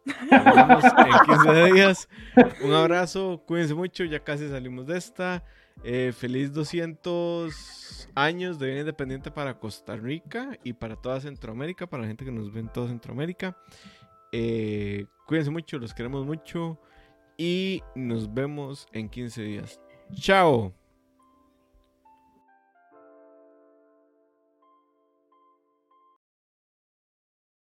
Nos 0.04 0.54
vemos 0.54 0.84
en 0.84 1.34
15 1.34 1.72
días. 1.72 2.08
Un 2.62 2.72
abrazo, 2.72 3.42
cuídense 3.46 3.74
mucho, 3.74 4.04
ya 4.04 4.20
casi 4.20 4.48
salimos 4.48 4.86
de 4.86 4.98
esta. 4.98 5.44
Eh, 5.82 6.12
feliz 6.16 6.52
200 6.52 8.08
años 8.14 8.58
de 8.58 8.66
Vida 8.66 8.80
Independiente 8.80 9.30
para 9.30 9.58
Costa 9.58 9.96
Rica 9.96 10.58
y 10.62 10.74
para 10.74 10.96
toda 10.96 11.20
Centroamérica, 11.20 11.88
para 11.88 12.02
la 12.02 12.08
gente 12.08 12.24
que 12.24 12.32
nos 12.32 12.52
ve 12.52 12.60
en 12.60 12.68
toda 12.68 12.88
Centroamérica. 12.88 13.56
Eh, 14.32 15.06
cuídense 15.26 15.50
mucho, 15.50 15.78
los 15.78 15.94
queremos 15.94 16.24
mucho 16.24 16.78
y 17.36 17.82
nos 17.94 18.32
vemos 18.32 18.86
en 18.92 19.08
15 19.08 19.42
días. 19.42 19.80
Chao. 20.12 20.79